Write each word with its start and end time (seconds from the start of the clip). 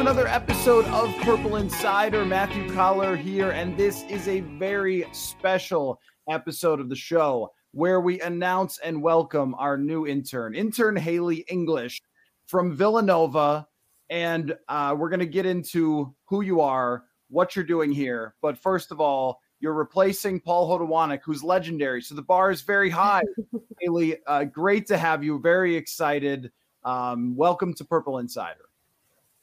To 0.00 0.06
another 0.06 0.28
episode 0.28 0.86
of 0.86 1.14
Purple 1.18 1.56
Insider. 1.56 2.24
Matthew 2.24 2.72
Coller 2.72 3.16
here, 3.16 3.50
and 3.50 3.76
this 3.76 4.02
is 4.04 4.28
a 4.28 4.40
very 4.40 5.04
special 5.12 6.00
episode 6.26 6.80
of 6.80 6.88
the 6.88 6.96
show 6.96 7.52
where 7.72 8.00
we 8.00 8.18
announce 8.22 8.78
and 8.78 9.02
welcome 9.02 9.54
our 9.56 9.76
new 9.76 10.06
intern, 10.06 10.54
intern 10.54 10.96
Haley 10.96 11.44
English 11.50 12.00
from 12.46 12.74
Villanova. 12.74 13.66
And 14.08 14.56
uh, 14.70 14.96
we're 14.98 15.10
going 15.10 15.20
to 15.20 15.26
get 15.26 15.44
into 15.44 16.14
who 16.24 16.40
you 16.40 16.62
are, 16.62 17.04
what 17.28 17.54
you're 17.54 17.62
doing 17.62 17.92
here. 17.92 18.34
But 18.40 18.56
first 18.56 18.92
of 18.92 19.02
all, 19.02 19.38
you're 19.60 19.74
replacing 19.74 20.40
Paul 20.40 20.66
Hodowanic, 20.66 21.20
who's 21.26 21.44
legendary. 21.44 22.00
So 22.00 22.14
the 22.14 22.22
bar 22.22 22.50
is 22.50 22.62
very 22.62 22.88
high. 22.88 23.24
Haley, 23.82 24.16
uh, 24.26 24.44
great 24.44 24.86
to 24.86 24.96
have 24.96 25.22
you. 25.22 25.38
Very 25.40 25.76
excited. 25.76 26.50
Um, 26.84 27.36
welcome 27.36 27.74
to 27.74 27.84
Purple 27.84 28.16
Insider. 28.16 28.69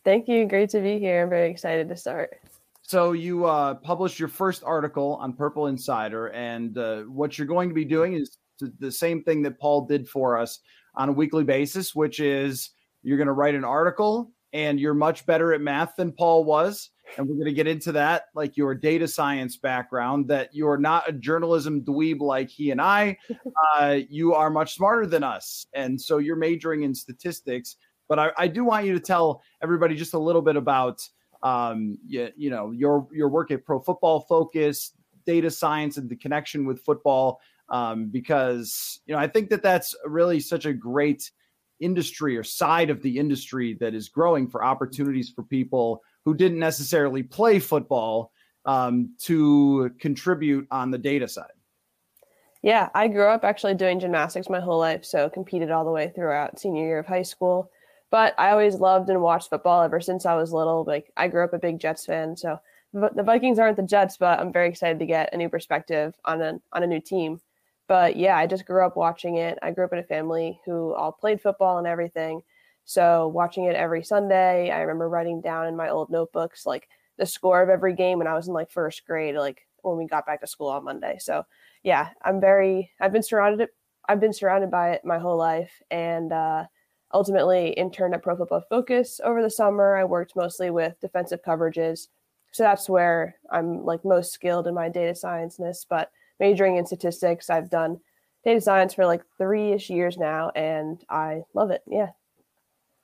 Thank 0.08 0.30
you. 0.30 0.46
Great 0.46 0.70
to 0.70 0.80
be 0.80 1.00
here. 1.00 1.24
I'm 1.24 1.30
very 1.30 1.52
excited 1.52 1.90
to 1.90 1.98
start. 1.98 2.40
So 2.82 3.12
you 3.12 3.44
uh, 3.44 3.74
published 3.74 4.20
your 4.20 4.30
first 4.30 4.64
article 4.64 5.16
on 5.20 5.34
Purple 5.34 5.68
Insider, 5.68 6.28
and 6.28 6.78
uh, 6.78 7.02
what 7.02 7.38
you're 7.38 7.46
going 7.46 7.68
to 7.68 7.76
be 7.76 7.84
doing 7.84 8.14
is 8.14 8.38
the 8.80 8.90
same 8.90 9.22
thing 9.22 9.42
that 9.42 9.60
Paul 9.60 9.86
did 9.86 10.08
for 10.08 10.38
us 10.38 10.60
on 10.96 11.10
a 11.10 11.12
weekly 11.12 11.44
basis, 11.44 11.94
which 11.94 12.22
is 12.22 12.70
you're 13.04 13.18
going 13.18 13.28
to 13.28 13.34
write 13.34 13.54
an 13.54 13.66
article, 13.66 14.32
and 14.54 14.80
you're 14.80 14.94
much 14.94 15.26
better 15.26 15.52
at 15.52 15.60
math 15.60 15.98
than 15.98 16.14
Paul 16.14 16.46
was, 16.46 16.92
and 17.18 17.28
we're 17.28 17.36
going 17.36 17.48
to 17.48 17.54
get 17.54 17.68
into 17.68 17.92
that, 17.92 18.28
like 18.34 18.56
your 18.56 18.74
data 18.76 19.10
science 19.10 19.58
background, 19.58 20.30
that 20.30 20.52
you're 20.54 20.78
not 20.78 21.10
a 21.10 21.12
journalism 21.12 21.82
dweeb 21.82 22.22
like 22.22 22.50
he 22.50 22.72
and 22.72 22.80
I. 22.80 23.18
Uh, 23.78 24.00
you 24.10 24.34
are 24.34 24.50
much 24.50 24.76
smarter 24.76 25.06
than 25.06 25.24
us, 25.24 25.66
and 25.74 26.00
so 26.00 26.20
you're 26.20 26.36
majoring 26.36 26.84
in 26.84 26.96
statistics. 26.96 27.76
But 28.08 28.20
I, 28.20 28.32
I 28.38 28.48
do 28.48 28.64
want 28.64 28.86
you 28.86 28.94
to 28.94 29.00
tell 29.00 29.42
everybody 29.62 29.96
just 29.96 30.14
a 30.14 30.20
little 30.20 30.42
bit 30.42 30.56
about 30.56 31.08
um, 31.44 31.98
you, 32.06 32.30
you 32.36 32.50
know 32.50 32.72
your 32.72 33.08
your 33.12 33.30
work 33.30 33.52
at 33.52 33.66
Pro 33.66 33.80
Football 33.80 34.22
Focus, 34.22 34.94
data 35.26 35.52
science, 35.52 35.98
and 35.98 36.10
the 36.10 36.16
connection 36.16 36.66
with 36.66 36.82
football. 36.84 37.40
Um, 37.70 38.08
because 38.08 39.02
you 39.06 39.14
know 39.14 39.20
I 39.20 39.28
think 39.28 39.50
that 39.50 39.62
that's 39.62 39.96
really 40.06 40.40
such 40.40 40.66
a 40.66 40.74
great 40.74 41.30
industry 41.80 42.38
or 42.38 42.44
side 42.44 42.90
of 42.90 43.02
the 43.02 43.18
industry 43.18 43.76
that 43.80 43.94
is 43.94 44.10
growing 44.10 44.48
for 44.48 44.64
opportunities 44.64 45.30
for 45.30 45.44
people 45.44 46.02
who 46.26 46.34
didn't 46.34 46.60
necessarily 46.60 47.24
play 47.24 47.60
football 47.60 48.32
um, 48.66 49.14
to 49.20 49.90
contribute 50.00 50.68
on 50.72 50.92
the 50.92 50.98
data 50.98 51.28
side. 51.28 51.52
Yeah, 52.64 52.90
I 52.96 53.08
grew 53.08 53.28
up 53.28 53.44
actually 53.44 53.76
doing 53.76 54.00
gymnastics 54.00 54.50
my 54.50 54.60
whole 54.60 54.80
life, 54.80 55.06
so 55.06 55.30
competed 55.30 55.72
all 55.72 55.86
the 55.86 55.92
way 55.92 56.12
throughout 56.14 56.60
senior 56.60 56.86
year 56.86 57.00
of 57.00 57.06
high 57.06 57.22
school. 57.22 57.72
But 58.10 58.34
I 58.38 58.52
always 58.52 58.76
loved 58.76 59.10
and 59.10 59.22
watched 59.22 59.50
football 59.50 59.84
ever 59.84 60.00
since 60.00 60.26
I 60.26 60.36
was 60.36 60.54
little. 60.54 60.84
Like 60.86 61.12
I 61.18 61.28
grew 61.28 61.44
up 61.44 61.54
a 61.54 61.60
big 61.60 61.80
Jets 61.80 62.06
fan, 62.06 62.38
so 62.38 62.60
the 62.94 63.24
Vikings 63.24 63.60
aren't 63.60 63.78
the 63.78 63.84
Jets, 63.84 64.18
but 64.18 64.40
I'm 64.40 64.54
very 64.54 64.70
excited 64.70 65.00
to 65.00 65.06
get 65.06 65.34
a 65.34 65.38
new 65.38 65.50
perspective 65.50 66.16
on 66.26 66.42
a 66.42 66.60
on 66.72 66.84
a 66.84 66.88
new 66.88 67.02
team. 67.02 67.42
But 67.88 68.16
yeah, 68.16 68.38
I 68.38 68.48
just 68.48 68.66
grew 68.66 68.86
up 68.86 68.98
watching 68.98 69.38
it. 69.38 69.58
I 69.62 69.72
grew 69.72 69.86
up 69.86 69.94
in 69.94 70.00
a 70.00 70.04
family 70.04 70.60
who 70.66 70.94
all 70.94 71.12
played 71.12 71.42
football 71.42 71.78
and 71.78 71.88
everything. 71.88 72.42
So 72.86 73.28
watching 73.28 73.66
it 73.66 73.76
every 73.76 74.04
Sunday, 74.04 74.72
I 74.72 74.82
remember 74.82 75.10
writing 75.10 75.42
down 75.42 75.68
in 75.68 75.76
my 75.76 75.90
old 75.90 76.10
notebooks 76.10 76.66
like 76.66 76.88
the 77.18 77.26
score 77.26 77.62
of 77.62 77.70
every 77.70 77.94
game 77.94 78.18
when 78.20 78.28
I 78.28 78.34
was 78.34 78.48
in 78.48 78.54
like 78.54 78.72
first 78.72 79.06
grade, 79.06 79.36
like 79.36 79.68
when 79.82 79.98
we 79.98 80.06
got 80.08 80.26
back 80.26 80.42
to 80.42 80.48
school 80.48 80.70
on 80.70 80.86
Monday. 80.86 81.18
So 81.20 81.46
yeah, 81.84 82.10
I'm 82.22 82.40
very 82.40 82.92
I've 83.00 83.14
been 83.14 83.24
surrounded 83.24 83.70
I've 84.08 84.20
been 84.22 84.34
surrounded 84.34 84.72
by 84.72 84.92
it 84.92 85.06
my 85.06 85.20
whole 85.20 85.38
life 85.38 85.82
and 85.92 86.32
uh 86.32 86.66
ultimately 87.14 87.70
interned 87.70 88.14
at 88.14 88.24
Pro 88.24 88.36
Football 88.36 88.64
Focus 88.70 89.20
over 89.24 89.42
the 89.42 89.50
summer. 89.50 89.96
I 89.96 90.04
worked 90.04 90.36
mostly 90.36 90.70
with 90.70 91.00
defensive 91.00 91.44
coverages. 91.44 92.08
So 92.52 92.64
that's 92.64 92.90
where 92.90 93.36
I'm 93.52 93.86
like 93.86 94.04
most 94.04 94.32
skilled 94.32 94.68
in 94.68 94.74
my 94.74 94.90
data 94.90 95.16
science 95.16 95.58
scienceness, 95.58 95.86
but 95.88 96.12
majoring 96.40 96.78
in 96.78 96.86
statistics, 96.86 97.50
I've 97.50 97.70
done 97.70 98.00
data 98.44 98.62
science 98.62 98.94
for 98.94 99.06
like 99.06 99.22
three 99.38 99.74
ish 99.74 99.90
years 99.90 100.18
now 100.18 100.52
and 100.56 101.04
I 101.10 101.44
love 101.54 101.72
it. 101.72 101.82
Yeah 101.88 102.10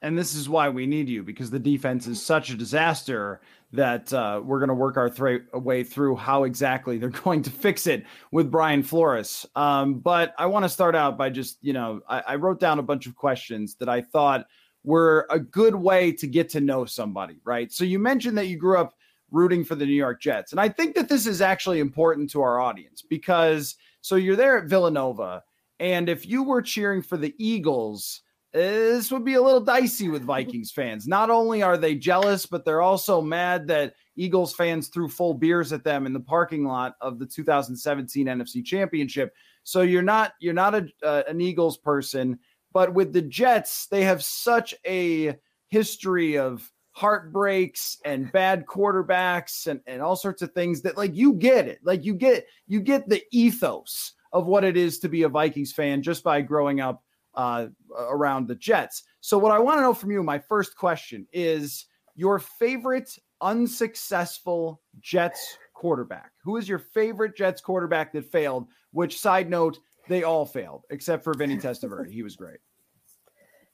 and 0.03 0.17
this 0.17 0.35
is 0.35 0.49
why 0.49 0.69
we 0.69 0.85
need 0.85 1.09
you 1.09 1.23
because 1.23 1.49
the 1.49 1.57
defense 1.57 2.05
is 2.07 2.21
such 2.21 2.49
a 2.49 2.55
disaster 2.55 3.39
that 3.73 4.13
uh, 4.13 4.39
we're 4.43 4.59
going 4.59 4.69
to 4.69 4.75
work 4.75 4.97
our 4.97 5.09
th- 5.09 5.41
way 5.53 5.83
through 5.83 6.15
how 6.15 6.43
exactly 6.43 6.97
they're 6.97 7.09
going 7.23 7.41
to 7.41 7.49
fix 7.49 7.87
it 7.87 8.05
with 8.31 8.49
Brian 8.49 8.83
Flores. 8.83 9.45
Um, 9.55 9.95
but 9.95 10.33
I 10.37 10.45
want 10.45 10.63
to 10.63 10.69
start 10.69 10.95
out 10.95 11.17
by 11.17 11.29
just, 11.29 11.57
you 11.61 11.73
know, 11.73 12.01
I, 12.07 12.23
I 12.29 12.35
wrote 12.35 12.59
down 12.59 12.79
a 12.79 12.83
bunch 12.83 13.07
of 13.07 13.15
questions 13.15 13.75
that 13.75 13.89
I 13.89 14.01
thought 14.01 14.45
were 14.83 15.25
a 15.29 15.39
good 15.39 15.75
way 15.75 16.11
to 16.11 16.27
get 16.27 16.49
to 16.49 16.61
know 16.61 16.85
somebody, 16.85 17.39
right? 17.43 17.71
So 17.71 17.83
you 17.83 17.99
mentioned 17.99 18.37
that 18.37 18.47
you 18.47 18.57
grew 18.57 18.77
up 18.77 18.93
rooting 19.31 19.63
for 19.63 19.75
the 19.75 19.85
New 19.85 19.93
York 19.93 20.21
Jets. 20.21 20.51
And 20.51 20.61
I 20.61 20.69
think 20.69 20.93
that 20.95 21.09
this 21.09 21.25
is 21.25 21.41
actually 21.41 21.79
important 21.79 22.29
to 22.31 22.41
our 22.41 22.59
audience 22.59 23.01
because 23.01 23.75
so 24.01 24.15
you're 24.15 24.35
there 24.35 24.59
at 24.59 24.65
Villanova. 24.65 25.43
And 25.79 26.07
if 26.07 26.27
you 26.27 26.43
were 26.43 26.61
cheering 26.61 27.01
for 27.01 27.17
the 27.17 27.33
Eagles, 27.39 28.21
this 28.53 29.11
would 29.11 29.25
be 29.25 29.33
a 29.33 29.41
little 29.41 29.59
dicey 29.59 30.09
with 30.09 30.23
Vikings 30.25 30.71
fans. 30.71 31.07
Not 31.07 31.29
only 31.29 31.63
are 31.63 31.77
they 31.77 31.95
jealous, 31.95 32.45
but 32.45 32.65
they're 32.65 32.81
also 32.81 33.21
mad 33.21 33.67
that 33.67 33.95
Eagles 34.15 34.53
fans 34.53 34.89
threw 34.89 35.09
full 35.09 35.33
beers 35.33 35.73
at 35.73 35.83
them 35.83 36.05
in 36.05 36.13
the 36.13 36.19
parking 36.19 36.65
lot 36.65 36.95
of 37.01 37.19
the 37.19 37.25
2017 37.25 38.27
NFC 38.27 38.63
Championship. 38.63 39.33
So 39.63 39.81
you're 39.81 40.01
not 40.01 40.33
you're 40.39 40.53
not 40.53 40.75
a, 40.75 40.87
uh, 41.03 41.23
an 41.27 41.41
Eagles 41.41 41.77
person, 41.77 42.39
but 42.73 42.93
with 42.93 43.13
the 43.13 43.21
Jets, 43.21 43.87
they 43.87 44.03
have 44.03 44.23
such 44.23 44.75
a 44.85 45.35
history 45.69 46.37
of 46.37 46.69
heartbreaks 46.91 47.97
and 48.05 48.31
bad 48.31 48.67
quarterbacks 48.67 49.65
and, 49.65 49.81
and 49.87 50.01
all 50.01 50.15
sorts 50.15 50.43
of 50.43 50.51
things 50.51 50.81
that 50.83 50.95
like 50.95 51.15
you 51.15 51.33
get 51.33 51.67
it. 51.67 51.79
Like 51.83 52.05
you 52.05 52.13
get 52.13 52.45
you 52.67 52.81
get 52.81 53.09
the 53.09 53.23
ethos 53.31 54.13
of 54.31 54.45
what 54.45 54.63
it 54.63 54.77
is 54.77 54.99
to 54.99 55.09
be 55.09 55.23
a 55.23 55.29
Vikings 55.29 55.71
fan 55.71 56.01
just 56.01 56.23
by 56.23 56.41
growing 56.41 56.81
up 56.81 57.02
uh, 57.35 57.67
around 57.97 58.47
the 58.47 58.55
Jets. 58.55 59.03
So, 59.21 59.37
what 59.37 59.51
I 59.51 59.59
want 59.59 59.77
to 59.77 59.81
know 59.81 59.93
from 59.93 60.11
you, 60.11 60.23
my 60.23 60.39
first 60.39 60.75
question 60.75 61.27
is 61.31 61.85
your 62.15 62.39
favorite 62.39 63.17
unsuccessful 63.41 64.81
Jets 64.99 65.57
quarterback. 65.73 66.31
Who 66.43 66.57
is 66.57 66.67
your 66.67 66.79
favorite 66.79 67.35
Jets 67.35 67.61
quarterback 67.61 68.13
that 68.13 68.31
failed? 68.31 68.67
Which, 68.91 69.19
side 69.19 69.49
note, 69.49 69.79
they 70.07 70.23
all 70.23 70.45
failed 70.45 70.83
except 70.89 71.23
for 71.23 71.33
Vinny 71.33 71.57
Testaverde. 71.57 72.11
He 72.11 72.23
was 72.23 72.35
great. 72.35 72.59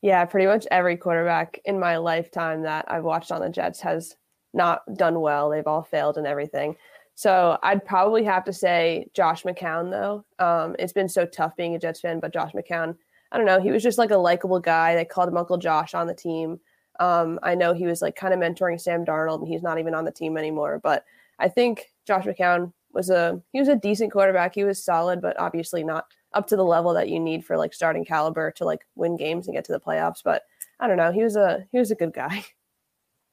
Yeah, 0.01 0.23
pretty 0.25 0.47
much 0.47 0.65
every 0.71 0.95
quarterback 0.95 1.59
in 1.65 1.79
my 1.79 1.97
lifetime 1.97 2.61
that 2.63 2.85
I've 2.87 3.03
watched 3.03 3.31
on 3.31 3.41
the 3.41 3.49
Jets 3.49 3.81
has 3.81 4.15
not 4.53 4.81
done 4.95 5.19
well. 5.19 5.49
They've 5.49 5.67
all 5.67 5.83
failed 5.83 6.17
and 6.17 6.25
everything. 6.25 6.75
So 7.15 7.57
I'd 7.63 7.83
probably 7.83 8.23
have 8.23 8.45
to 8.45 8.53
say 8.53 9.07
Josh 9.13 9.43
McCown, 9.43 9.91
though. 9.91 10.23
Um, 10.43 10.75
it's 10.79 10.93
been 10.93 11.09
so 11.09 11.25
tough 11.25 11.53
being 11.57 11.75
a 11.75 11.79
Jets 11.79 11.99
fan, 11.99 12.21
but 12.21 12.31
Josh 12.31 12.53
McCown 12.53 12.95
I 13.31 13.37
don't 13.37 13.45
know. 13.45 13.59
He 13.59 13.71
was 13.71 13.83
just 13.83 13.97
like 13.97 14.11
a 14.11 14.17
likable 14.17 14.59
guy. 14.59 14.95
They 14.95 15.05
called 15.05 15.29
him 15.29 15.37
Uncle 15.37 15.57
Josh 15.57 15.93
on 15.93 16.07
the 16.07 16.13
team. 16.13 16.59
Um, 16.99 17.39
I 17.43 17.55
know 17.55 17.73
he 17.73 17.85
was 17.85 18.01
like 18.01 18.15
kind 18.15 18.33
of 18.33 18.39
mentoring 18.39 18.79
Sam 18.79 19.05
Darnold, 19.05 19.39
and 19.39 19.47
he's 19.47 19.63
not 19.63 19.79
even 19.79 19.93
on 19.93 20.05
the 20.05 20.11
team 20.11 20.37
anymore. 20.37 20.79
But 20.81 21.05
I 21.37 21.47
think 21.47 21.91
Josh 22.05 22.25
McCown 22.25 22.73
was 22.91 23.09
a 23.09 23.41
he 23.53 23.59
was 23.59 23.69
a 23.69 23.75
decent 23.75 24.11
quarterback. 24.11 24.55
He 24.55 24.63
was 24.63 24.83
solid, 24.83 25.21
but 25.21 25.39
obviously 25.39 25.83
not 25.83 26.05
up 26.33 26.47
to 26.47 26.55
the 26.55 26.65
level 26.65 26.93
that 26.93 27.09
you 27.09 27.19
need 27.19 27.45
for 27.45 27.57
like 27.57 27.73
starting 27.73 28.05
caliber 28.05 28.51
to 28.51 28.65
like 28.65 28.85
win 28.95 29.15
games 29.15 29.47
and 29.47 29.55
get 29.55 29.65
to 29.65 29.71
the 29.71 29.79
playoffs. 29.79 30.21
But 30.23 30.43
I 30.79 30.87
don't 30.87 30.97
know. 30.97 31.11
He 31.11 31.23
was 31.23 31.35
a 31.35 31.65
he 31.71 31.79
was 31.79 31.91
a 31.91 31.95
good 31.95 32.13
guy. 32.13 32.45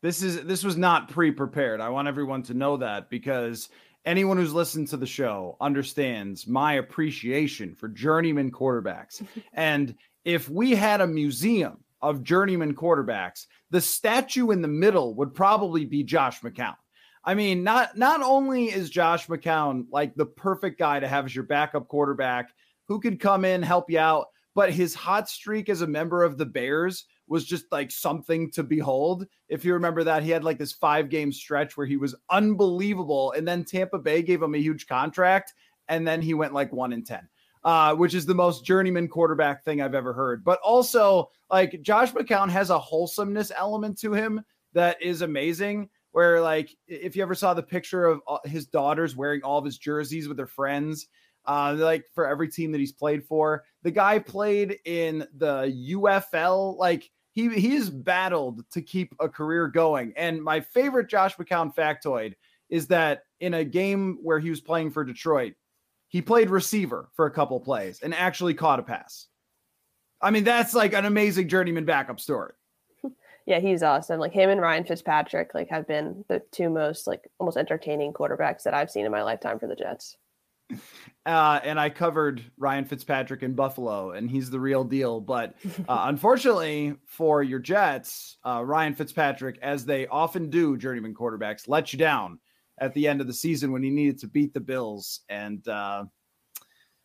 This 0.03 0.23
is 0.23 0.45
this 0.45 0.63
was 0.63 0.77
not 0.77 1.09
pre-prepared. 1.09 1.81
I 1.81 1.89
want 1.89 2.07
everyone 2.07 2.43
to 2.45 2.55
know 2.55 2.77
that 2.77 3.09
because 3.09 3.71
anyone 4.07 4.37
who's 4.37 4.55
listened 4.55 4.89
to 4.89 4.97
the 4.97 5.07
show 5.07 5.57
understands 5.61 6.47
my 6.47 6.75
appreciation 6.75 7.75
for 7.75 7.89
journeyman 7.89 8.51
quarterbacks. 8.51 9.27
and 9.53 9.95
if 10.25 10.49
we 10.49 10.75
had 10.75 11.01
a 11.01 11.07
museum 11.07 11.79
of 12.01 12.23
journeyman 12.23 12.75
quarterbacks, 12.75 13.47
the 13.71 13.81
statue 13.81 14.51
in 14.51 14.63
the 14.63 14.69
middle 14.69 15.15
would 15.17 15.35
probably 15.35 15.85
be 15.85 16.05
Josh 16.05 16.41
McCown. 16.41 16.77
I 17.25 17.35
mean, 17.35 17.65
not 17.65 17.99
not 17.99 18.23
only 18.23 18.67
is 18.67 18.89
Josh 18.89 19.27
McCown 19.27 19.87
like 19.91 20.15
the 20.15 20.27
perfect 20.27 20.79
guy 20.79 21.01
to 21.01 21.09
have 21.09 21.25
as 21.27 21.35
your 21.35 21.45
backup 21.45 21.89
quarterback 21.89 22.51
who 22.87 23.01
could 23.01 23.19
come 23.19 23.45
in, 23.45 23.63
help 23.63 23.91
you 23.91 23.99
out, 23.99 24.27
but 24.55 24.73
his 24.73 24.95
hot 24.95 25.29
streak 25.29 25.69
as 25.69 25.83
a 25.83 25.87
member 25.89 26.23
of 26.23 26.39
the 26.39 26.47
Bears 26.47 27.05
was 27.29 27.45
just 27.45 27.67
like 27.73 27.91
something 27.91 28.51
to 28.53 28.63
behold. 28.63 29.27
If 29.49 29.65
you 29.65 29.75
remember 29.75 30.05
that, 30.05 30.23
he 30.23 30.31
had 30.31 30.45
like 30.45 30.59
this 30.59 30.73
five 30.73 31.09
game 31.09 31.33
stretch 31.33 31.77
where 31.77 31.87
he 31.87 31.97
was 31.97 32.15
unbelievable. 32.31 33.33
And 33.33 33.47
then 33.47 33.65
Tampa 33.65 33.99
Bay 33.99 34.23
gave 34.23 34.43
him 34.43 34.55
a 34.55 34.59
huge 34.59 34.87
contract. 34.87 35.55
And 35.89 36.07
then 36.07 36.23
he 36.23 36.35
went 36.35 36.55
like 36.55 36.73
one 36.73 36.93
in 36.93 37.05
10. 37.05 37.29
Uh, 37.65 37.93
which 37.97 38.15
is 38.15 38.25
the 38.25 38.35
most 38.35 38.65
journeyman 38.65 39.09
quarterback 39.09 39.65
thing 39.65 39.83
I've 39.83 39.97
ever 39.97 40.13
heard. 40.13 40.45
But 40.45 40.61
also, 40.61 41.31
like 41.51 41.83
Josh 41.83 42.13
McCown 42.13 42.49
has 42.49 42.71
a 42.71 42.79
wholesomeness 42.79 43.51
element 43.57 43.99
to 44.03 44.13
him 44.13 44.45
that 44.75 45.03
is 45.03 45.23
amazing. 45.23 45.89
Where, 46.13 46.41
like, 46.41 46.71
if 46.87 47.17
you 47.17 47.23
ever 47.23 47.35
saw 47.35 47.55
the 47.55 47.65
picture 47.65 48.07
of 48.07 48.21
uh, 48.29 48.39
his 48.45 48.67
daughters 48.67 49.17
wearing 49.17 49.43
all 49.43 49.59
of 49.59 49.65
his 49.65 49.79
jerseys 49.79 50.29
with 50.29 50.37
their 50.37 50.47
friends, 50.47 51.09
uh, 51.45 51.75
like 51.77 52.05
for 52.15 52.27
every 52.27 52.49
team 52.49 52.71
that 52.73 52.79
he's 52.79 52.93
played 52.93 53.25
for, 53.25 53.65
the 53.83 53.91
guy 53.91 54.21
played 54.21 54.79
in 54.85 55.27
the 55.37 55.77
UFL. 55.91 56.79
Like, 56.79 57.11
he 57.37 57.51
he 57.51 57.75
has 57.75 57.91
battled 57.91 58.65
to 58.71 58.81
keep 58.81 59.15
a 59.21 59.29
career 59.29 59.69
going. 59.69 60.15
And 60.17 60.43
my 60.43 60.61
favorite 60.61 61.09
Josh 61.09 61.37
McCown 61.37 61.73
factoid 61.73 62.33
is 62.71 62.87
that 62.89 63.25
in 63.41 63.53
a 63.53 63.63
game 63.63 64.19
where 64.23 64.39
he 64.41 64.49
was 64.49 64.63
playing 64.63 64.91
for 64.91 65.05
Detroit, 65.05 65.53
he 66.09 66.23
played 66.23 66.49
receiver 66.49 67.11
for 67.15 67.27
a 67.27 67.31
couple 67.31 67.61
plays 67.61 68.01
and 68.01 68.15
actually 68.15 68.55
caught 68.55 68.81
a 68.81 68.83
pass. 68.83 69.27
I 70.23 70.31
mean, 70.31 70.45
that's 70.45 70.73
like 70.73 70.95
an 70.95 71.05
amazing 71.05 71.49
journeyman 71.49 71.85
backup 71.85 72.19
story. 72.19 72.55
Yeah, 73.49 73.61
he's 73.61 73.85
awesome. 73.85 74.19
Like 74.19 74.33
him 74.33 74.51
and 74.51 74.61
Ryan 74.61 74.83
Fitzpatrick, 74.83 75.55
like 75.55 75.69
have 75.69 75.87
been 75.87 76.25
the 76.27 76.43
two 76.51 76.69
most 76.69 77.07
like 77.07 77.31
almost 77.39 77.57
entertaining 77.57 78.13
quarterbacks 78.13 78.65
that 78.65 78.75
I've 78.75 78.91
seen 78.91 79.07
in 79.07 79.13
my 79.13 79.23
lifetime 79.23 79.61
for 79.61 79.69
the 79.69 79.77
Jets. 79.77 80.17
Uh, 81.27 81.59
and 81.65 81.79
I 81.81 81.91
covered 81.91 82.41
Ryan 82.57 82.85
Fitzpatrick 82.85 83.43
in 83.43 83.55
Buffalo, 83.55 84.13
and 84.13 84.31
he's 84.31 84.49
the 84.49 84.61
real 84.61 84.85
deal. 84.85 85.21
But 85.21 85.57
uh, 85.89 86.05
unfortunately 86.07 86.95
for 87.05 87.43
your 87.43 87.59
Jets, 87.59 88.39
uh, 88.45 88.63
Ryan 88.65 88.95
Fitzpatrick, 88.95 89.59
as 89.61 89.85
they 89.85 90.07
often 90.07 90.51
do, 90.51 90.77
journeyman 90.77 91.15
quarterbacks, 91.15 91.69
let 91.69 91.93
you 91.93 91.99
down 91.99 92.39
at 92.79 92.95
the 92.95 93.09
end 93.09 93.21
of 93.21 93.27
the 93.27 93.33
season 93.33 93.73
when 93.73 93.83
he 93.83 93.91
needed 93.91 94.21
to 94.21 94.29
beat 94.29 94.55
the 94.55 94.61
Bills, 94.61 95.23
and 95.29 95.67
uh, 95.67 96.05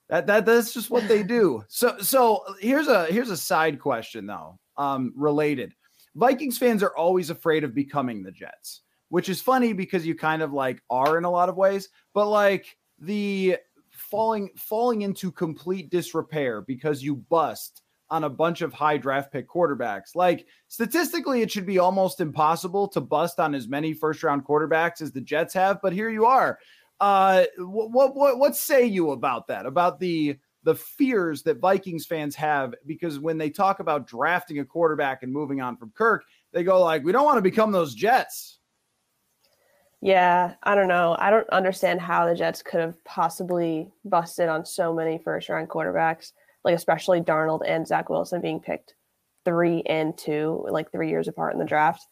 that 0.10 0.28
that 0.28 0.46
that's 0.46 0.72
just 0.72 0.92
what 0.92 1.08
they 1.08 1.24
do. 1.24 1.64
So 1.70 1.98
so 2.00 2.44
here's 2.60 2.88
a 2.88 3.06
here's 3.06 3.32
a 3.32 3.38
side 3.38 3.80
question 3.80 4.28
though, 4.28 4.60
um, 4.78 5.14
related. 5.16 5.74
Vikings 6.14 6.60
fans 6.60 6.84
are 6.84 6.96
always 6.96 7.32
afraid 7.32 7.64
of 7.64 7.74
becoming 7.74 8.22
the 8.22 8.32
Jets, 8.32 8.82
which 9.10 9.30
is 9.30 9.42
funny 9.42 9.74
because 9.74 10.06
you 10.06 10.14
kind 10.14 10.44
of 10.44 10.54
like 10.54 10.84
are 10.92 11.18
in 11.18 11.24
a 11.24 11.32
lot 11.32 11.50
of 11.50 11.58
ways, 11.58 11.90
but 12.14 12.28
like 12.28 12.78
the 13.00 13.58
falling 14.12 14.50
falling 14.58 15.02
into 15.02 15.32
complete 15.32 15.90
disrepair 15.90 16.62
because 16.62 17.02
you 17.02 17.16
bust 17.16 17.82
on 18.12 18.26
a 18.26 18.30
bunch 18.30 18.62
of 18.62 18.74
high 18.74 18.98
draft 18.98 19.32
pick 19.32 19.50
quarterbacks. 19.50 20.16
Like 20.16 20.46
statistically, 20.68 21.42
it 21.42 21.50
should 21.50 21.66
be 21.66 21.80
almost 21.80 22.20
impossible 22.20 22.90
to 22.90 23.00
bust 23.00 23.40
on 23.40 23.56
as 23.56 23.70
many 23.70 23.94
first 23.94 24.22
round 24.22 24.46
quarterbacks 24.46 25.02
as 25.02 25.14
the 25.14 25.22
Jets 25.22 25.54
have, 25.54 25.82
but 25.82 25.94
here 25.94 26.10
you 26.10 26.26
are. 26.26 26.60
Uh, 27.00 27.46
what 27.58 28.16
what 28.16 28.38
what 28.38 28.56
say 28.56 28.86
you 28.86 29.12
about 29.12 29.48
that? 29.48 29.66
About 29.66 30.00
the 30.00 30.38
the 30.64 30.76
fears 30.76 31.42
that 31.44 31.60
Vikings 31.60 32.06
fans 32.06 32.36
have 32.36 32.76
because 32.86 33.18
when 33.18 33.40
they 33.40 33.50
talk 33.50 33.80
about 33.80 34.06
drafting 34.06 34.60
a 34.60 34.66
quarterback 34.66 35.24
and 35.24 35.34
moving 35.34 35.62
on 35.62 35.78
from 35.78 35.92
Kirk, 35.96 36.24
they 36.52 36.64
go 36.64 36.84
like, 36.84 37.04
"We 37.04 37.12
don't 37.12 37.26
want 37.26 37.38
to 37.38 37.42
become 37.42 37.72
those 37.72 37.96
Jets." 37.96 38.60
Yeah, 40.02 40.56
I 40.64 40.74
don't 40.74 40.88
know. 40.88 41.16
I 41.20 41.30
don't 41.30 41.50
understand 41.52 42.02
how 42.02 42.26
the 42.26 42.36
Jets 42.36 42.64
could 42.64 42.80
have 42.80 43.04
possibly 43.04 43.92
busted 44.04 44.50
on 44.50 44.66
so 44.66 44.94
many 44.94 45.20
first 45.20 45.48
round 45.48 45.70
quarterbacks, 45.70 46.32
like 46.64 46.76
especially 46.76 47.22
Darnold 47.22 47.62
and 47.68 47.88
Zach 47.88 48.10
Wilson 48.10 48.42
being 48.42 48.60
picked 48.60 48.96
three 49.46 49.84
and 49.84 50.18
two, 50.18 50.66
like 50.70 50.92
three 50.92 51.10
years 51.10 51.28
apart 51.28 51.54
in 51.54 51.60
the 51.60 51.66
draft. 51.66 52.08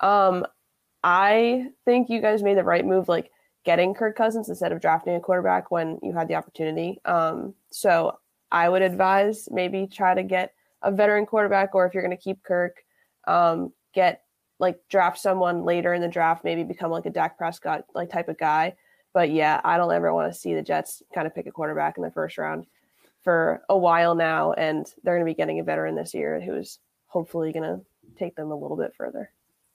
Um, 0.00 0.46
I 1.02 1.66
think 1.84 2.08
you 2.08 2.20
guys 2.20 2.42
made 2.42 2.56
the 2.56 2.64
right 2.64 2.86
move, 2.86 3.08
like 3.08 3.30
getting 3.64 3.94
Kirk 3.94 4.16
Cousins 4.16 4.48
instead 4.48 4.70
of 4.72 4.80
drafting 4.80 5.16
a 5.16 5.20
quarterback 5.20 5.70
when 5.72 5.98
you 6.02 6.12
had 6.12 6.28
the 6.28 6.34
opportunity. 6.36 7.00
Um, 7.04 7.54
so 7.72 8.16
I 8.52 8.68
would 8.68 8.82
advise 8.82 9.48
maybe 9.50 9.88
try 9.88 10.14
to 10.14 10.22
get 10.22 10.52
a 10.82 10.92
veteran 10.92 11.26
quarterback, 11.26 11.74
or 11.74 11.84
if 11.86 11.94
you're 11.94 12.02
going 12.04 12.16
to 12.16 12.22
keep 12.22 12.42
Kirk, 12.44 12.76
um, 13.26 13.72
get 13.92 14.23
like 14.64 14.80
draft 14.88 15.18
someone 15.18 15.64
later 15.64 15.92
in 15.92 16.00
the 16.00 16.08
draft, 16.08 16.42
maybe 16.42 16.64
become 16.64 16.90
like 16.90 17.06
a 17.06 17.10
Dak 17.10 17.36
Prescott 17.36 17.84
like 17.94 18.10
type 18.10 18.28
of 18.28 18.38
guy. 18.38 18.74
But 19.12 19.30
yeah, 19.30 19.60
I 19.62 19.76
don't 19.76 19.92
ever 19.92 20.12
want 20.12 20.32
to 20.32 20.38
see 20.38 20.54
the 20.54 20.62
Jets 20.62 21.02
kind 21.14 21.26
of 21.26 21.34
pick 21.34 21.46
a 21.46 21.52
quarterback 21.52 21.96
in 21.96 22.02
the 22.02 22.10
first 22.10 22.38
round 22.38 22.66
for 23.22 23.62
a 23.68 23.76
while 23.76 24.14
now, 24.14 24.52
and 24.52 24.86
they're 25.02 25.14
going 25.14 25.26
to 25.26 25.30
be 25.30 25.36
getting 25.36 25.60
a 25.60 25.64
veteran 25.64 25.94
this 25.94 26.14
year 26.14 26.40
who's 26.40 26.78
hopefully 27.06 27.52
going 27.52 27.62
to 27.62 27.84
take 28.18 28.34
them 28.34 28.50
a 28.50 28.56
little 28.56 28.76
bit 28.76 28.94
further. 28.96 29.30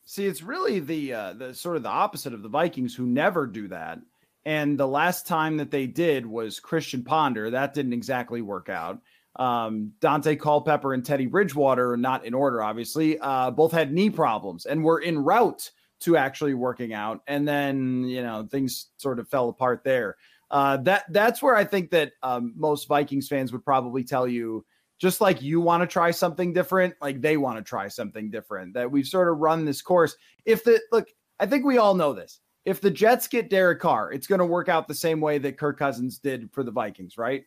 See, 0.05 0.25
it's 0.25 0.41
really 0.41 0.79
the 0.79 1.13
uh, 1.13 1.33
the 1.33 1.53
sort 1.53 1.77
of 1.77 1.83
the 1.83 1.89
opposite 1.89 2.33
of 2.33 2.41
the 2.41 2.49
Vikings 2.49 2.95
who 2.95 3.05
never 3.05 3.45
do 3.45 3.67
that. 3.67 3.99
And 4.45 4.77
the 4.79 4.87
last 4.87 5.27
time 5.27 5.57
that 5.57 5.69
they 5.69 5.85
did 5.85 6.25
was 6.25 6.59
Christian 6.59 7.03
Ponder. 7.03 7.51
That 7.51 7.73
didn't 7.73 7.93
exactly 7.93 8.41
work 8.41 8.69
out. 8.69 8.99
Um, 9.35 9.93
Daunte 10.01 10.39
Culpepper 10.39 10.93
and 10.93 11.05
Teddy 11.05 11.27
Bridgewater, 11.27 11.95
not 11.95 12.25
in 12.25 12.33
order, 12.33 12.63
obviously, 12.63 13.19
uh, 13.19 13.51
both 13.51 13.71
had 13.71 13.93
knee 13.93 14.09
problems 14.09 14.65
and 14.65 14.83
were 14.83 15.01
en 15.01 15.19
route 15.19 15.71
to 16.01 16.17
actually 16.17 16.53
working 16.53 16.93
out. 16.93 17.21
And 17.27 17.47
then, 17.47 18.03
you 18.05 18.21
know, 18.23 18.47
things 18.49 18.87
sort 18.97 19.19
of 19.19 19.27
fell 19.29 19.49
apart 19.49 19.83
there. 19.83 20.17
Uh, 20.51 20.77
that 20.77 21.05
that's 21.11 21.43
where 21.43 21.55
I 21.55 21.63
think 21.63 21.91
that 21.91 22.13
um, 22.23 22.53
most 22.55 22.87
Vikings 22.87 23.27
fans 23.27 23.51
would 23.51 23.63
probably 23.63 24.03
tell 24.03 24.27
you, 24.27 24.65
just 24.97 25.21
like 25.21 25.41
you 25.41 25.61
want 25.61 25.81
to 25.81 25.87
try 25.87 26.11
something 26.11 26.53
different, 26.53 26.95
like 27.01 27.21
they 27.21 27.37
want 27.37 27.57
to 27.57 27.63
try 27.63 27.87
something 27.87 28.31
different. 28.31 28.73
That 28.73 28.91
we've 28.91 29.07
sort 29.07 29.29
of 29.29 29.37
run 29.37 29.63
this 29.63 29.81
course. 29.81 30.15
If 30.45 30.63
the 30.63 30.81
look, 30.91 31.07
I 31.39 31.45
think 31.45 31.65
we 31.65 31.77
all 31.77 31.93
know 31.93 32.13
this. 32.13 32.39
If 32.65 32.81
the 32.81 32.91
Jets 32.91 33.27
get 33.27 33.49
Derek 33.49 33.79
Carr, 33.79 34.11
it's 34.11 34.27
going 34.27 34.39
to 34.39 34.45
work 34.45 34.69
out 34.69 34.87
the 34.87 34.95
same 34.95 35.21
way 35.21 35.37
that 35.37 35.57
Kirk 35.57 35.77
Cousins 35.79 36.19
did 36.19 36.49
for 36.51 36.63
the 36.63 36.71
Vikings, 36.71 37.17
right? 37.17 37.43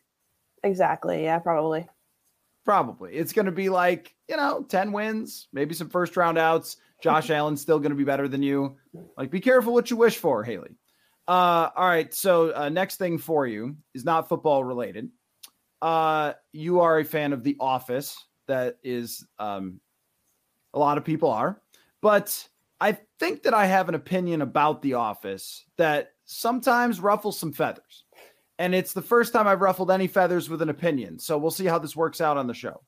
Exactly. 0.63 1.23
Yeah, 1.23 1.39
probably. 1.39 1.87
Probably. 2.65 3.13
It's 3.13 3.33
going 3.33 3.45
to 3.45 3.51
be 3.51 3.69
like, 3.69 4.15
you 4.29 4.37
know, 4.37 4.63
10 4.63 4.91
wins, 4.91 5.49
maybe 5.51 5.73
some 5.73 5.89
first 5.89 6.15
round 6.15 6.37
outs. 6.37 6.77
Josh 7.01 7.29
Allen's 7.31 7.61
still 7.61 7.79
going 7.79 7.91
to 7.91 7.97
be 7.97 8.05
better 8.05 8.27
than 8.27 8.41
you. 8.41 8.77
Like, 9.17 9.29
be 9.29 9.41
careful 9.41 9.73
what 9.73 9.91
you 9.91 9.97
wish 9.97 10.17
for, 10.17 10.43
Haley. 10.43 10.77
Uh, 11.27 11.69
all 11.75 11.87
right. 11.87 12.13
So, 12.13 12.53
uh, 12.55 12.69
next 12.69 12.97
thing 12.97 13.17
for 13.17 13.45
you 13.45 13.75
is 13.93 14.05
not 14.05 14.29
football 14.29 14.63
related. 14.63 15.09
Uh, 15.81 16.33
you 16.53 16.79
are 16.79 16.99
a 16.99 17.05
fan 17.05 17.33
of 17.33 17.43
The 17.43 17.57
Office. 17.59 18.17
That 18.47 18.77
is, 18.83 19.25
um, 19.39 19.81
a 20.73 20.79
lot 20.79 20.97
of 20.97 21.03
people 21.03 21.29
are. 21.29 21.61
But 22.01 22.47
I 22.79 22.97
think 23.19 23.43
that 23.43 23.53
I 23.53 23.65
have 23.65 23.89
an 23.89 23.95
opinion 23.95 24.41
about 24.41 24.81
The 24.81 24.95
Office 24.95 25.65
that 25.77 26.11
sometimes 26.25 26.99
ruffles 26.99 27.37
some 27.37 27.51
feathers 27.51 28.05
and 28.59 28.75
it's 28.75 28.93
the 28.93 29.01
first 29.01 29.33
time 29.33 29.47
I've 29.47 29.61
ruffled 29.61 29.91
any 29.91 30.07
feathers 30.07 30.49
with 30.49 30.61
an 30.61 30.69
opinion. 30.69 31.19
So 31.19 31.37
we'll 31.37 31.51
see 31.51 31.65
how 31.65 31.79
this 31.79 31.95
works 31.95 32.21
out 32.21 32.37
on 32.37 32.47
the 32.47 32.53
show. 32.53 32.81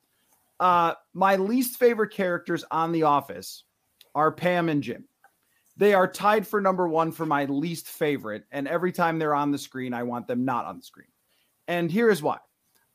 Uh, 0.60 0.94
my 1.14 1.36
least 1.36 1.78
favorite 1.78 2.14
characters 2.14 2.64
on 2.72 2.92
The 2.92 3.04
Office 3.04 3.64
are 4.14 4.32
Pam 4.32 4.70
and 4.70 4.82
Jim. 4.82 5.06
They 5.78 5.94
are 5.94 6.08
tied 6.08 6.48
for 6.48 6.62
number 6.62 6.88
one 6.88 7.12
for 7.12 7.26
my 7.26 7.46
least 7.46 7.90
favorite. 7.90 8.46
And 8.52 8.68
every 8.68 8.92
time 8.92 9.20
they're 9.20 9.36
on 9.36 9.52
the 9.52 9.58
screen, 9.58 9.94
I 9.94 10.04
want 10.04 10.28
them 10.28 10.46
not 10.46 10.66
on 10.66 10.78
the 10.78 10.84
screen. 10.84 11.08
And 11.68 11.92
here 11.92 12.10
is 12.10 12.24
why. 12.24 12.38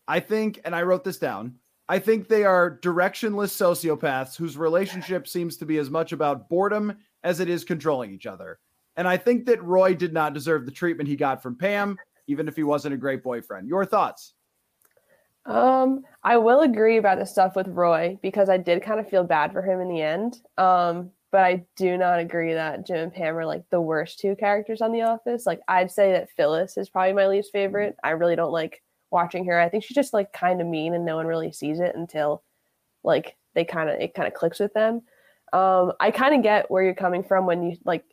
I 0.09 0.21
think, 0.21 0.61
and 0.65 0.75
I 0.75 0.83
wrote 0.83 1.05
this 1.05 1.19
down, 1.19 1.57
I 1.89 1.99
think 1.99 2.29
they 2.29 2.45
are 2.45 2.79
directionless 2.83 3.51
sociopaths 3.51 4.37
whose 4.37 4.57
relationship 4.57 5.27
seems 5.29 5.57
to 5.59 5.67
be 5.67 5.79
as 5.79 5.91
much 5.91 6.13
about 6.13 6.49
boredom 6.49 6.97
as 7.23 7.41
it 7.41 7.51
is 7.51 7.65
controlling 7.65 8.13
each 8.13 8.27
other. 8.27 8.61
And 8.97 9.07
I 9.07 9.17
think 9.17 9.47
that 9.47 9.63
Roy 9.63 9.95
did 9.95 10.13
not 10.13 10.33
deserve 10.33 10.65
the 10.65 10.73
treatment 10.73 11.09
he 11.09 11.17
got 11.17 11.43
from 11.43 11.57
Pam 11.57 11.99
even 12.31 12.49
if 12.49 12.57
he 12.57 12.63
wasn't 12.63 12.95
a 12.95 12.99
great 12.99 13.23
boyfriend. 13.23 13.69
Your 13.69 13.85
thoughts? 13.85 14.35
Um, 15.47 16.05
I 16.23 16.37
will 16.37 16.61
agree 16.61 16.99
about 16.99 17.19
the 17.19 17.27
stuff 17.27 17.57
with 17.57 17.69
Roy 17.69 18.19
because 18.23 18.49
I 18.49 18.57
did 18.57 18.83
kind 18.83 19.01
of 19.01 19.09
feel 19.09 19.25
bad 19.25 19.53
for 19.53 19.63
him 19.63 19.81
in 19.81 19.89
the 19.89 20.03
end. 20.03 20.39
Um, 20.59 21.11
but 21.33 21.45
I 21.45 21.65
do 21.77 21.97
not 21.97 22.19
agree 22.19 22.55
that 22.55 22.87
Jim 22.87 22.99
and 22.99 23.13
Pam 23.13 23.37
are 23.37 23.47
like 23.47 23.63
the 23.71 23.81
worst 23.81 24.19
two 24.19 24.35
characters 24.37 24.81
on 24.81 24.93
The 24.93 25.03
Office. 25.03 25.47
Like 25.47 25.61
I'd 25.69 25.91
say 25.91 26.13
that 26.13 26.31
Phyllis 26.37 26.77
is 26.77 26.89
probably 26.89 27.13
my 27.13 27.29
least 27.29 27.53
favorite. 27.53 27.97
I 28.03 28.11
really 28.11 28.37
don't 28.37 28.53
like 28.53 28.83
watching 29.11 29.45
her. 29.47 29.59
I 29.59 29.69
think 29.69 29.85
she's 29.85 29.95
just 29.95 30.13
like 30.13 30.33
kind 30.33 30.61
of 30.61 30.67
mean 30.67 30.95
and 30.95 31.05
no 31.05 31.17
one 31.17 31.27
really 31.27 31.53
sees 31.53 31.81
it 31.81 31.95
until 31.95 32.43
like 33.05 33.37
they 33.55 33.65
kind 33.65 33.89
of 33.89 34.01
it 34.01 34.15
kind 34.15 34.29
of 34.29 34.35
clicks 34.35 34.59
with 34.59 34.75
them. 34.75 35.03
Um, 35.53 35.93
I 36.01 36.11
kind 36.11 36.35
of 36.35 36.43
get 36.43 36.71
where 36.71 36.83
you're 36.83 36.95
coming 36.95 37.23
from 37.23 37.47
when 37.47 37.63
you 37.63 37.77
like 37.85 38.05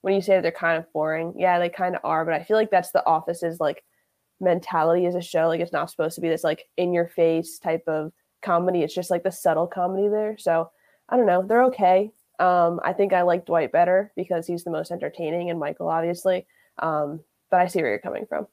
when 0.00 0.14
you 0.14 0.20
say 0.20 0.40
they're 0.40 0.52
kind 0.52 0.78
of 0.78 0.92
boring, 0.92 1.34
yeah, 1.36 1.58
they 1.58 1.68
kind 1.68 1.94
of 1.94 2.00
are, 2.04 2.24
but 2.24 2.34
I 2.34 2.44
feel 2.44 2.56
like 2.56 2.70
that's 2.70 2.90
the 2.90 3.04
office's 3.06 3.58
like 3.60 3.82
mentality 4.40 5.06
as 5.06 5.14
a 5.14 5.22
show. 5.22 5.48
Like 5.48 5.60
it's 5.60 5.72
not 5.72 5.90
supposed 5.90 6.14
to 6.16 6.20
be 6.20 6.28
this 6.28 6.44
like 6.44 6.64
in 6.76 6.92
your 6.92 7.08
face 7.08 7.58
type 7.58 7.84
of 7.86 8.12
comedy. 8.42 8.82
It's 8.82 8.94
just 8.94 9.10
like 9.10 9.22
the 9.22 9.32
subtle 9.32 9.66
comedy 9.66 10.08
there. 10.08 10.36
So 10.38 10.70
I 11.08 11.16
don't 11.16 11.26
know. 11.26 11.42
They're 11.46 11.64
okay. 11.64 12.10
Um, 12.38 12.80
I 12.84 12.92
think 12.92 13.12
I 13.12 13.22
like 13.22 13.46
Dwight 13.46 13.72
better 13.72 14.12
because 14.16 14.46
he's 14.46 14.64
the 14.64 14.70
most 14.70 14.90
entertaining 14.90 15.50
and 15.50 15.58
Michael 15.58 15.88
obviously. 15.88 16.46
Um, 16.78 17.20
but 17.50 17.60
I 17.60 17.66
see 17.66 17.80
where 17.80 17.90
you're 17.90 17.98
coming 18.00 18.26
from. 18.26 18.46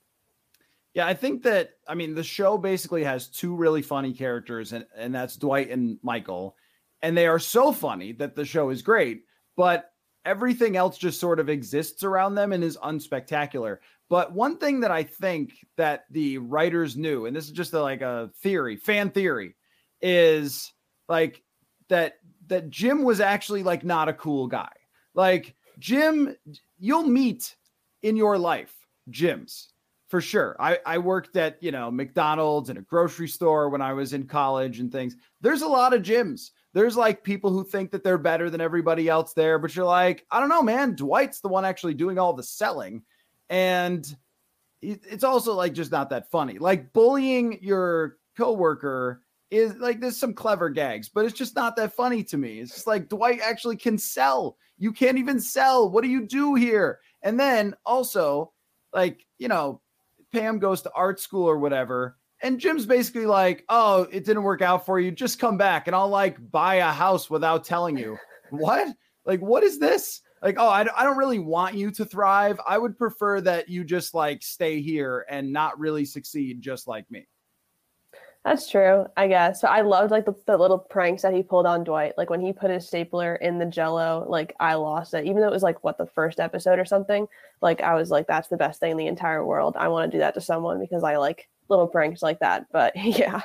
Yeah, 0.94 1.08
I 1.08 1.13
think 1.13 1.44
that 1.44 1.72
I 1.88 1.96
mean 1.96 2.16
the 2.16 2.24
show 2.24 2.58
basically 2.58 3.04
has 3.04 3.28
two 3.28 3.56
really 3.56 3.82
funny 3.82 4.13
characters, 4.13 4.74
and, 4.74 4.86
and 4.96 5.16
that's 5.16 5.38
Dwight 5.38 5.70
and 5.70 5.98
Michael. 6.04 6.56
And 7.01 7.18
they 7.18 7.28
are 7.28 7.40
so 7.40 7.72
funny 7.72 8.12
that 8.13 8.36
the 8.36 8.46
show 8.46 8.70
is 8.70 8.82
great. 8.82 9.24
But 9.56 9.90
everything 10.25 10.75
else 10.75 10.98
just 10.98 11.20
sort 11.20 11.40
of 11.40 11.50
exists 11.50 12.04
around 12.04 12.36
them 12.36 12.54
and 12.54 12.63
is 12.63 12.78
unspectacular. 12.78 13.78
But 14.10 14.34
one 14.34 14.58
thing 14.58 14.82
that 14.82 14.92
I 14.92 15.04
think 15.04 15.54
that 15.78 16.06
the 16.12 16.38
writers 16.38 16.98
knew, 16.98 17.25
and 17.25 17.36
this 17.36 17.46
is 17.46 17.51
just 17.51 17.74
a, 17.74 17.82
like 17.82 18.01
a 18.01 18.30
theory, 18.42 18.75
fan 18.75 19.10
theory, 19.10 19.56
is 20.01 20.74
like 21.08 21.42
that 21.90 22.16
that 22.48 22.70
Jim 22.70 23.04
was 23.04 23.20
actually 23.22 23.63
like 23.63 23.84
not 23.84 24.10
a 24.10 24.13
cool 24.13 24.48
guy. 24.48 24.72
Like 25.13 25.56
Jim, 25.80 26.36
you'll 26.78 27.08
meet 27.08 27.56
in 28.01 28.16
your 28.16 28.38
life 28.38 28.75
Jims 29.10 29.70
for 30.10 30.20
sure. 30.20 30.58
I, 30.60 30.78
I 30.86 30.98
worked 30.98 31.38
at, 31.38 31.63
you 31.63 31.72
know, 31.72 31.90
McDonald's 31.90 32.70
and 32.70 32.78
a 32.78 32.82
grocery 32.82 33.30
store 33.30 33.70
when 33.70 33.82
I 33.82 33.94
was 33.94 34.12
in 34.12 34.28
college 34.28 34.80
and 34.80 34.92
things. 34.92 35.16
There's 35.40 35.62
a 35.62 35.68
lot 35.68 35.94
of 35.94 36.01
Jims 36.01 36.51
there's 36.74 36.96
like 36.96 37.24
people 37.24 37.51
who 37.51 37.63
think 37.63 37.92
that 37.92 38.04
they're 38.04 38.18
better 38.18 38.50
than 38.50 38.62
everybody 38.62 39.10
else 39.10 39.34
there, 39.34 39.60
but 39.60 39.75
you're 39.75 39.86
like, 39.86 40.25
I 40.32 40.40
don't 40.40 40.50
know, 40.50 40.62
man. 40.62 40.96
Dwight's 40.96 41.42
the 41.42 41.50
one 41.50 41.66
actually 41.66 41.94
doing 41.94 42.18
all 42.18 42.34
the 42.34 42.44
selling. 42.44 43.04
And 43.50 44.06
it's 44.82 45.24
also 45.24 45.54
like 45.54 45.74
just 45.74 45.92
not 45.92 46.10
that 46.10 46.32
funny. 46.32 46.58
Like 46.58 46.94
bullying 46.94 47.60
your 47.62 48.18
coworker 48.38 49.22
is 49.51 49.75
like 49.75 50.00
there's 50.00 50.18
some 50.18 50.34
clever 50.34 50.70
gags, 50.70 51.10
but 51.10 51.25
it's 51.25 51.38
just 51.38 51.56
not 51.56 51.75
that 51.75 51.94
funny 51.94 52.24
to 52.24 52.38
me. 52.38 52.60
It's 52.60 52.74
just 52.74 52.88
like 52.88 53.10
Dwight 53.10 53.42
actually 53.44 53.75
can 53.75 53.98
sell. 53.98 54.58
You 54.78 54.94
can't 54.94 55.18
even 55.18 55.40
sell. 55.42 55.90
What 55.90 56.04
do 56.04 56.10
you 56.10 56.25
do 56.25 56.56
here? 56.56 57.00
And 57.22 57.40
then 57.40 57.75
also, 57.86 58.54
like, 58.94 59.25
you 59.38 59.50
know, 59.50 59.82
Pam 60.32 60.60
goes 60.60 60.82
to 60.84 60.92
art 60.94 61.20
school 61.20 61.44
or 61.44 61.58
whatever. 61.58 62.18
And 62.43 62.60
Jim's 62.60 62.86
basically 62.86 63.25
like, 63.27 63.63
oh, 63.69 64.07
it 64.12 64.25
didn't 64.25 64.43
work 64.43 64.62
out 64.62 64.86
for 64.86 65.00
you. 65.00 65.12
Just 65.12 65.39
come 65.39 65.57
back 65.57 65.88
and 65.88 65.95
I'll 65.95 66.10
like 66.10 66.38
buy 66.51 66.75
a 66.75 66.91
house 66.91 67.29
without 67.29 67.63
telling 67.63 67.98
you. 67.98 68.17
what? 68.50 68.95
Like, 69.25 69.41
what 69.41 69.63
is 69.63 69.77
this? 69.77 70.21
Like, 70.41 70.55
oh, 70.57 70.67
I, 70.67 70.81
I 70.98 71.03
don't 71.03 71.17
really 71.17 71.39
want 71.39 71.75
you 71.75 71.91
to 71.91 72.05
thrive. 72.05 72.60
I 72.67 72.79
would 72.79 72.98
prefer 72.98 73.41
that 73.41 73.69
you 73.69 73.83
just 73.83 74.15
like 74.15 74.41
stay 74.41 74.81
here 74.81 75.25
and 75.29 75.53
not 75.53 75.79
really 75.79 76.03
succeed 76.03 76.62
just 76.62 76.88
like 76.88 77.10
me. 77.12 77.27
That's 78.43 78.67
true, 78.67 79.05
I 79.15 79.27
guess. 79.27 79.62
So 79.62 79.67
I 79.67 79.81
loved 79.81 80.10
like 80.10 80.25
the, 80.25 80.33
the 80.48 80.57
little 80.57 80.79
pranks 80.79 81.21
that 81.21 81.33
he 81.33 81.43
pulled 81.43 81.67
on 81.67 81.83
Dwight. 81.83 82.17
Like 82.17 82.31
when 82.31 82.41
he 82.41 82.53
put 82.53 82.71
his 82.71 82.88
stapler 82.88 83.36
in 83.36 83.60
the 83.60 83.67
jello, 83.67 84.25
like 84.27 84.55
I 84.60 84.74
lost 84.74 85.13
it. 85.13 85.25
Even 85.25 85.41
though 85.41 85.48
it 85.48 85.53
was 85.53 85.62
like 85.62 85.83
what 85.83 86.00
the 86.00 86.07
first 86.07 86.39
episode 86.39 86.79
or 86.79 86.86
something. 86.86 87.27
Like 87.62 87.81
I 87.81 87.93
was 87.93 88.10
like, 88.10 88.25
that's 88.25 88.48
the 88.48 88.57
best 88.57 88.79
thing 88.79 88.91
in 88.91 88.98
the 88.98 89.05
entire 89.05 89.45
world. 89.45 89.75
I 89.77 89.89
want 89.89 90.12
to 90.12 90.17
do 90.17 90.21
that 90.21 90.33
to 90.33 90.41
someone 90.41 90.79
because 90.79 91.03
I 91.03 91.17
like 91.17 91.50
little 91.72 91.88
pranks 91.88 92.22
like 92.22 92.40
that. 92.40 92.68
But 92.72 92.94
yeah. 92.96 93.42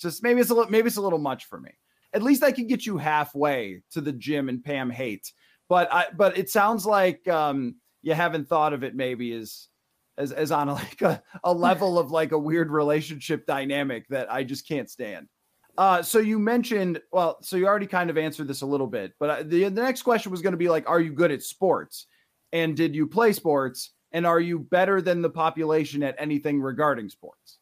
Just 0.00 0.22
maybe 0.22 0.40
it's 0.40 0.50
a 0.50 0.54
little 0.54 0.70
maybe 0.70 0.88
it's 0.88 0.96
a 0.96 1.02
little 1.02 1.18
much 1.18 1.44
for 1.44 1.60
me. 1.60 1.70
At 2.12 2.22
least 2.22 2.42
I 2.42 2.52
can 2.52 2.66
get 2.66 2.86
you 2.86 2.98
halfway 2.98 3.82
to 3.92 4.00
the 4.00 4.12
Jim 4.12 4.48
and 4.48 4.62
Pam 4.62 4.90
hate. 4.90 5.32
But 5.68 5.92
I 5.92 6.06
but 6.16 6.36
it 6.36 6.50
sounds 6.50 6.84
like 6.84 7.26
um 7.28 7.76
you 8.02 8.14
haven't 8.14 8.48
thought 8.48 8.72
of 8.72 8.82
it 8.82 8.94
maybe 8.94 9.32
as 9.32 9.68
as 10.18 10.32
as 10.32 10.50
on 10.50 10.68
like 10.68 11.02
a, 11.02 11.22
a 11.44 11.52
level 11.52 11.98
of 11.98 12.10
like 12.10 12.32
a 12.32 12.38
weird 12.38 12.70
relationship 12.70 13.46
dynamic 13.46 14.06
that 14.08 14.32
I 14.32 14.44
just 14.44 14.66
can't 14.66 14.90
stand. 14.90 15.28
Uh, 15.76 16.02
so 16.02 16.20
you 16.20 16.38
mentioned, 16.38 17.00
well, 17.12 17.38
so 17.42 17.56
you 17.56 17.66
already 17.66 17.86
kind 17.86 18.08
of 18.08 18.16
answered 18.16 18.46
this 18.46 18.62
a 18.62 18.66
little 18.66 18.86
bit, 18.86 19.12
but 19.18 19.50
the, 19.50 19.64
the 19.64 19.82
next 19.82 20.02
question 20.02 20.30
was 20.30 20.40
going 20.40 20.52
to 20.52 20.58
be 20.58 20.68
like, 20.68 20.88
are 20.88 21.00
you 21.00 21.12
good 21.12 21.32
at 21.32 21.42
sports? 21.42 22.06
And 22.52 22.76
did 22.76 22.94
you 22.94 23.08
play 23.08 23.32
sports? 23.32 23.90
And 24.14 24.26
are 24.26 24.40
you 24.40 24.58
better 24.58 25.02
than 25.02 25.20
the 25.20 25.28
population 25.28 26.02
at 26.02 26.14
anything 26.18 26.62
regarding 26.62 27.10
sports? 27.10 27.58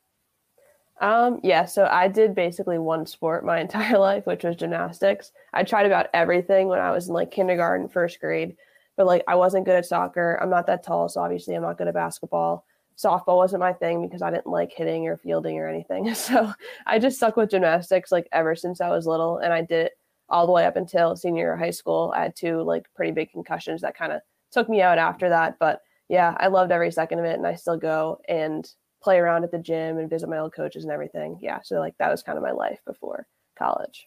Um, 1.01 1.41
yeah, 1.43 1.65
so 1.65 1.89
I 1.91 2.07
did 2.07 2.37
basically 2.37 2.79
one 2.79 3.07
sport 3.07 3.45
my 3.45 3.59
entire 3.67 3.99
life, 3.99 4.27
which 4.27 4.45
was 4.45 4.55
gymnastics. 4.55 5.33
I 5.53 5.65
tried 5.65 5.87
about 5.87 6.07
everything 6.15 6.69
when 6.69 6.79
I 6.79 6.93
was 6.93 7.09
in 7.09 7.15
like 7.15 7.33
kindergarten, 7.33 7.89
first 7.89 8.21
grade 8.21 8.57
but 8.97 9.07
like 9.07 9.25
I 9.27 9.35
wasn't 9.35 9.65
good 9.65 9.77
at 9.77 9.87
soccer. 9.87 10.39
I'm 10.41 10.51
not 10.51 10.67
that 10.67 10.85
tall, 10.85 11.09
so 11.09 11.21
obviously 11.21 11.55
I'm 11.55 11.63
not 11.63 11.79
good 11.79 11.89
at 11.89 11.95
basketball. 11.95 12.65
Softball 12.97 13.37
wasn't 13.37 13.61
my 13.61 13.73
thing 13.73 14.07
because 14.07 14.23
I 14.23 14.31
didn't 14.31 14.47
like 14.47 14.73
hitting 14.73 15.09
or 15.09 15.17
fielding 15.17 15.59
or 15.59 15.69
anything. 15.69 16.15
So 16.15 16.53
I 16.87 16.99
just 16.99 17.17
stuck 17.17 17.37
with 17.37 17.51
gymnastics 17.51 18.13
like 18.13 18.29
ever 18.33 18.55
since 18.55 18.81
I 18.81 18.91
was 18.91 19.07
little, 19.07 19.39
and 19.39 19.53
I 19.53 19.63
did 19.63 19.87
it 19.87 19.93
all 20.29 20.47
the 20.47 20.53
way 20.53 20.67
up 20.67 20.77
until 20.77 21.17
senior 21.17 21.43
year 21.43 21.53
of 21.55 21.59
high 21.59 21.71
school. 21.71 22.13
I 22.15 22.23
had 22.23 22.37
two 22.37 22.63
like 22.63 22.87
pretty 22.95 23.13
big 23.13 23.33
concussions 23.33 23.81
that 23.83 23.97
kind 23.97 24.13
of 24.13 24.21
took 24.51 24.69
me 24.69 24.83
out 24.83 24.99
after 24.99 25.29
that. 25.31 25.59
But 25.59 25.81
yeah, 26.13 26.37
I 26.39 26.49
loved 26.49 26.71
every 26.73 26.93
second 26.93 27.21
of 27.21 27.25
it, 27.25 27.39
and 27.39 27.47
I 27.47 27.55
still 27.55 27.79
go 27.79 28.21
and 28.29 28.71
play 29.03 29.19
around 29.19 29.45
at 29.45 29.51
the 29.51 29.59
gym 29.59 29.97
and 29.97 30.11
visit 30.11 30.29
my 30.29 30.37
old 30.37 30.55
coaches 30.55 30.85
and 30.85 30.93
everything. 30.93 31.39
Yeah, 31.41 31.61
so 31.65 31.77
like 31.77 31.97
that 31.99 32.11
was 32.11 32.23
kind 32.23 32.37
of 32.37 32.45
my 32.45 32.51
life 32.51 32.81
before 32.87 33.27
college. 33.59 34.07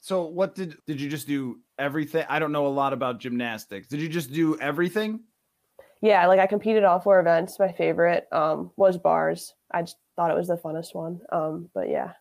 So 0.00 0.24
what 0.26 0.56
did 0.56 0.76
did 0.88 1.00
you 1.00 1.08
just 1.08 1.28
do 1.28 1.60
everything? 1.78 2.26
I 2.28 2.40
don't 2.40 2.50
know 2.50 2.66
a 2.66 2.68
lot 2.68 2.92
about 2.92 3.20
gymnastics. 3.20 3.86
Did 3.86 4.00
you 4.00 4.08
just 4.08 4.32
do 4.32 4.58
everything? 4.58 5.20
Yeah, 6.02 6.26
like 6.26 6.40
I 6.40 6.48
competed 6.48 6.82
all 6.82 6.98
four 6.98 7.20
events. 7.20 7.60
My 7.60 7.70
favorite 7.70 8.26
um, 8.32 8.72
was 8.76 8.98
bars. 8.98 9.54
I 9.70 9.82
just 9.82 9.98
thought 10.16 10.32
it 10.32 10.36
was 10.36 10.48
the 10.48 10.56
funnest 10.56 10.96
one. 10.96 11.20
Um, 11.30 11.70
but 11.72 11.88
yeah. 11.88 12.14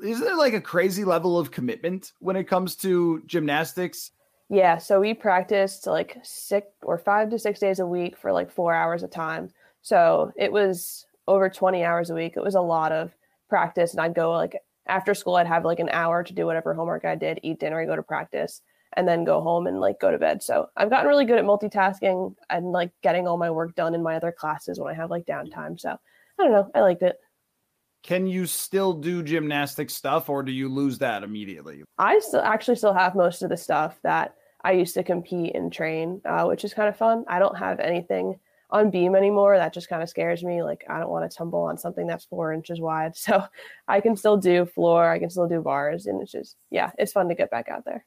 Is 0.00 0.20
there 0.20 0.36
like 0.36 0.54
a 0.54 0.60
crazy 0.60 1.02
level 1.02 1.40
of 1.40 1.50
commitment 1.50 2.12
when 2.20 2.36
it 2.36 2.44
comes 2.44 2.76
to 2.76 3.20
gymnastics? 3.26 4.12
Yeah, 4.48 4.78
so 4.78 5.00
we 5.00 5.12
practiced 5.14 5.86
like 5.86 6.18
six 6.22 6.66
or 6.82 6.98
five 6.98 7.30
to 7.30 7.38
six 7.38 7.60
days 7.60 7.80
a 7.80 7.86
week 7.86 8.16
for 8.16 8.32
like 8.32 8.50
four 8.50 8.72
hours 8.72 9.02
a 9.02 9.08
time. 9.08 9.50
So 9.82 10.32
it 10.36 10.50
was 10.50 11.06
over 11.26 11.50
20 11.50 11.84
hours 11.84 12.10
a 12.10 12.14
week. 12.14 12.34
It 12.36 12.42
was 12.42 12.54
a 12.54 12.60
lot 12.60 12.92
of 12.92 13.12
practice. 13.50 13.92
And 13.92 14.00
I'd 14.00 14.14
go 14.14 14.32
like 14.32 14.56
after 14.88 15.14
school 15.14 15.36
i'd 15.36 15.46
have 15.46 15.64
like 15.64 15.78
an 15.78 15.90
hour 15.90 16.22
to 16.22 16.32
do 16.32 16.46
whatever 16.46 16.74
homework 16.74 17.04
i 17.04 17.14
did 17.14 17.38
eat 17.42 17.60
dinner 17.60 17.84
go 17.86 17.94
to 17.96 18.02
practice 18.02 18.62
and 18.96 19.06
then 19.06 19.24
go 19.24 19.40
home 19.40 19.66
and 19.66 19.80
like 19.80 20.00
go 20.00 20.10
to 20.10 20.18
bed 20.18 20.42
so 20.42 20.68
i've 20.76 20.90
gotten 20.90 21.06
really 21.06 21.24
good 21.24 21.38
at 21.38 21.44
multitasking 21.44 22.34
and 22.50 22.72
like 22.72 22.90
getting 23.02 23.28
all 23.28 23.36
my 23.36 23.50
work 23.50 23.74
done 23.76 23.94
in 23.94 24.02
my 24.02 24.16
other 24.16 24.32
classes 24.32 24.80
when 24.80 24.92
i 24.92 24.96
have 24.96 25.10
like 25.10 25.26
downtime 25.26 25.78
so 25.78 25.90
i 25.90 26.42
don't 26.42 26.52
know 26.52 26.70
i 26.74 26.80
liked 26.80 27.02
it 27.02 27.20
can 28.02 28.26
you 28.26 28.46
still 28.46 28.92
do 28.92 29.22
gymnastic 29.22 29.90
stuff 29.90 30.28
or 30.28 30.42
do 30.42 30.52
you 30.52 30.68
lose 30.68 30.98
that 30.98 31.22
immediately 31.22 31.82
i 31.98 32.18
still 32.20 32.40
actually 32.40 32.76
still 32.76 32.94
have 32.94 33.14
most 33.14 33.42
of 33.42 33.48
the 33.48 33.56
stuff 33.56 33.98
that 34.02 34.34
i 34.64 34.72
used 34.72 34.94
to 34.94 35.02
compete 35.02 35.54
and 35.54 35.72
train 35.72 36.20
uh, 36.24 36.44
which 36.44 36.64
is 36.64 36.74
kind 36.74 36.88
of 36.88 36.96
fun 36.96 37.24
i 37.28 37.38
don't 37.38 37.58
have 37.58 37.80
anything 37.80 38.38
on 38.70 38.90
beam 38.90 39.14
anymore. 39.14 39.56
That 39.56 39.72
just 39.72 39.88
kind 39.88 40.02
of 40.02 40.08
scares 40.08 40.42
me. 40.42 40.62
Like 40.62 40.84
I 40.88 41.00
don't 41.00 41.10
want 41.10 41.30
to 41.30 41.36
tumble 41.36 41.62
on 41.62 41.78
something 41.78 42.06
that's 42.06 42.24
four 42.24 42.52
inches 42.52 42.80
wide. 42.80 43.16
So 43.28 43.44
I 43.86 44.00
can 44.00 44.16
still 44.16 44.36
do 44.36 44.64
floor, 44.64 45.10
I 45.10 45.18
can 45.18 45.28
still 45.28 45.48
do 45.48 45.60
bars, 45.60 46.06
and 46.06 46.22
it's 46.22 46.32
just 46.32 46.56
yeah, 46.70 46.90
it's 46.98 47.12
fun 47.12 47.28
to 47.28 47.34
get 47.34 47.50
back 47.50 47.68
out 47.68 47.84
there. 47.84 48.04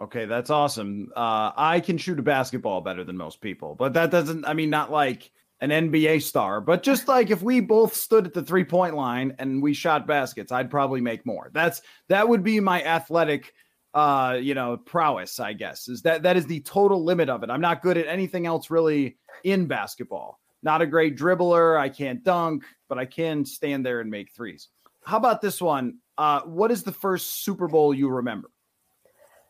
Okay, 0.00 0.26
that's 0.26 0.50
awesome. 0.50 1.10
Uh, 1.14 1.50
I 1.56 1.80
can 1.80 1.98
shoot 1.98 2.18
a 2.18 2.22
basketball 2.22 2.80
better 2.80 3.04
than 3.04 3.16
most 3.16 3.40
people, 3.40 3.74
but 3.74 3.92
that 3.94 4.10
doesn't. 4.10 4.44
I 4.44 4.54
mean, 4.54 4.70
not 4.70 4.90
like 4.90 5.30
an 5.60 5.70
NBA 5.70 6.22
star, 6.22 6.60
but 6.60 6.82
just 6.82 7.08
like 7.08 7.30
if 7.30 7.42
we 7.42 7.60
both 7.60 7.94
stood 7.94 8.26
at 8.26 8.34
the 8.34 8.42
three 8.42 8.64
point 8.64 8.94
line 8.94 9.34
and 9.38 9.62
we 9.62 9.74
shot 9.74 10.06
baskets, 10.06 10.52
I'd 10.52 10.70
probably 10.70 11.00
make 11.00 11.26
more. 11.26 11.50
That's 11.52 11.82
that 12.08 12.28
would 12.28 12.44
be 12.44 12.60
my 12.60 12.82
athletic 12.82 13.52
uh 13.94 14.38
you 14.38 14.54
know 14.54 14.76
prowess 14.76 15.40
i 15.40 15.54
guess 15.54 15.88
is 15.88 16.02
that 16.02 16.22
that 16.22 16.36
is 16.36 16.44
the 16.44 16.60
total 16.60 17.02
limit 17.02 17.30
of 17.30 17.42
it. 17.42 17.50
I'm 17.50 17.60
not 17.60 17.80
good 17.80 17.96
at 17.96 18.06
anything 18.06 18.46
else 18.46 18.70
really 18.70 19.16
in 19.44 19.66
basketball. 19.66 20.38
Not 20.62 20.82
a 20.82 20.86
great 20.86 21.16
dribbler 21.16 21.80
i 21.80 21.88
can't 21.88 22.22
dunk 22.22 22.64
but 22.88 22.98
i 22.98 23.06
can 23.06 23.46
stand 23.46 23.84
there 23.86 24.00
and 24.00 24.10
make 24.10 24.32
threes. 24.32 24.68
How 25.04 25.16
about 25.16 25.40
this 25.40 25.60
one? 25.60 25.98
Uh 26.18 26.42
what 26.42 26.70
is 26.70 26.82
the 26.82 26.92
first 26.92 27.42
super 27.42 27.66
bowl 27.66 27.94
you 27.94 28.10
remember? 28.10 28.50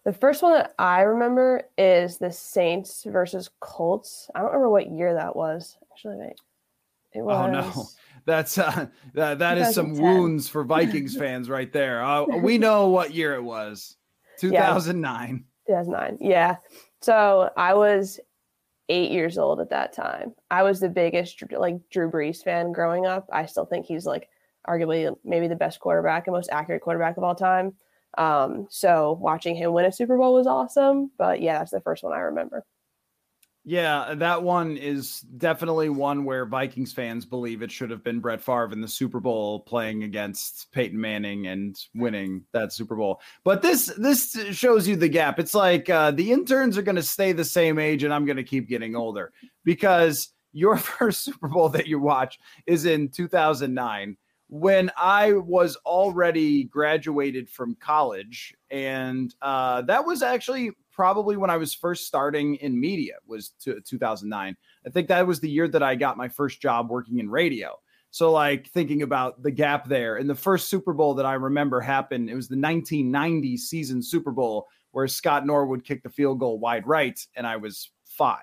The 0.05 0.12
first 0.12 0.41
one 0.41 0.53
that 0.53 0.73
i 0.79 1.00
remember 1.00 1.65
is 1.77 2.19
the 2.19 2.31
saints 2.31 3.05
versus 3.05 3.50
colts. 3.59 4.31
I 4.37 4.38
don't 4.38 4.50
remember 4.50 4.71
what 4.71 4.88
year 4.88 5.15
that 5.15 5.35
was 5.35 5.77
actually 5.99 6.17
wait 6.17 6.37
it 7.12 7.23
was 7.23 7.37
oh 7.37 7.50
no 7.50 7.87
that's 8.26 8.59
uh 8.59 8.87
that, 9.14 9.38
that 9.40 9.59
is 9.59 9.75
some 9.75 9.95
wounds 9.95 10.49
for 10.49 10.62
vikings 10.62 11.17
fans 11.19 11.50
right 11.50 11.73
there 11.73 12.05
uh, 12.05 12.25
we 12.25 12.57
know 12.59 12.88
what 12.88 13.12
year 13.12 13.35
it 13.35 13.43
was 13.43 13.97
2009. 14.38 15.45
Yeah, 15.69 15.83
2009. 15.83 16.19
Yeah. 16.31 16.57
So 17.02 17.50
I 17.55 17.75
was 17.75 18.19
eight 18.88 19.11
years 19.11 19.37
old 19.37 19.61
at 19.61 19.69
that 19.69 19.93
time. 19.93 20.35
I 20.50 20.62
was 20.62 20.81
the 20.81 20.88
biggest 20.88 21.43
like 21.52 21.76
Drew 21.90 22.11
Brees 22.11 22.43
fan 22.43 22.73
growing 22.73 23.05
up. 23.05 23.28
I 23.31 23.45
still 23.45 23.67
think 23.67 23.85
he's 23.85 24.07
like 24.07 24.31
arguably 24.67 25.14
maybe 25.25 25.47
the 25.47 25.57
best 25.57 25.78
quarterback 25.78 26.26
and 26.26 26.33
most 26.35 26.49
accurate 26.50 26.81
quarterback 26.81 27.19
of 27.19 27.23
all 27.23 27.35
time. 27.35 27.75
Um, 28.17 28.67
so 28.71 29.19
watching 29.21 29.57
him 29.57 29.75
win 29.75 29.85
a 29.85 29.93
Super 29.93 30.17
Bowl 30.17 30.33
was 30.33 30.47
awesome. 30.47 31.11
But 31.19 31.43
yeah, 31.43 31.59
that's 31.59 31.71
the 31.71 31.83
first 31.83 32.02
one 32.02 32.14
I 32.14 32.21
remember. 32.21 32.64
Yeah, 33.68 34.14
that 34.14 34.42
one 34.42 34.78
is 34.78 35.20
definitely 35.20 35.90
one 35.90 36.25
where 36.25 36.46
Vikings 36.46 36.94
fans 36.94 37.26
believe 37.26 37.60
it 37.60 37.70
should 37.70 37.90
have 37.90 38.02
been 38.02 38.18
Brett 38.18 38.40
Favre 38.40 38.72
in 38.72 38.80
the 38.80 38.88
Super 38.88 39.20
Bowl 39.20 39.60
playing 39.60 40.04
against 40.04 40.72
Peyton 40.72 40.98
Manning 40.98 41.48
and 41.48 41.78
winning 41.94 42.44
that 42.52 42.72
Super 42.72 42.96
Bowl. 42.96 43.20
But 43.44 43.60
this 43.60 43.92
this 43.98 44.32
shows 44.56 44.88
you 44.88 44.96
the 44.96 45.10
gap. 45.10 45.38
It's 45.38 45.54
like 45.54 45.90
uh, 45.90 46.12
the 46.12 46.32
interns 46.32 46.78
are 46.78 46.82
going 46.82 46.96
to 46.96 47.02
stay 47.02 47.32
the 47.32 47.44
same 47.44 47.78
age, 47.78 48.04
and 48.04 48.14
I'm 48.14 48.25
going 48.25 48.38
to 48.38 48.42
keep 48.42 48.70
getting 48.70 48.96
older 48.96 49.34
because 49.64 50.32
your 50.54 50.76
first 50.78 51.25
Super 51.25 51.48
Bowl 51.48 51.68
that 51.68 51.87
you 51.87 52.00
watch 52.00 52.38
is 52.66 52.87
in 52.87 53.10
2009 53.10 54.16
when 54.48 54.90
I 54.96 55.34
was 55.34 55.76
already 55.84 56.64
graduated 56.64 57.50
from 57.50 57.75
college, 57.75 58.54
and 58.70 59.34
uh, 59.42 59.82
that 59.82 60.06
was 60.06 60.22
actually 60.22 60.70
probably 60.99 61.37
when 61.37 61.49
I 61.49 61.57
was 61.57 61.73
first 61.73 62.09
starting 62.09 62.57
in 62.57 62.78
media 62.78 63.14
was 63.25 63.50
2009. 63.61 64.57
I 64.85 64.90
think 64.90 65.07
that 65.07 65.25
was 65.25 65.38
the 65.38 65.49
year 65.49 65.69
that 65.69 65.81
I 65.81 65.95
got 65.95 66.17
my 66.17 66.28
first 66.28 66.61
job 66.61 66.90
working 66.90 67.21
in 67.21 67.31
radio. 67.31 67.76
So 68.11 68.33
like 68.33 68.67
thinking 68.71 69.02
about 69.02 69.40
the 69.40 69.52
gap 69.52 69.87
there 69.87 70.17
and 70.17 70.28
the 70.28 70.35
first 70.35 70.67
Super 70.67 70.93
Bowl 70.93 71.14
that 71.14 71.25
I 71.25 71.35
remember 71.35 71.81
happened, 71.81 72.28
it 72.28 72.35
was 72.35 72.49
the 72.49 72.57
1990 72.57 73.57
season 73.59 74.02
Super 74.02 74.33
Bowl 74.33 74.67
where 74.90 75.07
Scott 75.07 75.47
Norwood 75.47 75.85
kicked 75.85 76.02
the 76.02 76.11
field 76.11 76.40
goal 76.40 76.59
wide 76.59 76.85
right 76.85 77.25
and 77.37 77.47
I 77.47 77.59
was 77.59 77.93
5. 78.07 78.40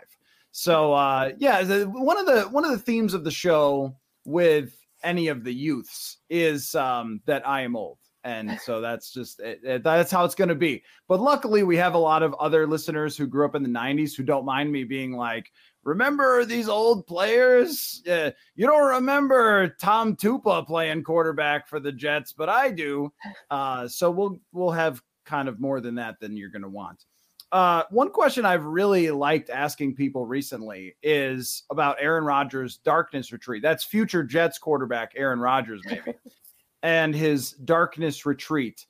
So 0.54 0.94
uh 0.94 1.32
yeah, 1.38 1.62
the, 1.62 1.84
one 1.90 2.18
of 2.18 2.26
the 2.26 2.44
one 2.44 2.64
of 2.64 2.72
the 2.72 2.80
themes 2.80 3.14
of 3.14 3.26
the 3.26 3.32
show 3.32 3.98
with 4.24 4.78
any 5.04 5.28
of 5.28 5.44
the 5.44 5.54
youths 5.54 6.20
is 6.30 6.74
um 6.74 7.20
that 7.26 7.46
I 7.46 7.64
am 7.64 7.76
old 7.76 7.98
And 8.26 8.60
so 8.60 8.82
that's 8.82 9.14
just 9.14 9.40
it, 9.40 9.60
it, 9.64 9.84
that's 9.84 10.12
how 10.12 10.26
it's 10.26 10.36
going 10.36 10.50
to 10.50 10.56
be. 10.56 10.84
But 11.08 11.22
luckily, 11.22 11.64
we 11.64 11.78
have 11.78 11.94
a 11.94 12.00
lot 12.00 12.24
of 12.24 12.34
other 12.34 12.66
listeners 12.66 13.16
who 13.16 13.28
grew 13.28 13.46
up 13.46 13.56
in 13.56 13.64
the 13.64 13.70
90s 13.70 14.16
who 14.16 14.24
don't 14.24 14.46
mind 14.46 14.72
me 14.72 14.84
being 14.84 15.14
like, 15.14 15.52
remember 15.84 16.44
these 16.44 16.68
old 16.68 17.06
players? 17.08 18.02
Yeah, 18.04 18.32
you 18.56 18.66
don't 18.66 18.96
remember 18.96 19.70
Tom 19.80 20.16
Tupa 20.16 20.66
playing 20.66 21.04
quarterback 21.04 21.70
for 21.70 21.80
the 21.80 21.92
Jets, 21.92 22.34
but 22.34 22.50
I 22.50 22.72
do. 22.72 23.14
Uh, 23.50 23.88
so 23.88 24.12
we'll 24.12 24.42
we'll 24.52 24.72
have 24.72 25.02
kind 25.26 25.48
of 25.48 25.60
more 25.60 25.80
than 25.80 25.96
that 25.96 26.20
than 26.20 26.36
you're 26.36 26.50
going 26.50 26.64
to 26.64 26.70
want. 26.70 27.06
Uh, 27.52 27.84
one 27.90 28.10
question 28.10 28.46
I've 28.46 28.66
really 28.66 29.12
liked 29.12 29.50
asking 29.50 29.96
people 29.96 30.26
recently 30.26 30.96
is 31.04 31.64
about 31.70 31.98
Aaron 32.02 32.26
Rodgers' 32.26 32.78
darkness 32.78 33.32
retreat. 33.32 33.62
That's 33.62 33.86
future 33.86 34.24
Jets 34.24 34.58
quarterback 34.58 35.14
Aaron 35.16 35.40
Rodgers, 35.40 35.82
maybe, 35.86 36.14
and 36.86 37.16
his 37.16 37.54
darkness 37.54 38.28
retreat. 38.28 38.86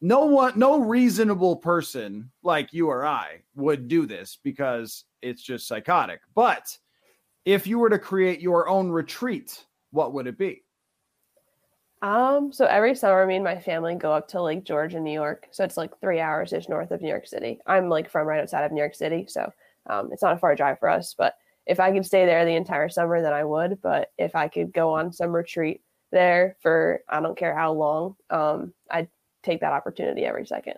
No 0.00 0.26
one, 0.26 0.58
no 0.58 0.80
reasonable 0.80 1.54
person 1.54 2.32
like 2.42 2.72
you 2.72 2.88
or 2.88 3.06
I 3.06 3.42
would 3.54 3.86
do 3.86 4.06
this 4.06 4.40
because 4.42 5.04
it's 5.22 5.40
just 5.40 5.68
psychotic. 5.68 6.20
But 6.34 6.76
if 7.44 7.64
you 7.64 7.78
were 7.78 7.90
to 7.90 7.98
create 7.98 8.40
your 8.40 8.68
own 8.68 8.90
retreat, 8.90 9.64
what 9.92 10.12
would 10.14 10.26
it 10.26 10.36
be? 10.36 10.64
Um, 12.02 12.52
so 12.52 12.64
every 12.64 12.96
summer, 12.96 13.24
me 13.24 13.36
and 13.36 13.44
my 13.44 13.60
family 13.60 13.94
go 13.94 14.12
up 14.12 14.26
to 14.28 14.42
Lake 14.42 14.64
George 14.64 14.96
in 14.96 15.04
New 15.04 15.12
York. 15.12 15.46
So 15.52 15.62
it's 15.62 15.76
like 15.76 15.92
three 16.00 16.18
hours 16.18 16.52
ish 16.52 16.68
north 16.68 16.90
of 16.90 17.00
New 17.00 17.08
York 17.08 17.28
City. 17.28 17.60
I'm 17.66 17.88
like 17.88 18.10
from 18.10 18.26
right 18.26 18.40
outside 18.40 18.64
of 18.64 18.72
New 18.72 18.80
York 18.80 18.96
City, 18.96 19.26
so 19.28 19.52
um, 19.88 20.10
it's 20.12 20.22
not 20.22 20.34
a 20.34 20.38
far 20.38 20.56
drive 20.56 20.80
for 20.80 20.88
us. 20.88 21.14
But 21.16 21.36
if 21.66 21.78
I 21.78 21.92
could 21.92 22.04
stay 22.04 22.26
there 22.26 22.44
the 22.44 22.56
entire 22.56 22.88
summer, 22.88 23.22
then 23.22 23.32
I 23.32 23.44
would. 23.44 23.80
But 23.80 24.10
if 24.18 24.34
I 24.34 24.48
could 24.48 24.72
go 24.72 24.90
on 24.90 25.12
some 25.12 25.32
retreat 25.32 25.82
there 26.10 26.56
for 26.60 27.00
I 27.08 27.20
don't 27.20 27.38
care 27.38 27.54
how 27.54 27.72
long, 27.72 28.16
um, 28.30 28.72
I'd 28.90 29.08
take 29.42 29.60
that 29.60 29.72
opportunity 29.72 30.24
every 30.24 30.46
second. 30.46 30.74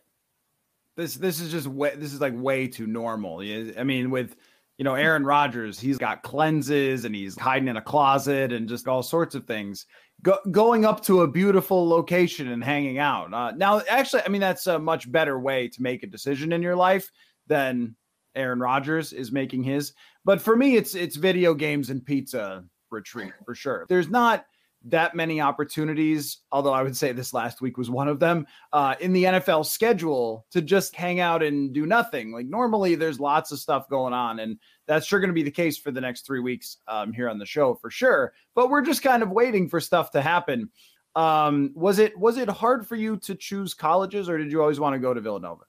This 0.96 1.14
this 1.14 1.40
is 1.40 1.50
just 1.50 1.66
way 1.66 1.94
this 1.96 2.12
is 2.12 2.20
like 2.20 2.34
way 2.36 2.66
too 2.66 2.86
normal. 2.86 3.40
I 3.40 3.84
mean, 3.84 4.10
with 4.10 4.36
you 4.78 4.84
know 4.84 4.94
Aaron 4.94 5.24
Rodgers, 5.24 5.78
he's 5.78 5.98
got 5.98 6.22
cleanses 6.22 7.04
and 7.04 7.14
he's 7.14 7.38
hiding 7.38 7.68
in 7.68 7.76
a 7.76 7.82
closet 7.82 8.52
and 8.52 8.68
just 8.68 8.88
all 8.88 9.02
sorts 9.02 9.34
of 9.34 9.46
things 9.46 9.86
go, 10.22 10.38
going 10.50 10.84
up 10.84 11.02
to 11.04 11.22
a 11.22 11.28
beautiful 11.28 11.88
location 11.88 12.48
and 12.48 12.62
hanging 12.62 12.98
out. 12.98 13.32
Uh, 13.32 13.52
now, 13.52 13.82
actually, 13.88 14.22
I 14.24 14.28
mean 14.28 14.40
that's 14.40 14.66
a 14.66 14.78
much 14.78 15.10
better 15.10 15.38
way 15.38 15.68
to 15.68 15.82
make 15.82 16.02
a 16.02 16.06
decision 16.08 16.52
in 16.52 16.62
your 16.62 16.76
life 16.76 17.10
than 17.46 17.94
Aaron 18.34 18.60
Rodgers 18.60 19.12
is 19.12 19.32
making 19.32 19.62
his. 19.62 19.92
But 20.24 20.40
for 20.40 20.56
me, 20.56 20.76
it's 20.76 20.94
it's 20.94 21.16
video 21.16 21.54
games 21.54 21.90
and 21.90 22.04
pizza 22.04 22.64
retreat 22.90 23.32
for 23.44 23.54
sure. 23.54 23.86
There's 23.88 24.08
not 24.08 24.44
that 24.86 25.14
many 25.14 25.40
opportunities, 25.40 26.38
although 26.52 26.72
I 26.72 26.82
would 26.82 26.96
say 26.96 27.12
this 27.12 27.34
last 27.34 27.60
week 27.60 27.76
was 27.76 27.90
one 27.90 28.08
of 28.08 28.18
them, 28.18 28.46
uh, 28.72 28.94
in 29.00 29.12
the 29.12 29.24
NFL 29.24 29.66
schedule 29.66 30.46
to 30.52 30.62
just 30.62 30.96
hang 30.96 31.20
out 31.20 31.42
and 31.42 31.72
do 31.72 31.84
nothing. 31.84 32.32
Like 32.32 32.46
normally, 32.46 32.94
there's 32.94 33.20
lots 33.20 33.52
of 33.52 33.58
stuff 33.58 33.88
going 33.88 34.14
on, 34.14 34.40
and 34.40 34.58
that's 34.86 35.06
sure 35.06 35.20
going 35.20 35.28
to 35.28 35.34
be 35.34 35.42
the 35.42 35.50
case 35.50 35.76
for 35.76 35.90
the 35.90 36.00
next 36.00 36.26
three 36.26 36.40
weeks 36.40 36.78
um, 36.88 37.12
here 37.12 37.28
on 37.28 37.38
the 37.38 37.46
show 37.46 37.74
for 37.74 37.90
sure. 37.90 38.32
But 38.54 38.70
we're 38.70 38.82
just 38.82 39.02
kind 39.02 39.22
of 39.22 39.30
waiting 39.30 39.68
for 39.68 39.80
stuff 39.80 40.10
to 40.12 40.22
happen. 40.22 40.70
Um, 41.14 41.72
was 41.74 41.98
it 41.98 42.18
was 42.18 42.38
it 42.38 42.48
hard 42.48 42.86
for 42.86 42.96
you 42.96 43.16
to 43.18 43.34
choose 43.34 43.74
colleges, 43.74 44.28
or 44.28 44.38
did 44.38 44.50
you 44.50 44.62
always 44.62 44.80
want 44.80 44.94
to 44.94 44.98
go 44.98 45.12
to 45.12 45.20
Villanova? 45.20 45.64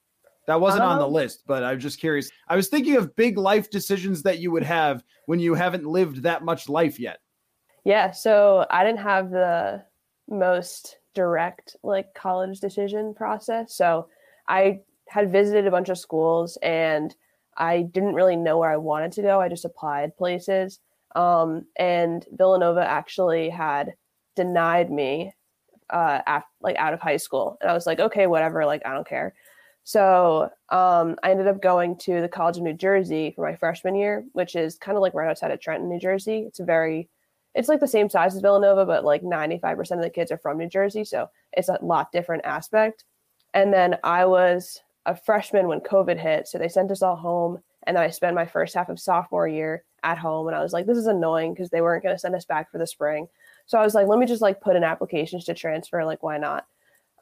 That 0.46 0.60
wasn't 0.60 0.82
on 0.82 0.98
the 0.98 1.06
um, 1.06 1.12
list, 1.12 1.44
but 1.46 1.62
I 1.62 1.74
was 1.74 1.82
just 1.82 2.00
curious. 2.00 2.30
I 2.48 2.56
was 2.56 2.68
thinking 2.68 2.96
of 2.96 3.14
big 3.14 3.38
life 3.38 3.70
decisions 3.70 4.22
that 4.24 4.40
you 4.40 4.50
would 4.50 4.64
have 4.64 5.04
when 5.26 5.38
you 5.38 5.54
haven't 5.54 5.84
lived 5.84 6.22
that 6.22 6.44
much 6.44 6.68
life 6.68 6.98
yet. 6.98 7.20
Yeah, 7.84 8.10
so 8.12 8.66
I 8.70 8.84
didn't 8.84 9.00
have 9.00 9.30
the 9.30 9.84
most 10.28 10.98
direct 11.14 11.76
like 11.82 12.14
college 12.14 12.60
decision 12.60 13.14
process. 13.14 13.74
So 13.74 14.08
I 14.48 14.80
had 15.08 15.32
visited 15.32 15.66
a 15.66 15.70
bunch 15.70 15.88
of 15.88 15.98
schools 15.98 16.56
and 16.62 17.14
I 17.56 17.82
didn't 17.82 18.14
really 18.14 18.36
know 18.36 18.58
where 18.58 18.70
I 18.70 18.76
wanted 18.76 19.12
to 19.12 19.22
go. 19.22 19.40
I 19.40 19.48
just 19.48 19.64
applied 19.64 20.16
places. 20.16 20.78
Um, 21.16 21.66
and 21.78 22.24
Villanova 22.32 22.86
actually 22.86 23.50
had 23.50 23.92
denied 24.36 24.90
me 24.90 25.34
uh, 25.90 26.20
af- 26.26 26.44
like 26.62 26.76
out 26.76 26.94
of 26.94 27.00
high 27.00 27.18
school. 27.18 27.58
And 27.60 27.70
I 27.70 27.74
was 27.74 27.86
like, 27.86 28.00
okay, 28.00 28.26
whatever, 28.26 28.64
like 28.66 28.82
I 28.86 28.94
don't 28.94 29.08
care. 29.08 29.34
So 29.84 30.50
um, 30.70 31.16
I 31.22 31.30
ended 31.32 31.48
up 31.48 31.60
going 31.62 31.98
to 32.00 32.20
the 32.20 32.28
College 32.28 32.58
of 32.58 32.62
New 32.62 32.74
Jersey 32.74 33.32
for 33.34 33.44
my 33.44 33.56
freshman 33.56 33.96
year, 33.96 34.24
which 34.32 34.56
is 34.56 34.76
kind 34.76 34.96
of 34.96 35.02
like 35.02 35.14
right 35.14 35.28
outside 35.28 35.50
of 35.50 35.60
Trenton, 35.60 35.88
New 35.88 35.98
Jersey. 36.00 36.44
It's 36.46 36.60
a 36.60 36.64
very 36.64 37.08
it's 37.54 37.68
like 37.68 37.80
the 37.80 37.88
same 37.88 38.08
size 38.08 38.34
as 38.34 38.40
Villanova, 38.40 38.86
but 38.86 39.04
like 39.04 39.22
95% 39.22 39.92
of 39.92 40.02
the 40.02 40.10
kids 40.10 40.32
are 40.32 40.38
from 40.38 40.58
New 40.58 40.68
Jersey. 40.68 41.04
So 41.04 41.28
it's 41.52 41.68
a 41.68 41.78
lot 41.82 42.12
different 42.12 42.44
aspect. 42.44 43.04
And 43.54 43.72
then 43.72 43.98
I 44.02 44.24
was 44.24 44.80
a 45.04 45.14
freshman 45.14 45.68
when 45.68 45.80
COVID 45.80 46.18
hit. 46.18 46.48
So 46.48 46.58
they 46.58 46.68
sent 46.68 46.90
us 46.90 47.02
all 47.02 47.16
home. 47.16 47.58
And 47.84 47.96
then 47.96 48.04
I 48.04 48.10
spent 48.10 48.34
my 48.34 48.46
first 48.46 48.74
half 48.74 48.88
of 48.88 48.98
sophomore 48.98 49.48
year 49.48 49.84
at 50.02 50.18
home. 50.18 50.46
And 50.46 50.56
I 50.56 50.62
was 50.62 50.72
like, 50.72 50.86
this 50.86 50.98
is 50.98 51.06
annoying 51.06 51.52
because 51.52 51.70
they 51.70 51.80
weren't 51.80 52.02
going 52.02 52.14
to 52.14 52.18
send 52.18 52.34
us 52.34 52.44
back 52.44 52.70
for 52.70 52.78
the 52.78 52.86
spring. 52.86 53.28
So 53.66 53.78
I 53.78 53.84
was 53.84 53.94
like, 53.94 54.06
let 54.06 54.18
me 54.18 54.26
just 54.26 54.42
like 54.42 54.60
put 54.60 54.76
in 54.76 54.84
applications 54.84 55.44
to 55.44 55.54
transfer. 55.54 56.04
Like, 56.04 56.22
why 56.22 56.38
not? 56.38 56.66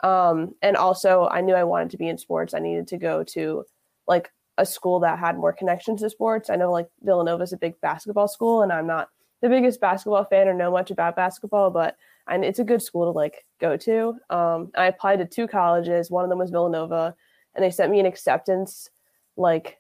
Um, 0.03 0.55
and 0.63 0.77
also, 0.77 1.29
I 1.31 1.41
knew 1.41 1.55
I 1.55 1.65
wanted 1.65 1.91
to 1.91 1.99
be 1.99 2.09
in 2.09 2.19
sports. 2.19 2.55
I 2.55 2.59
needed 2.59 2.89
to 2.89 2.97
go 2.97 3.25
to 3.25 3.65
like 4.07 4.31
a 4.57 4.65
school 4.65 5.01
that 5.01 5.19
had 5.19 5.37
more 5.37 5.53
connections 5.53 6.01
to 6.01 6.11
sports. 6.11 6.51
I 6.51 6.57
know 6.57 6.71
like 6.71 6.89
Villanova 7.03 7.43
is 7.43 7.53
a 7.53 7.59
big 7.59 7.81
basketball 7.81 8.29
school, 8.29 8.63
and 8.63 8.73
I'm 8.73 8.87
not 8.87 9.11
the 9.41 9.49
biggest 9.49 9.81
basketball 9.81 10.25
fan 10.25 10.49
or 10.49 10.55
know 10.55 10.71
much 10.71 10.91
about 10.91 11.17
basketball, 11.17 11.71
but 11.71 11.97
and 12.29 12.45
it's 12.45 12.59
a 12.59 12.65
good 12.65 12.83
school 12.83 13.11
to 13.13 13.17
like 13.17 13.45
go 13.61 13.77
to. 13.77 14.15
Um, 14.31 14.71
I 14.77 14.87
applied 14.87 15.19
to 15.19 15.25
two 15.25 15.47
colleges. 15.47 16.11
One 16.11 16.25
of 16.25 16.31
them 16.31 16.39
was 16.39 16.51
Villanova, 16.51 17.15
and 17.55 17.65
they 17.65 17.71
sent 17.71 17.91
me 17.91 18.01
an 18.01 18.07
acceptance 18.07 18.91
like 19.37 19.79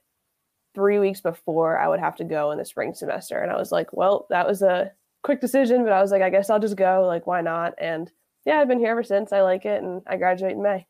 three 0.74 0.98
weeks 0.98 1.20
before 1.20 1.78
I 1.78 1.88
would 1.88 2.00
have 2.00 2.16
to 2.16 2.24
go 2.24 2.50
in 2.50 2.58
the 2.58 2.64
spring 2.64 2.94
semester. 2.94 3.38
And 3.38 3.50
I 3.50 3.56
was 3.56 3.72
like, 3.72 3.92
well, 3.92 4.26
that 4.30 4.46
was 4.46 4.62
a 4.62 4.92
quick 5.22 5.40
decision, 5.40 5.84
but 5.84 5.92
I 5.92 6.00
was 6.00 6.10
like, 6.10 6.22
I 6.22 6.30
guess 6.30 6.48
I'll 6.48 6.60
just 6.60 6.76
go. 6.76 7.04
Like, 7.06 7.26
why 7.26 7.40
not? 7.40 7.74
And 7.78 8.10
yeah, 8.44 8.58
I've 8.58 8.68
been 8.68 8.78
here 8.78 8.90
ever 8.90 9.02
since. 9.02 9.32
I 9.32 9.42
like 9.42 9.64
it, 9.64 9.82
and 9.82 10.02
I 10.06 10.16
graduate 10.16 10.52
in 10.52 10.62
May. 10.62 10.86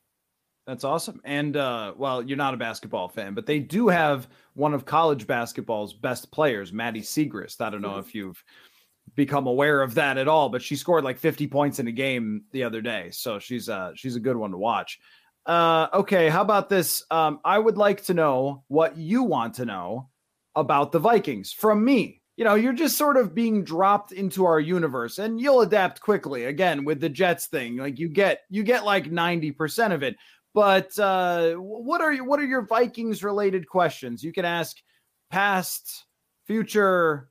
That's 0.70 0.84
awesome. 0.84 1.20
And 1.24 1.56
uh, 1.56 1.94
well, 1.96 2.22
you're 2.22 2.36
not 2.36 2.54
a 2.54 2.56
basketball 2.56 3.08
fan, 3.08 3.34
but 3.34 3.44
they 3.44 3.58
do 3.58 3.88
have 3.88 4.28
one 4.54 4.72
of 4.72 4.84
college 4.84 5.26
basketball's 5.26 5.92
best 5.92 6.30
players, 6.30 6.72
Maddy 6.72 7.00
Siegrist. 7.00 7.60
I 7.60 7.70
don't 7.70 7.82
know 7.82 7.88
mm-hmm. 7.88 8.08
if 8.08 8.14
you've 8.14 8.44
become 9.16 9.48
aware 9.48 9.82
of 9.82 9.94
that 9.94 10.16
at 10.16 10.28
all, 10.28 10.48
but 10.48 10.62
she 10.62 10.76
scored 10.76 11.02
like 11.02 11.18
50 11.18 11.48
points 11.48 11.80
in 11.80 11.88
a 11.88 11.92
game 11.92 12.44
the 12.52 12.62
other 12.62 12.80
day. 12.80 13.10
So 13.10 13.40
she's 13.40 13.68
uh 13.68 13.90
she's 13.96 14.14
a 14.14 14.20
good 14.20 14.36
one 14.36 14.52
to 14.52 14.58
watch. 14.58 15.00
Uh 15.44 15.88
okay, 15.92 16.28
how 16.28 16.42
about 16.42 16.68
this? 16.68 17.02
Um, 17.10 17.40
I 17.44 17.58
would 17.58 17.76
like 17.76 18.04
to 18.04 18.14
know 18.14 18.62
what 18.68 18.96
you 18.96 19.24
want 19.24 19.54
to 19.54 19.64
know 19.64 20.08
about 20.54 20.92
the 20.92 21.00
Vikings 21.00 21.52
from 21.52 21.84
me. 21.84 22.22
You 22.36 22.44
know, 22.44 22.54
you're 22.54 22.72
just 22.74 22.96
sort 22.96 23.16
of 23.16 23.34
being 23.34 23.64
dropped 23.64 24.12
into 24.12 24.44
our 24.44 24.60
universe 24.60 25.18
and 25.18 25.40
you'll 25.40 25.62
adapt 25.62 26.00
quickly. 26.00 26.44
Again, 26.44 26.84
with 26.84 27.00
the 27.00 27.08
Jets 27.08 27.46
thing, 27.46 27.76
like 27.76 27.98
you 27.98 28.08
get 28.08 28.42
you 28.50 28.62
get 28.62 28.84
like 28.84 29.10
90% 29.10 29.92
of 29.92 30.04
it. 30.04 30.14
But 30.52 30.98
uh, 30.98 31.54
what 31.54 32.00
are 32.00 32.14
what 32.18 32.40
are 32.40 32.44
your 32.44 32.62
Vikings 32.62 33.22
related 33.22 33.68
questions? 33.68 34.22
You 34.22 34.32
can 34.32 34.44
ask 34.44 34.76
past, 35.30 36.06
future, 36.44 37.28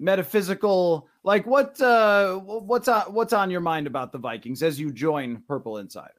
metaphysical. 0.00 1.08
Like 1.24 1.46
what 1.46 1.80
uh, 1.80 2.36
what's 2.36 2.88
on 2.88 3.12
what's 3.12 3.32
on 3.32 3.50
your 3.50 3.60
mind 3.60 3.86
about 3.86 4.12
the 4.12 4.18
Vikings 4.18 4.62
as 4.62 4.80
you 4.80 4.92
join 4.92 5.42
Purple 5.46 5.78
Insider? 5.78 6.14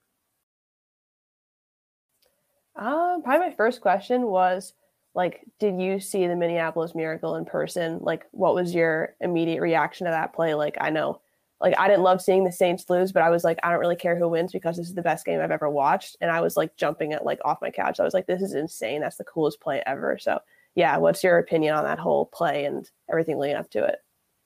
Um, 2.75 3.21
probably 3.23 3.49
my 3.49 3.55
first 3.55 3.81
question 3.81 4.23
was 4.23 4.73
like, 5.13 5.41
did 5.59 5.81
you 5.81 5.99
see 5.99 6.27
the 6.27 6.35
Minneapolis 6.35 6.95
Miracle 6.95 7.35
in 7.35 7.43
person? 7.43 7.99
Like, 8.01 8.25
what 8.31 8.55
was 8.55 8.73
your 8.73 9.15
immediate 9.19 9.61
reaction 9.61 10.05
to 10.05 10.11
that 10.11 10.33
play? 10.33 10.53
Like, 10.53 10.77
I 10.79 10.89
know 10.89 11.19
like 11.61 11.77
I 11.77 11.87
didn't 11.87 12.03
love 12.03 12.21
seeing 12.21 12.43
the 12.43 12.51
Saints 12.51 12.89
lose, 12.89 13.11
but 13.11 13.23
I 13.23 13.29
was 13.29 13.43
like, 13.43 13.59
I 13.63 13.71
don't 13.71 13.79
really 13.79 13.95
care 13.95 14.17
who 14.17 14.29
wins 14.29 14.51
because 14.51 14.77
this 14.77 14.87
is 14.87 14.93
the 14.93 15.01
best 15.01 15.25
game 15.25 15.41
I've 15.41 15.51
ever 15.51 15.69
watched. 15.69 16.15
And 16.21 16.31
I 16.31 16.41
was 16.41 16.55
like 16.55 16.75
jumping 16.77 17.13
at 17.13 17.25
like 17.25 17.39
off 17.43 17.61
my 17.61 17.69
couch. 17.69 17.99
I 17.99 18.03
was 18.03 18.13
like, 18.13 18.27
this 18.27 18.41
is 18.41 18.53
insane. 18.53 19.01
That's 19.01 19.17
the 19.17 19.25
coolest 19.25 19.59
play 19.59 19.83
ever. 19.85 20.17
So 20.17 20.39
yeah, 20.75 20.97
what's 20.97 21.23
your 21.23 21.37
opinion 21.37 21.75
on 21.75 21.83
that 21.83 21.99
whole 21.99 22.27
play 22.27 22.65
and 22.65 22.89
everything 23.09 23.37
leading 23.37 23.57
up 23.57 23.69
to 23.71 23.83
it? 23.83 23.97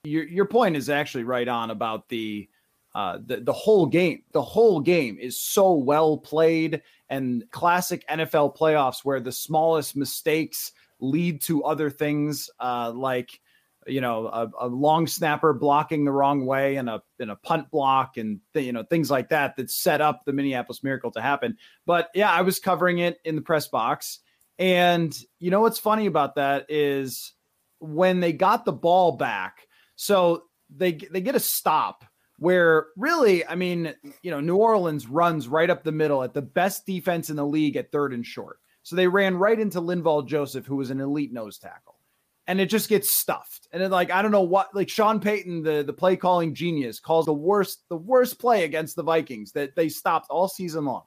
Your 0.05 0.23
your 0.23 0.45
point 0.45 0.75
is 0.75 0.89
actually 0.89 1.23
right 1.23 1.47
on 1.47 1.69
about 1.69 2.09
the 2.09 2.49
uh, 2.95 3.19
the 3.25 3.37
the 3.37 3.53
whole 3.53 3.85
game. 3.85 4.23
The 4.31 4.41
whole 4.41 4.79
game 4.79 5.17
is 5.19 5.39
so 5.39 5.73
well 5.73 6.17
played 6.17 6.81
and 7.09 7.43
classic 7.51 8.03
NFL 8.09 8.57
playoffs 8.57 9.03
where 9.03 9.19
the 9.19 9.31
smallest 9.31 9.95
mistakes 9.95 10.71
lead 10.99 11.41
to 11.41 11.63
other 11.63 11.89
things 11.89 12.49
uh, 12.59 12.91
like 12.91 13.39
you 13.87 14.01
know 14.01 14.27
a, 14.27 14.49
a, 14.59 14.67
long 14.67 15.07
snapper 15.07 15.53
blocking 15.53 16.05
the 16.05 16.11
wrong 16.11 16.45
way 16.45 16.75
and 16.75 16.89
a 16.89 17.01
in 17.19 17.29
a 17.29 17.35
punt 17.35 17.69
block 17.71 18.17
and 18.17 18.39
th- 18.53 18.65
you 18.65 18.71
know 18.71 18.83
things 18.83 19.09
like 19.09 19.29
that 19.29 19.55
that 19.55 19.69
set 19.69 20.01
up 20.01 20.23
the 20.25 20.33
Minneapolis 20.33 20.83
Miracle 20.83 21.11
to 21.11 21.21
happen. 21.21 21.57
But 21.85 22.09
yeah, 22.13 22.31
I 22.31 22.41
was 22.41 22.59
covering 22.59 22.99
it 22.99 23.19
in 23.25 23.35
the 23.35 23.41
press 23.41 23.67
box, 23.67 24.19
and 24.59 25.17
you 25.39 25.51
know 25.51 25.61
what's 25.61 25.79
funny 25.79 26.05
about 26.05 26.35
that 26.35 26.65
is 26.69 27.33
when 27.79 28.19
they 28.19 28.33
got 28.33 28.65
the 28.65 28.71
ball 28.71 29.13
back, 29.17 29.67
so 29.95 30.43
they 30.75 30.93
they 30.93 31.21
get 31.21 31.35
a 31.35 31.39
stop 31.39 32.03
where 32.37 32.87
really, 32.97 33.45
I 33.45 33.55
mean, 33.55 33.93
you 34.21 34.31
know, 34.31 34.41
New 34.41 34.57
Orleans 34.57 35.07
runs 35.07 35.47
right 35.47 35.69
up 35.69 35.83
the 35.83 35.91
middle 35.91 36.23
at 36.23 36.33
the 36.33 36.41
best 36.41 36.85
defense 36.85 37.29
in 37.29 37.35
the 37.35 37.45
league 37.45 37.77
at 37.77 37.91
third 37.91 38.13
and 38.13 38.25
short. 38.25 38.59
So 38.83 38.95
they 38.95 39.07
ran 39.07 39.37
right 39.37 39.57
into 39.57 39.79
Linval 39.79 40.27
Joseph, 40.27 40.65
who 40.65 40.75
was 40.75 40.89
an 40.89 40.99
elite 40.99 41.31
nose 41.31 41.57
tackle. 41.57 41.92
And 42.47 42.59
it 42.59 42.65
just 42.65 42.89
gets 42.89 43.17
stuffed. 43.17 43.69
And 43.71 43.81
then 43.81 43.91
like, 43.91 44.11
I 44.11 44.21
don't 44.21 44.31
know 44.31 44.41
what, 44.41 44.75
like 44.75 44.89
Sean 44.89 45.19
Payton, 45.19 45.63
the, 45.63 45.83
the 45.83 45.93
play 45.93 46.17
calling 46.17 46.53
genius, 46.53 46.99
calls 46.99 47.25
the 47.25 47.33
worst, 47.33 47.83
the 47.89 47.95
worst 47.95 48.39
play 48.39 48.65
against 48.65 48.95
the 48.95 49.03
Vikings 49.03 49.53
that 49.53 49.75
they 49.75 49.87
stopped 49.87 50.27
all 50.29 50.49
season 50.49 50.85
long. 50.85 51.03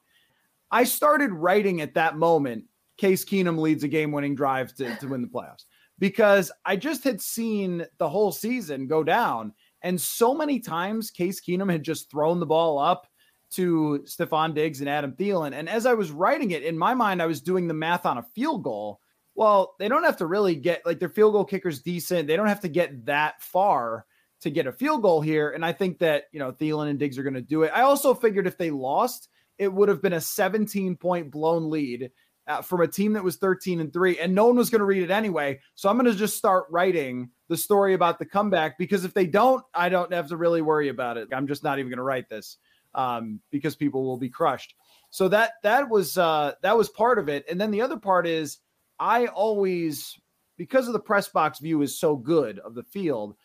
I 0.71 0.85
started 0.85 1.33
writing 1.33 1.81
at 1.81 1.95
that 1.95 2.17
moment, 2.17 2.65
Case 2.97 3.25
Keenum 3.25 3.59
leads 3.59 3.85
a 3.85 3.89
game 3.89 4.13
winning 4.13 4.35
drive 4.35 4.75
to, 4.77 4.97
to 4.97 5.09
win 5.09 5.21
the 5.21 5.29
playoffs 5.29 5.65
because 5.99 6.51
I 6.65 6.77
just 6.77 7.05
had 7.05 7.21
seen 7.21 7.87
the 7.99 8.09
whole 8.09 8.33
season 8.33 8.87
go 8.87 9.05
down. 9.05 9.53
And 9.83 10.01
so 10.01 10.35
many 10.35 10.61
times 10.61 11.11
Case 11.11 11.41
Keenum 11.41 11.71
had 11.71 11.83
just 11.83 12.11
thrown 12.11 12.41
the 12.41 12.47
ball 12.47 12.79
up 12.79 13.07
to 13.53 14.05
Stefon 14.07 14.55
Diggs 14.55 14.81
and 14.81 14.89
Adam 14.89 15.13
Thielen. 15.13 15.53
And 15.55 15.69
as 15.69 15.87
I 15.87 15.95
was 15.95 16.11
writing 16.11 16.51
it, 16.51 16.65
in 16.65 16.77
my 16.77 16.95
mind, 16.95 17.23
I 17.23 17.27
was 17.27 17.41
doing 17.41 17.69
the 17.69 17.75
math 17.75 18.07
on 18.07 18.19
a 18.19 18.27
field 18.35 18.63
goal. 18.63 19.01
Well, 19.37 19.75
they 19.79 19.89
don't 19.89 20.05
have 20.05 20.17
to 20.19 20.27
really 20.27 20.57
get 20.57 20.85
like 20.87 20.99
their 20.99 21.11
field 21.11 21.35
goal 21.35 21.45
kicker's 21.45 21.83
decent. 21.83 22.27
They 22.27 22.37
don't 22.37 22.49
have 22.49 22.63
to 22.63 22.69
get 22.69 23.07
that 23.07 23.43
far 23.43 24.07
to 24.41 24.51
get 24.51 24.67
a 24.67 24.73
field 24.73 25.03
goal 25.03 25.21
here. 25.21 25.51
And 25.51 25.65
I 25.65 25.73
think 25.73 25.99
that, 25.99 26.25
you 26.33 26.39
know, 26.39 26.53
Thielen 26.53 26.89
and 26.89 26.99
Diggs 26.99 27.19
are 27.19 27.23
going 27.23 27.35
to 27.35 27.43
do 27.43 27.63
it. 27.63 27.73
I 27.75 27.83
also 27.83 28.15
figured 28.15 28.47
if 28.47 28.59
they 28.59 28.71
lost, 28.71 29.29
it 29.59 29.73
would 29.73 29.89
have 29.89 30.03
been 30.03 30.15
a 30.15 30.21
17 30.21 30.97
point 30.97 31.31
blown 31.31 31.71
lead 31.71 32.11
uh, 32.47 32.63
from 32.63 32.81
a 32.81 32.89
team 32.89 33.15
that 33.15 33.25
was 33.25 33.37
13 33.37 33.81
and 33.81 33.93
3 33.93 34.19
and 34.19 34.35
no 34.35 34.47
one 34.47 34.57
was 34.57 34.71
going 34.71 34.81
to 34.81 34.85
read 34.85 35.03
it 35.03 35.11
anyway 35.11 35.59
so 35.75 35.89
i'm 35.89 35.97
going 35.97 36.11
to 36.11 36.17
just 36.17 36.37
start 36.37 36.67
writing 36.71 37.29
the 37.49 37.57
story 37.57 37.95
about 37.95 38.19
the 38.19 38.25
comeback 38.25 38.79
because 38.79 39.05
if 39.05 39.13
they 39.15 39.27
don't 39.27 39.65
i 39.75 39.89
don't 39.89 40.13
have 40.13 40.29
to 40.29 40.37
really 40.37 40.63
worry 40.63 40.89
about 40.89 41.17
it 41.17 41.29
i'm 41.33 41.49
just 41.49 41.65
not 41.65 41.79
even 41.79 41.91
going 41.91 41.99
to 41.99 42.05
write 42.05 42.29
this 42.29 42.59
um, 42.95 43.41
because 43.51 43.77
people 43.77 44.05
will 44.05 44.17
be 44.17 44.31
crushed 44.31 44.75
so 45.11 45.29
that 45.29 45.55
that 45.63 45.89
was 45.89 46.17
uh, 46.17 46.53
that 46.63 46.77
was 46.77 46.89
part 46.89 47.19
of 47.19 47.29
it 47.29 47.45
and 47.51 47.61
then 47.61 47.71
the 47.71 47.83
other 47.83 47.99
part 47.99 48.27
is 48.27 48.59
i 48.99 49.27
always 49.27 50.19
because 50.57 50.87
of 50.87 50.93
the 50.93 50.99
press 50.99 51.29
box 51.29 51.59
view 51.59 51.83
is 51.83 51.99
so 51.99 52.17
good 52.17 52.59
of 52.61 52.75
the 52.75 52.85
field 52.85 53.37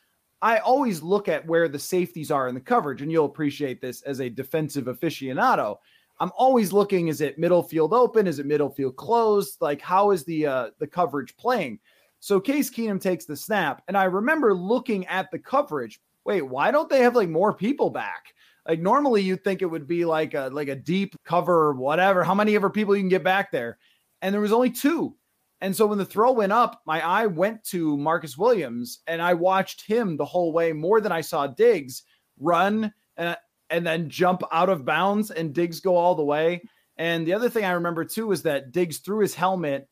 I 0.42 0.58
always 0.58 1.04
look 1.04 1.28
at 1.28 1.46
where 1.46 1.68
the 1.68 1.80
safeties 1.80 2.32
are 2.32 2.48
in 2.48 2.56
the 2.56 2.62
coverage, 2.62 3.02
and 3.02 3.12
you'll 3.12 3.26
appreciate 3.26 3.80
this 3.80 4.02
as 4.02 4.20
a 4.20 4.30
defensive 4.30 4.86
aficionado. 4.86 5.78
I'm 6.20 6.32
always 6.36 6.74
looking: 6.74 7.10
is 7.10 7.22
it 7.22 7.38
middle 7.38 7.62
field 7.62 7.94
open? 7.94 8.28
Is 8.28 8.40
it 8.40 8.46
middle 8.48 8.70
field 8.70 8.96
closed? 8.96 9.62
Like 9.62 9.82
how 9.82 10.12
is 10.12 10.24
the 10.24 10.48
uh, 10.48 10.70
the 10.80 10.88
coverage 10.88 11.38
playing? 11.38 11.80
So 12.20 12.40
Case 12.40 12.72
Keenum 12.72 13.00
takes 13.02 13.26
the 13.26 13.36
snap, 13.36 13.84
and 13.88 13.96
I 13.96 14.06
remember 14.06 14.54
looking 14.54 15.06
at 15.08 15.30
the 15.32 15.40
coverage. 15.40 16.00
Wait, 16.26 16.42
why 16.42 16.72
don't 16.72 16.90
they 16.90 17.02
have 17.02 17.16
like 17.16 17.30
more 17.30 17.54
people 17.54 17.90
back? 17.90 18.34
Like 18.68 18.80
normally 18.80 19.22
you'd 19.24 19.44
think 19.44 19.62
it 19.62 19.68
would 19.68 19.88
be 19.88 20.06
like 20.06 20.34
a 20.34 20.50
like 20.52 20.70
a 20.70 20.76
deep 20.76 21.16
cover, 21.24 21.70
or 21.70 21.74
whatever. 21.74 22.24
How 22.24 22.36
many 22.36 22.56
ever 22.56 22.70
people 22.70 22.96
you 22.96 23.02
can 23.02 23.10
get 23.10 23.24
back 23.24 23.52
there? 23.52 23.78
And 24.24 24.34
there 24.34 24.42
was 24.42 24.54
only 24.54 24.72
two. 24.72 25.16
And 25.62 25.76
so 25.76 25.86
when 25.86 26.00
the 26.00 26.06
throw 26.06 26.32
went 26.32 26.52
up, 26.52 26.82
my 26.86 27.06
eye 27.06 27.28
went 27.28 27.64
to 27.66 27.96
Marcus 27.98 28.38
Williams, 28.38 29.00
and 29.08 29.22
I 29.22 29.36
watched 29.36 29.86
him 29.86 30.18
the 30.18 30.26
whole 30.26 30.52
way 30.52 30.74
more 30.74 31.00
than 31.00 31.12
I 31.12 31.22
saw 31.22 31.48
Diggs 31.48 32.04
run. 32.40 32.92
And 33.18 33.38
and 33.72 33.88
then 33.88 34.10
jump 34.10 34.44
out 34.52 34.70
of 34.70 34.86
bounds 34.86 35.32
and 35.32 35.54
Diggs 35.54 35.80
go 35.80 35.96
all 35.96 36.14
the 36.14 36.24
way. 36.24 36.62
And 36.98 37.26
the 37.26 37.34
other 37.34 37.50
thing 37.50 37.66
I 37.66 37.72
remember 37.72 38.06
too 38.06 38.32
is 38.32 38.44
that 38.44 38.72
Diggs 38.72 39.00
threw 39.00 39.20
his 39.20 39.34
helmet 39.34 39.88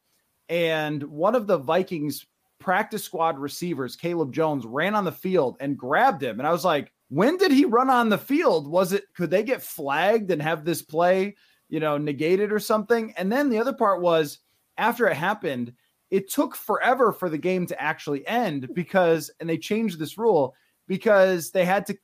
and 0.50 1.02
one 1.04 1.34
of 1.34 1.48
the 1.48 1.58
Vikings 1.58 2.26
practice 2.60 3.04
squad 3.04 3.40
receivers, 3.40 3.96
Caleb 3.96 4.34
Jones, 4.34 4.66
ran 4.66 4.96
on 4.96 5.06
the 5.06 5.12
field 5.12 5.58
and 5.60 5.78
grabbed 5.78 6.22
him. 6.22 6.40
And 6.40 6.48
I 6.48 6.52
was 6.52 6.66
like, 6.66 6.92
when 7.08 7.38
did 7.38 7.52
he 7.52 7.66
run 7.66 7.90
on 7.90 8.10
the 8.10 8.18
field? 8.18 8.68
Was 8.68 8.94
it 8.94 9.06
could 9.16 9.32
they 9.32 9.44
get 9.44 9.64
flagged 9.64 10.30
and 10.30 10.42
have 10.42 10.66
this 10.66 10.82
play, 10.82 11.36
you 11.70 11.80
know, 11.80 11.98
negated 11.98 12.52
or 12.52 12.60
something? 12.60 13.14
And 13.16 13.32
then 13.32 13.50
the 13.50 13.60
other 13.60 13.74
part 13.74 14.02
was 14.02 14.40
after 14.80 15.08
it 15.08 15.16
happened, 15.16 15.74
it 16.10 16.30
took 16.30 16.56
forever 16.56 17.12
for 17.12 17.30
the 17.30 17.38
game 17.38 17.68
to 17.68 17.80
actually 17.80 18.26
end 18.28 18.70
because 18.74 19.30
and 19.40 19.50
they 19.50 19.58
changed 19.58 20.00
this 20.00 20.18
rule 20.18 20.56
because 20.88 21.52
they 21.52 21.66
had 21.66 21.86
to 21.88 21.98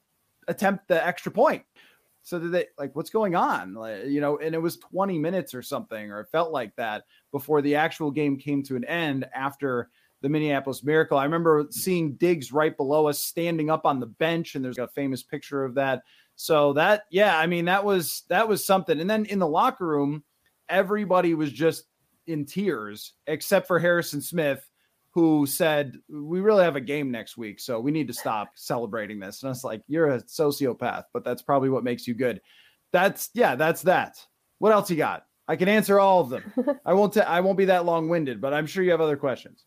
attempt 0.47 0.87
the 0.87 1.05
extra 1.05 1.31
point. 1.31 1.63
So 2.21 2.39
that 2.39 2.47
they 2.47 2.65
like 2.77 2.95
what's 2.95 3.11
going 3.11 3.35
on? 3.35 3.75
Like, 3.75 4.05
you 4.05 4.19
know, 4.19 4.37
and 4.39 4.55
it 4.55 4.61
was 4.61 4.77
20 4.77 5.19
minutes 5.19 5.53
or 5.53 5.61
something, 5.61 6.11
or 6.11 6.21
it 6.21 6.29
felt 6.31 6.51
like 6.51 6.75
that 6.75 7.03
before 7.31 7.61
the 7.61 7.75
actual 7.75 8.09
game 8.09 8.37
came 8.37 8.63
to 8.63 8.75
an 8.75 8.83
end 8.85 9.27
after 9.33 9.89
the 10.21 10.29
Minneapolis 10.29 10.83
Miracle. 10.83 11.19
I 11.19 11.25
remember 11.25 11.67
seeing 11.69 12.13
Diggs 12.13 12.51
right 12.51 12.75
below 12.75 13.07
us 13.07 13.19
standing 13.19 13.69
up 13.69 13.85
on 13.85 13.99
the 13.99 14.07
bench, 14.07 14.55
and 14.55 14.65
there's 14.65 14.79
a 14.79 14.87
famous 14.87 15.21
picture 15.21 15.63
of 15.63 15.75
that. 15.75 16.01
So 16.35 16.73
that, 16.73 17.03
yeah, 17.11 17.37
I 17.37 17.45
mean, 17.45 17.65
that 17.65 17.85
was 17.85 18.23
that 18.29 18.47
was 18.47 18.65
something. 18.65 18.99
And 18.99 19.09
then 19.09 19.25
in 19.25 19.37
the 19.37 19.47
locker 19.47 19.85
room, 19.85 20.23
everybody 20.67 21.35
was 21.35 21.51
just 21.51 21.85
in 22.27 22.45
tears, 22.45 23.13
except 23.27 23.67
for 23.67 23.79
Harrison 23.79 24.21
Smith, 24.21 24.69
who 25.11 25.45
said, 25.45 25.97
We 26.09 26.41
really 26.41 26.63
have 26.63 26.75
a 26.75 26.81
game 26.81 27.11
next 27.11 27.37
week, 27.37 27.59
so 27.59 27.79
we 27.79 27.91
need 27.91 28.07
to 28.07 28.13
stop 28.13 28.51
celebrating 28.55 29.19
this. 29.19 29.41
And 29.41 29.49
I 29.49 29.51
was 29.51 29.63
like, 29.63 29.81
You're 29.87 30.15
a 30.15 30.21
sociopath, 30.23 31.03
but 31.13 31.23
that's 31.23 31.41
probably 31.41 31.69
what 31.69 31.83
makes 31.83 32.07
you 32.07 32.13
good. 32.13 32.41
That's 32.91 33.29
yeah, 33.33 33.55
that's 33.55 33.81
that. 33.83 34.23
What 34.59 34.71
else 34.71 34.89
you 34.89 34.97
got? 34.97 35.25
I 35.47 35.55
can 35.55 35.69
answer 35.69 35.99
all 35.99 36.21
of 36.21 36.29
them. 36.29 36.53
I 36.85 36.93
won't 36.93 37.13
t- 37.13 37.21
I 37.21 37.39
won't 37.39 37.57
be 37.57 37.65
that 37.65 37.85
long-winded, 37.85 38.41
but 38.41 38.53
I'm 38.53 38.65
sure 38.65 38.83
you 38.83 38.91
have 38.91 39.01
other 39.01 39.17
questions. 39.17 39.65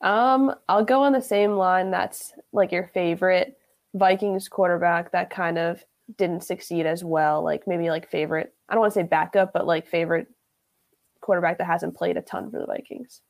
Um, 0.00 0.54
I'll 0.68 0.84
go 0.84 1.02
on 1.02 1.12
the 1.12 1.22
same 1.22 1.52
line 1.52 1.90
that's 1.90 2.32
like 2.52 2.72
your 2.72 2.90
favorite 2.92 3.56
Vikings 3.94 4.48
quarterback 4.48 5.12
that 5.12 5.30
kind 5.30 5.58
of 5.58 5.84
didn't 6.18 6.42
succeed 6.42 6.86
as 6.86 7.04
well. 7.04 7.42
Like 7.42 7.66
maybe 7.66 7.90
like 7.90 8.10
favorite, 8.10 8.52
I 8.68 8.74
don't 8.74 8.80
want 8.80 8.92
to 8.92 9.00
say 9.00 9.04
backup, 9.04 9.52
but 9.52 9.66
like 9.66 9.86
favorite 9.86 10.26
quarterback 11.22 11.58
that 11.58 11.66
hasn't 11.66 11.96
played 11.96 12.16
a 12.16 12.22
ton 12.22 12.50
for 12.50 12.58
the 12.58 12.66
Vikings. 12.66 13.22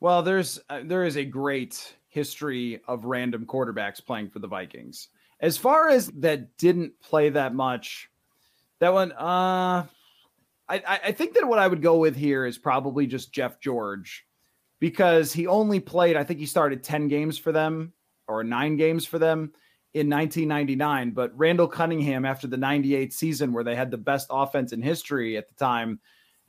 Well, 0.00 0.22
there's 0.22 0.60
uh, 0.68 0.80
there 0.84 1.04
is 1.04 1.16
a 1.16 1.24
great 1.24 1.94
history 2.08 2.80
of 2.86 3.04
random 3.04 3.46
quarterbacks 3.46 4.04
playing 4.04 4.30
for 4.30 4.38
the 4.38 4.48
Vikings. 4.48 5.08
As 5.40 5.56
far 5.56 5.88
as 5.88 6.08
that 6.18 6.56
didn't 6.58 7.00
play 7.00 7.30
that 7.30 7.54
much, 7.54 8.10
that 8.80 8.92
one, 8.92 9.12
uh, 9.12 9.86
I, 10.68 11.00
I 11.04 11.12
think 11.12 11.34
that 11.34 11.48
what 11.48 11.58
I 11.58 11.66
would 11.66 11.82
go 11.82 11.96
with 11.96 12.14
here 12.14 12.46
is 12.46 12.58
probably 12.58 13.06
just 13.06 13.32
Jeff 13.32 13.60
George 13.60 14.26
because 14.78 15.32
he 15.32 15.46
only 15.46 15.80
played, 15.80 16.16
I 16.16 16.24
think 16.24 16.38
he 16.38 16.46
started 16.46 16.84
10 16.84 17.08
games 17.08 17.36
for 17.36 17.52
them 17.52 17.92
or 18.28 18.44
nine 18.44 18.76
games 18.76 19.04
for 19.04 19.18
them 19.18 19.52
in 19.94 20.08
1999. 20.08 21.10
But 21.10 21.36
Randall 21.36 21.66
Cunningham, 21.66 22.24
after 22.24 22.46
the 22.46 22.56
98 22.56 23.12
season 23.12 23.52
where 23.52 23.64
they 23.64 23.74
had 23.74 23.90
the 23.90 23.98
best 23.98 24.28
offense 24.30 24.72
in 24.72 24.80
history 24.80 25.36
at 25.36 25.48
the 25.48 25.54
time, 25.54 25.98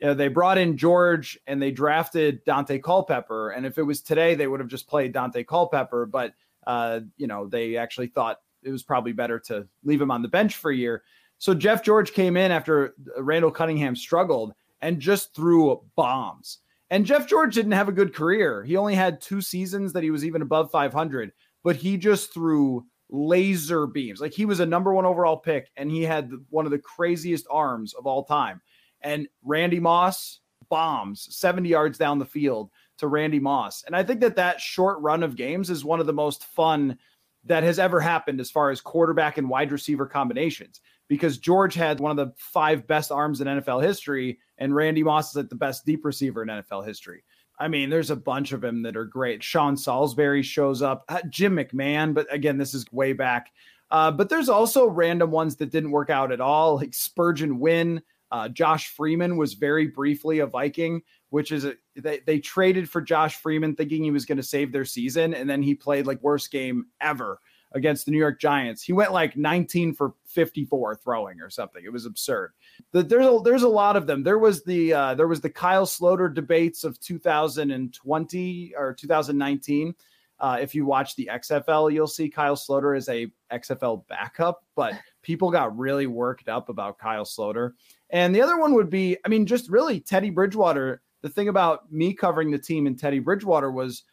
you 0.01 0.07
know, 0.07 0.13
they 0.15 0.29
brought 0.29 0.57
in 0.57 0.77
George 0.77 1.39
and 1.45 1.61
they 1.61 1.69
drafted 1.69 2.43
Daunte 2.43 2.81
Culpepper. 2.81 3.51
And 3.51 3.67
if 3.67 3.77
it 3.77 3.83
was 3.83 4.01
today, 4.01 4.33
they 4.33 4.47
would 4.47 4.59
have 4.59 4.69
just 4.69 4.87
played 4.87 5.13
Daunte 5.13 5.45
Culpepper. 5.45 6.07
But, 6.07 6.33
uh, 6.65 7.01
you 7.17 7.27
know, 7.27 7.47
they 7.47 7.77
actually 7.77 8.07
thought 8.07 8.39
it 8.63 8.71
was 8.71 8.81
probably 8.81 9.11
better 9.11 9.39
to 9.39 9.67
leave 9.83 10.01
him 10.01 10.09
on 10.09 10.23
the 10.23 10.27
bench 10.27 10.55
for 10.55 10.71
a 10.71 10.75
year. 10.75 11.03
So 11.37 11.53
Jeff 11.53 11.83
George 11.83 12.13
came 12.13 12.35
in 12.35 12.51
after 12.51 12.95
Randall 13.17 13.51
Cunningham 13.51 13.95
struggled 13.95 14.53
and 14.81 14.99
just 14.99 15.35
threw 15.35 15.79
bombs. 15.95 16.59
And 16.89 17.05
Jeff 17.05 17.27
George 17.27 17.53
didn't 17.53 17.71
have 17.73 17.87
a 17.87 17.93
good 17.93 18.13
career. 18.13 18.63
He 18.63 18.77
only 18.77 18.95
had 18.95 19.21
two 19.21 19.39
seasons 19.39 19.93
that 19.93 20.03
he 20.03 20.11
was 20.11 20.25
even 20.25 20.41
above 20.41 20.71
500, 20.71 21.31
but 21.63 21.75
he 21.75 21.95
just 21.97 22.33
threw 22.33 22.85
laser 23.09 23.85
beams. 23.85 24.19
Like 24.19 24.33
he 24.33 24.45
was 24.45 24.59
a 24.59 24.65
number 24.65 24.93
one 24.93 25.05
overall 25.05 25.37
pick 25.37 25.69
and 25.77 25.91
he 25.91 26.01
had 26.01 26.31
one 26.49 26.65
of 26.65 26.71
the 26.71 26.79
craziest 26.79 27.45
arms 27.51 27.93
of 27.93 28.07
all 28.07 28.23
time 28.23 28.61
and 29.01 29.27
Randy 29.43 29.79
Moss 29.79 30.39
bombs 30.69 31.27
70 31.35 31.69
yards 31.69 31.97
down 31.97 32.19
the 32.19 32.25
field 32.25 32.71
to 32.97 33.07
Randy 33.07 33.39
Moss. 33.39 33.83
And 33.85 33.95
I 33.95 34.03
think 34.03 34.21
that 34.21 34.35
that 34.37 34.61
short 34.61 34.99
run 35.01 35.23
of 35.23 35.35
games 35.35 35.69
is 35.69 35.83
one 35.83 35.99
of 35.99 36.05
the 36.05 36.13
most 36.13 36.45
fun 36.45 36.97
that 37.45 37.63
has 37.63 37.79
ever 37.79 37.99
happened 37.99 38.39
as 38.39 38.51
far 38.51 38.69
as 38.69 38.81
quarterback 38.81 39.37
and 39.37 39.49
wide 39.49 39.71
receiver 39.71 40.05
combinations 40.05 40.79
because 41.07 41.39
George 41.39 41.73
had 41.73 41.99
one 41.99 42.11
of 42.11 42.17
the 42.17 42.33
five 42.37 42.87
best 42.87 43.11
arms 43.11 43.41
in 43.41 43.47
NFL 43.47 43.83
history 43.83 44.39
and 44.57 44.75
Randy 44.75 45.03
Moss 45.03 45.31
is 45.31 45.37
at 45.37 45.49
the 45.49 45.55
best 45.55 45.85
deep 45.85 46.05
receiver 46.05 46.43
in 46.43 46.49
NFL 46.49 46.85
history. 46.85 47.23
I 47.59 47.67
mean, 47.67 47.89
there's 47.89 48.11
a 48.11 48.15
bunch 48.15 48.53
of 48.53 48.61
them 48.61 48.81
that 48.83 48.95
are 48.95 49.05
great. 49.05 49.43
Sean 49.43 49.75
Salisbury 49.75 50.41
shows 50.41 50.81
up, 50.81 51.03
uh, 51.09 51.21
Jim 51.29 51.55
McMahon, 51.55 52.13
but 52.13 52.31
again, 52.33 52.57
this 52.57 52.73
is 52.73 52.85
way 52.91 53.13
back. 53.13 53.51
Uh, 53.91 54.09
but 54.09 54.29
there's 54.29 54.49
also 54.49 54.87
random 54.87 55.31
ones 55.31 55.57
that 55.57 55.69
didn't 55.69 55.91
work 55.91 56.09
out 56.09 56.31
at 56.31 56.41
all, 56.41 56.77
like 56.77 56.93
Spurgeon 56.93 57.59
Wynn, 57.59 58.01
uh, 58.31 58.47
Josh 58.49 58.87
Freeman 58.89 59.37
was 59.37 59.53
very 59.53 59.87
briefly 59.87 60.39
a 60.39 60.47
Viking, 60.47 61.01
which 61.29 61.51
is 61.51 61.65
a, 61.65 61.75
they, 61.95 62.21
they 62.25 62.39
traded 62.39 62.89
for 62.89 63.01
Josh 63.01 63.35
Freeman 63.35 63.75
thinking 63.75 64.03
he 64.03 64.11
was 64.11 64.25
going 64.25 64.37
to 64.37 64.43
save 64.43 64.71
their 64.71 64.85
season. 64.85 65.33
And 65.33 65.49
then 65.49 65.61
he 65.61 65.75
played 65.75 66.07
like 66.07 66.21
worst 66.21 66.51
game 66.51 66.87
ever 67.01 67.39
against 67.73 68.05
the 68.05 68.11
New 68.11 68.17
York 68.17 68.39
Giants. 68.39 68.81
He 68.81 68.93
went 68.93 69.11
like 69.11 69.37
19 69.37 69.93
for 69.93 70.13
54 70.25 70.95
throwing 70.95 71.41
or 71.41 71.49
something. 71.49 71.83
It 71.83 71.91
was 71.91 72.05
absurd. 72.05 72.53
The, 72.91 73.03
there's 73.03 73.25
a, 73.25 73.39
there's 73.43 73.63
a 73.63 73.69
lot 73.69 73.95
of 73.95 74.07
them. 74.07 74.23
There 74.23 74.39
was 74.39 74.63
the 74.63 74.93
uh, 74.93 75.15
there 75.15 75.27
was 75.27 75.41
the 75.41 75.49
Kyle 75.49 75.85
Sloter 75.85 76.33
debates 76.33 76.83
of 76.83 76.99
2020 76.99 78.73
or 78.77 78.93
2019. 78.93 79.95
Uh, 80.39 80.57
if 80.59 80.73
you 80.73 80.85
watch 80.87 81.15
the 81.15 81.29
XFL, 81.31 81.93
you'll 81.93 82.07
see 82.07 82.27
Kyle 82.27 82.55
Sloter 82.55 82.97
is 82.97 83.07
a 83.09 83.31
XFL 83.51 84.07
backup, 84.07 84.63
but 84.75 84.95
people 85.21 85.51
got 85.51 85.77
really 85.77 86.07
worked 86.07 86.49
up 86.49 86.67
about 86.67 86.97
Kyle 86.97 87.25
Sloter. 87.25 87.73
And 88.11 88.35
the 88.35 88.41
other 88.41 88.57
one 88.57 88.73
would 88.73 88.89
be, 88.89 89.17
I 89.25 89.29
mean, 89.29 89.45
just 89.45 89.69
really 89.69 89.99
Teddy 89.99 90.29
Bridgewater. 90.29 91.01
The 91.21 91.29
thing 91.29 91.47
about 91.47 91.91
me 91.91 92.13
covering 92.13 92.51
the 92.51 92.59
team 92.59 92.87
and 92.87 92.99
Teddy 92.99 93.19
Bridgewater 93.19 93.71
was 93.71 94.03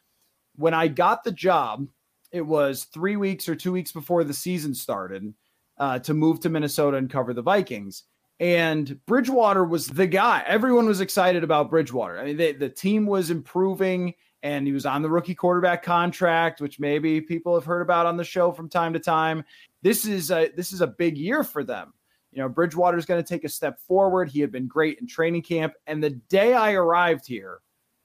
when 0.56 0.74
I 0.74 0.88
got 0.88 1.24
the 1.24 1.32
job, 1.32 1.88
it 2.30 2.42
was 2.42 2.84
three 2.84 3.16
weeks 3.16 3.48
or 3.48 3.56
two 3.56 3.72
weeks 3.72 3.92
before 3.92 4.24
the 4.24 4.34
season 4.34 4.74
started 4.74 5.32
uh, 5.78 5.98
to 6.00 6.14
move 6.14 6.40
to 6.40 6.48
Minnesota 6.48 6.96
and 6.96 7.10
cover 7.10 7.32
the 7.32 7.42
Vikings. 7.42 8.04
And 8.40 9.04
Bridgewater 9.06 9.64
was 9.64 9.88
the 9.88 10.06
guy. 10.06 10.44
Everyone 10.46 10.86
was 10.86 11.00
excited 11.00 11.42
about 11.42 11.70
Bridgewater. 11.70 12.20
I 12.20 12.24
mean, 12.24 12.36
they, 12.36 12.52
the 12.52 12.68
team 12.68 13.06
was 13.06 13.30
improving 13.30 14.14
and 14.44 14.66
he 14.66 14.72
was 14.72 14.86
on 14.86 15.02
the 15.02 15.10
rookie 15.10 15.34
quarterback 15.34 15.82
contract, 15.82 16.60
which 16.60 16.78
maybe 16.78 17.20
people 17.20 17.54
have 17.54 17.64
heard 17.64 17.82
about 17.82 18.06
on 18.06 18.16
the 18.16 18.24
show 18.24 18.52
from 18.52 18.68
time 18.68 18.92
to 18.92 19.00
time. 19.00 19.44
This 19.82 20.04
is 20.04 20.30
a 20.30 20.50
this 20.54 20.72
is 20.72 20.80
a 20.80 20.86
big 20.86 21.18
year 21.18 21.42
for 21.42 21.64
them. 21.64 21.92
You 22.38 22.44
know, 22.44 22.48
Bridgewater's 22.48 23.04
going 23.04 23.20
to 23.20 23.28
take 23.28 23.42
a 23.42 23.48
step 23.48 23.80
forward. 23.80 24.28
He 24.28 24.40
had 24.40 24.52
been 24.52 24.68
great 24.68 25.00
in 25.00 25.08
training 25.08 25.42
camp, 25.42 25.74
and 25.88 26.00
the 26.00 26.10
day 26.10 26.54
I 26.54 26.74
arrived 26.74 27.26
here, 27.26 27.58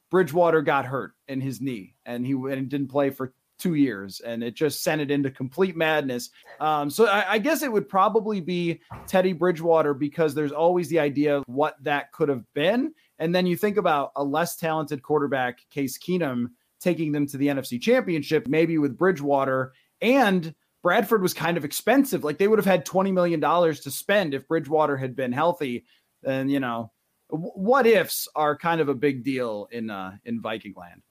Bridgewater 0.10 0.63
got 0.63 0.86
hurt 0.86 1.13
in 1.28 1.39
his 1.39 1.62
knee, 1.62 1.93
and 2.04 2.26
he 2.26 2.34
and 2.34 2.67
didn't 2.67 2.88
play 2.88 3.12
for 3.12 3.34
two 3.60 3.76
years, 3.76 4.22
and 4.22 4.43
it 4.43 4.56
just 4.56 4.82
sent 4.82 5.02
it 5.02 5.12
into 5.12 5.30
complete 5.30 5.78
madness. 5.78 6.32
Um, 6.60 6.89
so 6.89 7.06
I, 7.06 7.34
I 7.34 7.38
guess 7.38 7.62
it 7.62 7.72
would 7.72 7.88
probably 7.88 8.41
be 8.41 8.82
Teddy 9.06 9.34
Bridgewater 9.34 9.93
because 9.93 10.34
there's 10.34 10.52
always 10.52 10.89
the 10.89 11.00
idea 11.00 11.38
of 11.38 11.43
what 11.46 11.76
that 11.84 12.12
could 12.12 12.30
have 12.30 12.43
been 12.56 12.91
and 13.19 13.34
then 13.34 13.46
you 13.46 13.56
think 13.56 13.78
about 13.78 14.12
a 14.15 14.24
less 14.24 14.56
talented 14.56 15.02
quarterback, 15.02 15.60
Case 15.69 15.98
Keenum, 15.98 16.48
taking 16.82 17.12
them 17.12 17.28
to 17.28 17.38
the 17.38 17.48
NFC 17.48 17.82
Championship, 17.82 18.48
maybe 18.48 18.78
with 18.78 18.98
Bridgewater. 18.98 19.74
And 20.02 20.54
Bradford 20.84 21.22
was 21.22 21.34
kind 21.34 21.58
of 21.58 21.65
expensive. 21.65 22.24
Like 22.24 22.38
they 22.38 22.48
would 22.48 22.60
have 22.60 22.65
had 22.65 22.86
$20 22.86 23.13
million 23.13 23.41
to 23.41 23.91
spend 23.91 24.34
if 24.34 24.48
Bridgewater 24.48 24.98
had 24.98 25.15
been 25.15 25.32
healthy. 25.32 25.86
And, 26.24 26.52
you 26.52 26.60
know, 26.60 26.91
what 27.30 27.88
ifs 27.88 28.28
are 28.36 28.56
kind 28.58 28.82
of 28.82 28.89
a 28.89 28.93
big 28.93 29.24
deal 29.24 29.67
in 29.72 29.89
uh, 29.89 30.17
in 30.26 30.41
Viking 30.41 30.74
land. 30.78 31.02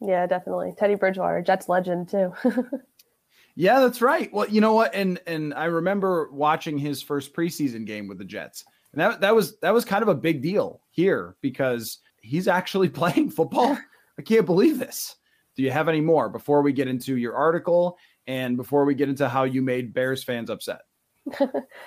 Yeah, 0.00 0.26
definitely. 0.26 0.72
Teddy 0.78 0.94
Bridgewater, 0.94 1.42
Jets 1.42 1.68
legend 1.68 2.08
too. 2.08 2.32
yeah, 3.54 3.80
that's 3.80 4.00
right. 4.00 4.32
Well, 4.32 4.48
you 4.48 4.60
know 4.60 4.72
what? 4.72 4.94
And 4.94 5.20
and 5.26 5.52
I 5.52 5.66
remember 5.66 6.30
watching 6.32 6.78
his 6.78 7.02
first 7.02 7.34
preseason 7.34 7.84
game 7.84 8.08
with 8.08 8.18
the 8.18 8.24
Jets. 8.24 8.64
And 8.92 9.00
that, 9.00 9.20
that 9.20 9.34
was 9.34 9.58
that 9.58 9.74
was 9.74 9.84
kind 9.84 10.02
of 10.02 10.08
a 10.08 10.14
big 10.14 10.40
deal 10.40 10.80
here 10.90 11.36
because 11.42 11.98
he's 12.22 12.48
actually 12.48 12.88
playing 12.90 13.30
football. 13.30 13.76
I 14.18 14.22
can't 14.22 14.46
believe 14.46 14.78
this. 14.78 15.16
Do 15.56 15.62
you 15.62 15.70
have 15.70 15.88
any 15.88 16.00
more 16.00 16.28
before 16.28 16.62
we 16.62 16.72
get 16.72 16.88
into 16.88 17.16
your 17.16 17.34
article 17.34 17.98
and 18.30 18.56
before 18.56 18.84
we 18.84 18.94
get 18.94 19.08
into 19.08 19.28
how 19.28 19.42
you 19.42 19.60
made 19.60 19.92
Bears 19.92 20.22
fans 20.22 20.50
upset? 20.50 20.82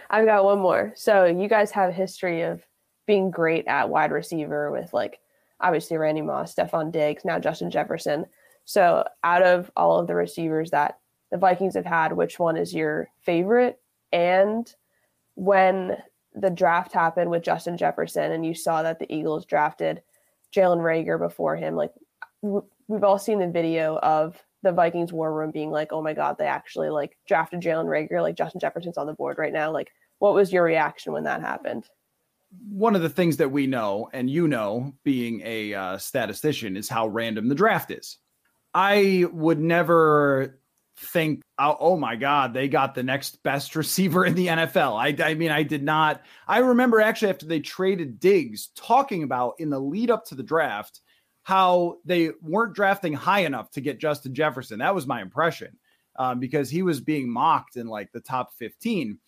I've 0.09 0.25
got 0.25 0.43
one 0.43 0.59
more. 0.59 0.91
So 0.93 1.23
you 1.23 1.47
guys 1.47 1.71
have 1.71 1.89
a 1.89 1.93
history 1.93 2.41
of 2.41 2.61
being 3.07 3.31
great 3.31 3.65
at 3.67 3.89
wide 3.89 4.11
receiver 4.11 4.69
with 4.69 4.93
like 4.93 5.21
obviously 5.61 5.95
Randy 5.95 6.21
Moss, 6.21 6.53
Stefon 6.53 6.91
Diggs, 6.91 7.23
now 7.23 7.39
Justin 7.39 7.71
Jefferson. 7.71 8.25
So 8.65 9.05
out 9.23 9.41
of 9.41 9.71
all 9.77 9.97
of 9.97 10.07
the 10.07 10.15
receivers 10.15 10.71
that 10.71 10.99
the 11.31 11.37
Vikings 11.37 11.75
have 11.75 11.85
had, 11.85 12.11
which 12.11 12.39
one 12.39 12.57
is 12.57 12.73
your 12.73 13.09
favorite? 13.21 13.79
And 14.11 14.69
when 15.35 15.95
the 16.33 16.49
draft 16.49 16.91
happened 16.91 17.29
with 17.29 17.43
Justin 17.43 17.77
Jefferson 17.77 18.33
and 18.33 18.45
you 18.45 18.53
saw 18.53 18.83
that 18.83 18.99
the 18.99 19.11
Eagles 19.13 19.45
drafted 19.45 20.01
Jalen 20.53 20.79
Reagor 20.79 21.17
before 21.17 21.55
him, 21.55 21.77
like 21.77 21.93
we've 22.41 23.03
all 23.03 23.17
seen 23.17 23.39
the 23.39 23.47
video 23.47 23.97
of 23.99 24.37
the 24.63 24.71
Vikings 24.71 25.13
war 25.13 25.31
room 25.31 25.51
being 25.51 25.69
like, 25.69 25.91
oh 25.91 26.01
my 26.01 26.13
God, 26.13 26.37
they 26.37 26.47
actually 26.47 26.89
like 26.89 27.17
drafted 27.27 27.61
Jalen 27.61 27.85
Reagor, 27.85 28.21
like 28.21 28.35
Justin 28.35 28.59
Jefferson's 28.59 28.97
on 28.97 29.05
the 29.05 29.13
board 29.13 29.37
right 29.37 29.53
now. 29.53 29.71
Like, 29.71 29.91
what 30.19 30.33
was 30.33 30.51
your 30.51 30.63
reaction 30.63 31.13
when 31.13 31.25
that 31.25 31.41
happened? 31.41 31.85
One 32.69 32.95
of 32.95 33.01
the 33.01 33.09
things 33.09 33.37
that 33.37 33.51
we 33.51 33.67
know, 33.67 34.09
and 34.13 34.29
you 34.29 34.47
know, 34.47 34.93
being 35.03 35.41
a 35.43 35.73
uh, 35.73 35.97
statistician, 35.97 36.77
is 36.77 36.87
how 36.87 37.07
random 37.07 37.49
the 37.49 37.55
draft 37.55 37.91
is. 37.91 38.17
I 38.73 39.25
would 39.31 39.59
never 39.59 40.59
think, 40.97 41.41
oh, 41.59 41.75
oh, 41.79 41.97
my 41.97 42.15
God, 42.15 42.53
they 42.53 42.67
got 42.67 42.95
the 42.95 43.03
next 43.03 43.43
best 43.43 43.75
receiver 43.75 44.25
in 44.25 44.35
the 44.35 44.47
NFL. 44.47 44.97
I, 44.97 45.29
I 45.29 45.33
mean, 45.33 45.51
I 45.51 45.63
did 45.63 45.83
not. 45.83 46.21
I 46.47 46.59
remember 46.59 47.01
actually 47.01 47.31
after 47.31 47.45
they 47.45 47.59
traded 47.59 48.19
Diggs 48.19 48.69
talking 48.75 49.23
about 49.23 49.55
in 49.59 49.69
the 49.69 49.79
lead 49.79 50.09
up 50.09 50.25
to 50.25 50.35
the 50.35 50.43
draft 50.43 51.01
how 51.43 51.97
they 52.05 52.31
weren't 52.41 52.73
drafting 52.73 53.13
high 53.13 53.41
enough 53.41 53.69
to 53.71 53.81
get 53.81 53.99
Justin 53.99 54.33
Jefferson. 54.33 54.79
That 54.79 54.95
was 54.95 55.05
my 55.05 55.21
impression 55.21 55.77
um, 56.17 56.39
because 56.39 56.69
he 56.69 56.81
was 56.81 57.01
being 57.01 57.29
mocked 57.29 57.75
in 57.75 57.87
like 57.87 58.11
the 58.11 58.21
top 58.21 58.53
15. 58.53 59.19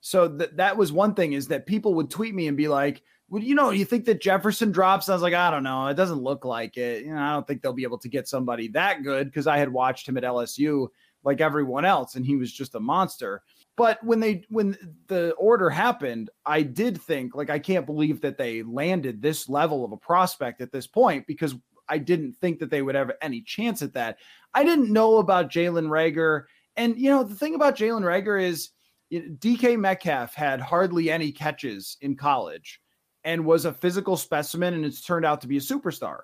So 0.00 0.28
th- 0.28 0.50
that 0.54 0.76
was 0.76 0.92
one 0.92 1.14
thing 1.14 1.32
is 1.32 1.48
that 1.48 1.66
people 1.66 1.94
would 1.94 2.10
tweet 2.10 2.34
me 2.34 2.48
and 2.48 2.56
be 2.56 2.68
like, 2.68 3.02
well, 3.28 3.42
you 3.42 3.54
know, 3.54 3.70
you 3.70 3.84
think 3.84 4.04
that 4.06 4.20
Jefferson 4.20 4.72
drops? 4.72 5.08
I 5.08 5.12
was 5.12 5.22
like, 5.22 5.34
I 5.34 5.52
don't 5.52 5.62
know. 5.62 5.86
It 5.86 5.94
doesn't 5.94 6.20
look 6.20 6.44
like 6.44 6.76
it. 6.76 7.04
You 7.04 7.14
know, 7.14 7.20
I 7.20 7.32
don't 7.32 7.46
think 7.46 7.62
they'll 7.62 7.72
be 7.72 7.84
able 7.84 7.98
to 7.98 8.08
get 8.08 8.26
somebody 8.26 8.66
that 8.68 9.04
good 9.04 9.28
because 9.28 9.46
I 9.46 9.58
had 9.58 9.72
watched 9.72 10.08
him 10.08 10.16
at 10.16 10.24
LSU 10.24 10.88
like 11.22 11.40
everyone 11.40 11.84
else 11.84 12.16
and 12.16 12.26
he 12.26 12.34
was 12.34 12.52
just 12.52 12.74
a 12.74 12.80
monster 12.80 13.42
but 13.80 14.04
when 14.04 14.20
they 14.20 14.44
when 14.50 14.76
the 15.06 15.32
order 15.32 15.70
happened 15.70 16.28
i 16.44 16.60
did 16.60 17.00
think 17.00 17.34
like 17.34 17.48
i 17.48 17.58
can't 17.58 17.86
believe 17.86 18.20
that 18.20 18.36
they 18.36 18.62
landed 18.62 19.22
this 19.22 19.48
level 19.48 19.86
of 19.86 19.92
a 19.92 19.96
prospect 19.96 20.60
at 20.60 20.70
this 20.70 20.86
point 20.86 21.26
because 21.26 21.54
i 21.88 21.96
didn't 21.96 22.34
think 22.34 22.58
that 22.58 22.70
they 22.70 22.82
would 22.82 22.94
have 22.94 23.10
any 23.22 23.40
chance 23.40 23.80
at 23.80 23.94
that. 23.94 24.18
I 24.52 24.64
didn't 24.64 24.92
know 24.92 25.16
about 25.16 25.50
jalen 25.50 25.88
Reagor, 25.88 26.44
and 26.76 26.98
you 26.98 27.08
know 27.08 27.24
the 27.24 27.34
thing 27.34 27.54
about 27.54 27.76
jalen 27.76 28.02
Reagor 28.02 28.42
is 28.42 28.68
dk 29.12 29.78
metcalf 29.78 30.34
had 30.34 30.60
hardly 30.60 31.10
any 31.10 31.32
catches 31.32 31.96
in 32.02 32.16
college 32.16 32.82
and 33.24 33.46
was 33.46 33.64
a 33.64 33.72
physical 33.72 34.16
specimen 34.18 34.74
and 34.74 34.84
it's 34.84 35.00
turned 35.00 35.24
out 35.24 35.40
to 35.40 35.48
be 35.48 35.56
a 35.56 35.60
superstar. 35.60 36.20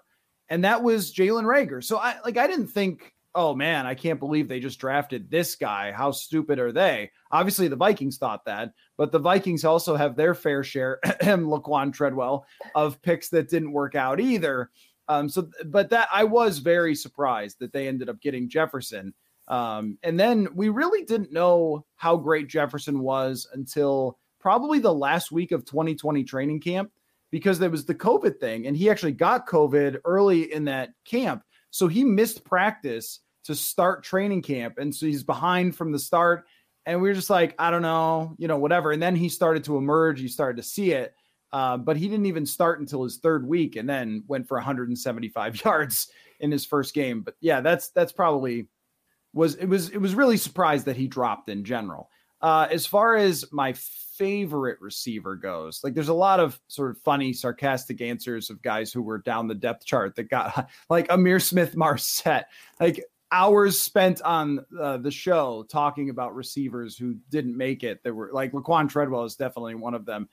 And 0.50 0.62
that 0.64 0.82
was 0.82 1.12
jalen 1.12 1.44
Reagor. 1.44 1.82
so 1.82 1.96
i 1.96 2.16
like 2.22 2.36
i 2.36 2.46
didn't 2.46 2.68
think 2.68 3.14
oh 3.36 3.54
man, 3.54 3.86
I 3.86 3.94
can't 3.94 4.18
believe 4.18 4.48
they 4.48 4.58
just 4.58 4.80
drafted 4.80 5.30
this 5.30 5.54
guy. 5.54 5.92
How 5.92 6.10
stupid 6.10 6.58
are 6.58 6.72
they? 6.72 7.10
Obviously, 7.30 7.68
the 7.68 7.76
Vikings 7.76 8.18
thought 8.18 8.44
that, 8.46 8.72
but 8.96 9.12
the 9.12 9.18
Vikings 9.18 9.64
also 9.64 9.94
have 9.94 10.16
their 10.16 10.34
fair 10.34 10.64
share, 10.64 10.98
Laquan 11.04 11.92
Treadwell, 11.92 12.46
of 12.74 13.00
picks 13.02 13.28
that 13.28 13.50
didn't 13.50 13.72
work 13.72 13.94
out 13.94 14.18
either. 14.18 14.70
Um, 15.08 15.28
so, 15.28 15.50
but 15.66 15.90
that 15.90 16.08
I 16.12 16.24
was 16.24 16.58
very 16.58 16.94
surprised 16.94 17.58
that 17.60 17.72
they 17.72 17.86
ended 17.86 18.08
up 18.08 18.20
getting 18.20 18.48
Jefferson. 18.48 19.14
Um, 19.48 19.98
and 20.02 20.18
then 20.18 20.48
we 20.54 20.70
really 20.70 21.04
didn't 21.04 21.32
know 21.32 21.84
how 21.94 22.16
great 22.16 22.48
Jefferson 22.48 22.98
was 23.00 23.46
until 23.52 24.18
probably 24.40 24.80
the 24.80 24.92
last 24.92 25.30
week 25.30 25.52
of 25.52 25.64
2020 25.64 26.24
training 26.24 26.60
camp 26.60 26.90
because 27.30 27.58
there 27.58 27.70
was 27.70 27.84
the 27.84 27.94
COVID 27.94 28.40
thing, 28.40 28.66
and 28.66 28.76
he 28.76 28.88
actually 28.88 29.12
got 29.12 29.48
COVID 29.48 29.98
early 30.04 30.52
in 30.52 30.64
that 30.64 30.90
camp. 31.04 31.42
So 31.70 31.88
he 31.88 32.04
missed 32.04 32.44
practice 32.44 33.20
to 33.46 33.54
start 33.54 34.04
training 34.04 34.42
camp. 34.42 34.78
And 34.78 34.94
so 34.94 35.06
he's 35.06 35.24
behind 35.24 35.76
from 35.76 35.92
the 35.92 35.98
start. 35.98 36.46
And 36.84 37.02
we 37.02 37.10
are 37.10 37.14
just 37.14 37.30
like, 37.30 37.54
I 37.58 37.70
don't 37.70 37.82
know, 37.82 38.36
you 38.38 38.46
know, 38.46 38.58
whatever. 38.58 38.92
And 38.92 39.02
then 39.02 39.16
he 39.16 39.28
started 39.28 39.64
to 39.64 39.76
emerge. 39.76 40.20
You 40.20 40.28
started 40.28 40.56
to 40.58 40.62
see 40.62 40.92
it. 40.92 41.14
Uh, 41.52 41.76
but 41.76 41.96
he 41.96 42.08
didn't 42.08 42.26
even 42.26 42.44
start 42.46 42.80
until 42.80 43.02
his 43.04 43.18
third 43.18 43.46
week 43.46 43.76
and 43.76 43.88
then 43.88 44.24
went 44.26 44.46
for 44.46 44.56
175 44.56 45.64
yards 45.64 46.08
in 46.40 46.50
his 46.50 46.64
first 46.64 46.94
game. 46.94 47.22
But 47.22 47.34
yeah, 47.40 47.60
that's 47.60 47.90
that's 47.90 48.12
probably 48.12 48.68
was 49.32 49.54
it 49.56 49.66
was 49.66 49.90
it 49.90 49.98
was 49.98 50.14
really 50.14 50.36
surprised 50.36 50.86
that 50.86 50.96
he 50.96 51.06
dropped 51.06 51.48
in 51.48 51.64
general. 51.64 52.10
Uh, 52.42 52.66
as 52.70 52.86
far 52.86 53.16
as 53.16 53.50
my 53.50 53.72
favorite 53.72 54.78
receiver 54.80 55.36
goes, 55.36 55.80
like 55.82 55.94
there's 55.94 56.08
a 56.08 56.14
lot 56.14 56.40
of 56.40 56.60
sort 56.68 56.90
of 56.90 56.98
funny, 56.98 57.32
sarcastic 57.32 58.00
answers 58.00 58.50
of 58.50 58.62
guys 58.62 58.92
who 58.92 59.02
were 59.02 59.18
down 59.18 59.48
the 59.48 59.54
depth 59.54 59.84
chart 59.86 60.14
that 60.16 60.28
got 60.28 60.68
like 60.90 61.08
Ihmir 61.08 61.42
Smith-Marsette. 61.42 62.48
Like 62.78 63.04
hours 63.32 63.82
spent 63.82 64.22
on 64.22 64.64
uh, 64.80 64.98
the 64.98 65.10
show 65.10 65.64
talking 65.70 66.10
about 66.10 66.34
receivers 66.34 66.96
who 66.96 67.16
didn't 67.30 67.56
make 67.56 67.82
it. 67.82 68.02
There 68.02 68.14
were 68.14 68.30
like 68.32 68.52
Laquan 68.52 68.88
Treadwell 68.88 69.24
is 69.24 69.36
definitely 69.36 69.74
one 69.74 69.94
of 69.94 70.06
them. 70.06 70.28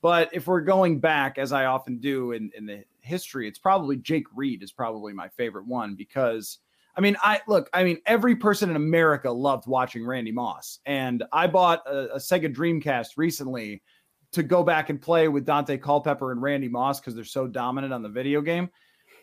But 0.00 0.30
if 0.32 0.46
we're 0.46 0.60
going 0.60 1.00
back, 1.00 1.38
as 1.38 1.52
I 1.52 1.64
often 1.64 1.98
do 1.98 2.32
in, 2.32 2.50
in 2.56 2.66
the 2.66 2.84
history, 3.00 3.48
it's 3.48 3.58
probably 3.58 3.96
Jake 3.96 4.26
Reed 4.34 4.62
is 4.62 4.72
probably 4.72 5.12
my 5.12 5.28
favorite 5.28 5.66
one 5.66 5.94
because 5.96 6.58
I 6.96 7.00
mean, 7.00 7.16
I 7.22 7.40
look, 7.46 7.70
I 7.72 7.84
mean, 7.84 7.98
every 8.06 8.34
person 8.34 8.70
in 8.70 8.76
America 8.76 9.30
loved 9.30 9.68
watching 9.68 10.04
Randy 10.04 10.32
Moss. 10.32 10.80
And 10.84 11.22
I 11.32 11.46
bought 11.46 11.86
a, 11.86 12.14
a 12.14 12.18
Sega 12.18 12.52
Dreamcast 12.52 13.10
recently 13.16 13.82
to 14.32 14.42
go 14.42 14.64
back 14.64 14.90
and 14.90 15.00
play 15.00 15.28
with 15.28 15.46
Daunte 15.46 15.80
Culpepper 15.80 16.32
and 16.32 16.42
Randy 16.42 16.68
Moss 16.68 16.98
because 16.98 17.14
they're 17.14 17.24
so 17.24 17.46
dominant 17.46 17.92
on 17.92 18.02
the 18.02 18.08
video 18.08 18.40
game. 18.40 18.68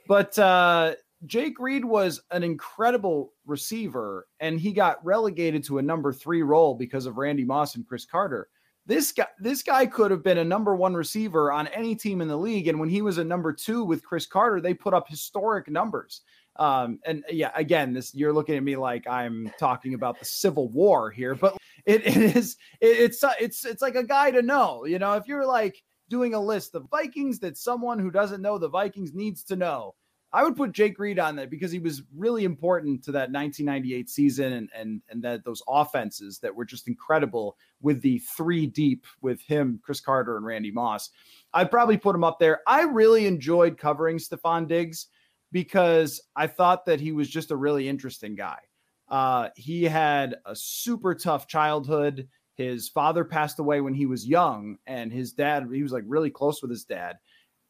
But 0.08 0.40
uh, 0.40 0.94
Jake 1.26 1.60
Reed 1.60 1.86
was 1.86 2.22
an 2.32 2.44
incredible 2.44 3.34
receiver, 3.46 4.28
and 4.40 4.60
he 4.60 4.74
got 4.74 5.04
relegated 5.04 5.64
to 5.66 5.78
a 5.78 5.82
number 5.82 6.12
three 6.12 6.44
role 6.44 6.76
because 6.76 7.06
of 7.06 7.18
Randy 7.18 7.46
Moss 7.46 7.76
and 7.76 7.88
Cris 7.88 8.06
Carter. 8.06 8.50
This 8.86 9.12
guy, 9.12 9.28
this 9.40 9.64
guy 9.64 9.86
could 9.88 10.12
have 10.12 10.24
been 10.24 10.38
a 10.38 10.44
number 10.44 10.76
one 10.76 10.94
receiver 10.94 11.52
on 11.52 11.68
any 11.70 11.96
team 11.96 12.22
in 12.22 12.28
the 12.28 12.38
league. 12.38 12.68
And 12.68 12.80
when 12.80 12.90
he 12.90 13.02
was 13.02 13.18
a 13.18 13.24
number 13.24 13.52
two 13.52 13.84
with 13.84 14.04
Cris 14.04 14.28
Carter, 14.28 14.62
they 14.62 14.76
put 14.76 14.94
up 14.94 15.10
historic 15.10 15.70
numbers. 15.70 16.22
Um, 16.58 17.00
and 17.06 17.24
yeah, 17.30 17.52
again, 17.56 17.94
this 17.94 18.14
you're 18.14 18.34
looking 18.34 18.56
at 18.56 18.64
me 18.64 18.76
like 18.76 19.08
I'm 19.08 19.52
talking 19.60 19.94
about 19.94 20.20
the 20.20 20.26
Civil 20.26 20.70
War 20.70 21.10
here, 21.10 21.36
but 21.36 21.58
it, 21.86 22.06
it 22.06 22.36
is 22.36 22.58
it, 22.80 22.88
it's 22.88 23.24
it's 23.40 23.66
it's 23.66 23.82
like 23.82 23.96
a 23.96 24.04
guy 24.04 24.32
to 24.32 24.42
know. 24.42 24.86
You 24.86 25.00
know, 25.00 25.14
if 25.14 25.28
you're 25.28 25.46
like 25.46 25.82
doing 26.10 26.34
a 26.34 26.40
list 26.40 26.76
of 26.76 26.90
Vikings 26.90 27.40
that 27.40 27.58
someone 27.58 28.00
who 28.00 28.12
doesn't 28.12 28.42
know 28.42 28.58
the 28.58 28.70
Vikings 28.70 29.14
needs 29.14 29.44
to 29.46 29.56
know, 29.56 29.96
I 30.36 30.44
would 30.44 30.58
put 30.58 30.74
Jake 30.74 31.00
Reed 31.00 31.18
on 31.18 31.38
that 31.38 31.50
because 31.50 31.72
he 31.72 31.80
was 31.80 32.04
really 32.14 32.44
important 32.44 33.02
to 33.06 33.14
that 33.14 33.32
1998 33.32 34.10
season 34.10 34.52
and 34.52 34.70
and 34.76 35.02
and 35.10 35.24
that 35.24 35.46
those 35.46 35.64
offenses 35.66 36.40
that 36.40 36.54
were 36.54 36.66
just 36.66 36.90
incredible 36.90 37.56
with 37.82 38.02
the 38.02 38.20
three 38.36 38.68
deep 38.68 39.06
with 39.22 39.42
him, 39.42 39.80
Cris 39.82 40.02
Carter, 40.02 40.36
and 40.36 40.46
Randy 40.46 40.72
Moss. 40.72 41.10
I'd 41.54 41.72
probably 41.72 41.96
put 41.96 42.18
him 42.18 42.26
up 42.26 42.38
there. 42.38 42.60
I 42.68 42.82
really 42.82 43.28
enjoyed 43.28 43.78
covering 43.78 44.18
Stefon 44.18 44.68
Diggs 44.68 45.08
because 45.54 46.22
I 46.36 46.48
thought 46.48 46.86
that 46.86 47.00
he 47.00 47.14
was 47.14 47.30
just 47.30 47.52
a 47.52 47.56
really 47.56 47.88
interesting 47.88 48.36
guy. 48.36 48.60
Uh, 49.08 49.50
he 49.56 49.84
had 49.84 50.36
a 50.46 50.54
super 50.54 51.16
tough 51.16 51.48
childhood. 51.48 52.28
His 52.56 52.90
father 52.90 53.24
passed 53.24 53.60
away 53.60 53.80
when 53.80 53.94
he 53.94 54.06
was 54.06 54.28
young, 54.28 54.80
and 54.86 55.14
his 55.14 55.32
dad, 55.32 55.68
he 55.72 55.82
was 55.82 55.94
like 55.94 56.04
really 56.06 56.30
close 56.30 56.62
with 56.62 56.72
his 56.72 56.84
dad. 56.84 57.20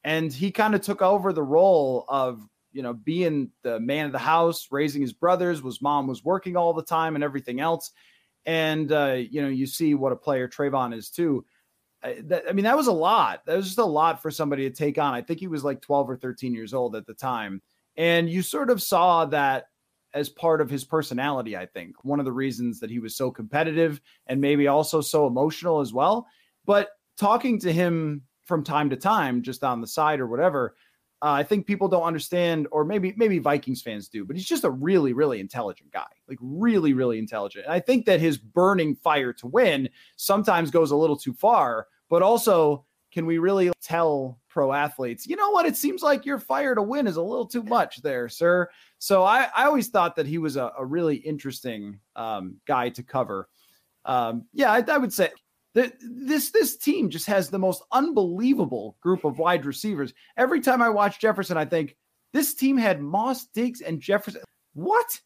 And 0.04 0.34
he 0.34 0.52
kind 0.52 0.74
of 0.74 0.82
took 0.82 1.04
over 1.04 1.32
the 1.32 1.44
role 1.44 2.06
of, 2.08 2.48
you 2.76 2.84
know, 2.84 2.94
being 2.94 3.50
the 3.64 3.80
man 3.80 4.06
of 4.06 4.12
the 4.12 4.20
house, 4.20 4.68
raising 4.70 5.02
his 5.02 5.14
brothers, 5.14 5.64
was 5.64 5.82
mom 5.82 6.08
was 6.08 6.24
working 6.24 6.56
all 6.56 6.74
the 6.74 6.84
time 6.84 7.16
and 7.16 7.24
everything 7.24 7.60
else. 7.60 7.92
And, 8.46 8.92
uh, 8.92 9.18
you 9.18 9.42
know, 9.42 9.48
you 9.48 9.66
see 9.66 9.96
what 9.96 10.12
a 10.12 10.16
player 10.16 10.48
Trevon 10.48 10.96
is 10.96 11.10
too. 11.10 11.46
I, 12.04 12.22
that, 12.26 12.44
I 12.48 12.52
mean, 12.52 12.66
that 12.66 12.78
was 12.78 12.88
a 12.88 12.92
lot. 12.92 13.46
That 13.46 13.56
was 13.56 13.66
just 13.66 13.80
a 13.80 13.86
lot 13.86 14.22
for 14.22 14.30
somebody 14.30 14.70
to 14.70 14.76
take 14.76 15.00
on. 15.00 15.14
I 15.14 15.22
think 15.22 15.40
he 15.40 15.48
was 15.48 15.64
like 15.64 15.82
12 15.82 16.10
or 16.12 16.18
13 16.18 16.54
years 16.54 16.74
old 16.74 16.96
at 16.96 17.08
the 17.08 17.14
time 17.16 17.62
and 17.98 18.30
you 18.30 18.42
sort 18.42 18.70
of 18.70 18.82
saw 18.82 19.26
that 19.26 19.68
as 20.14 20.30
part 20.30 20.62
of 20.62 20.70
his 20.70 20.84
personality, 20.84 21.58
I 21.58 21.66
think. 21.66 21.96
One 22.04 22.20
of 22.20 22.26
the 22.26 22.32
reasons 22.32 22.80
that 22.80 22.90
he 22.90 23.00
was 23.00 23.16
so 23.16 23.32
competitive 23.32 24.00
and 24.28 24.40
maybe 24.40 24.68
also 24.68 25.02
so 25.02 25.28
emotional 25.28 25.82
as 25.82 25.94
well. 25.94 26.28
But 26.66 26.90
talking 27.18 27.60
to 27.62 27.72
him 27.72 28.24
from 28.46 28.64
time 28.64 28.90
to 28.92 28.96
time, 28.96 29.42
just 29.42 29.64
on 29.64 29.82
the 29.82 29.88
side 29.88 30.20
or 30.20 30.28
whatever, 30.28 30.76
uh, 31.26 31.32
I 31.32 31.42
think 31.42 31.66
people 31.66 31.88
don't 31.88 32.04
understand, 32.04 32.68
or 32.72 32.86
maybe 32.86 33.16
maybe 33.18 33.40
Vikings 33.40 33.82
fans 33.82 34.08
do, 34.08 34.24
but 34.24 34.36
he's 34.36 34.46
just 34.46 34.64
a 34.64 34.70
really, 34.70 35.12
really 35.12 35.40
intelligent 35.40 35.92
guy, 35.92 36.06
like 36.30 36.38
really, 36.40 36.94
really 36.94 37.18
intelligent. 37.18 37.66
And 37.66 37.74
I 37.74 37.80
think 37.80 38.06
that 38.06 38.20
his 38.20 38.38
burning 38.38 38.96
fire 38.96 39.34
to 39.34 39.48
win 39.48 39.90
sometimes 40.18 40.70
goes 40.70 40.92
a 40.92 40.96
little 40.96 41.18
too 41.18 41.34
far, 41.34 41.88
but 42.12 42.22
also 42.22 42.86
can 43.12 43.26
we 43.26 43.40
really 43.40 43.72
tell 43.82 44.40
pro 44.50 44.72
athletes, 44.72 45.26
you 45.26 45.36
know 45.36 45.50
what? 45.50 45.66
It 45.66 45.76
seems 45.76 46.04
like 46.04 46.28
your 46.28 46.38
fire 46.38 46.76
to 46.76 46.84
win 46.84 47.08
is 47.08 47.16
a 47.16 47.24
little 47.24 47.48
too 47.48 47.64
much 47.64 48.04
there, 48.04 48.30
sir. 48.30 48.70
So 49.00 49.24
I, 49.24 49.48
I 49.56 49.66
always 49.66 49.88
thought 49.88 50.16
that 50.18 50.28
he 50.28 50.38
was 50.38 50.58
a, 50.58 50.72
a 50.78 50.86
really 50.86 51.16
interesting 51.16 52.00
um, 52.16 52.58
guy 52.68 52.90
to 52.90 53.02
cover. 53.02 53.50
Um, 54.06 54.46
yeah, 54.54 54.72
I, 54.72 54.84
I 54.88 55.00
would 55.00 55.12
say 55.12 55.32
this 55.76 56.52
this 56.52 56.78
team 56.78 57.10
just 57.10 57.26
has 57.28 57.50
the 57.50 57.60
most 57.60 57.84
unbelievable 57.92 58.98
group 59.02 59.26
of 59.26 59.40
wide 59.40 59.66
receivers. 59.66 60.14
Every 60.38 60.62
time 60.62 60.82
I 60.82 60.90
watch 60.90 61.20
Jefferson, 61.20 61.58
I 61.58 61.66
think 61.66 61.98
this 62.34 62.54
team 62.54 62.78
had 62.78 63.02
Moss, 63.02 63.48
Diggs, 63.48 63.82
and 63.82 64.00
Jefferson. 64.00 64.42
What? 64.74 65.20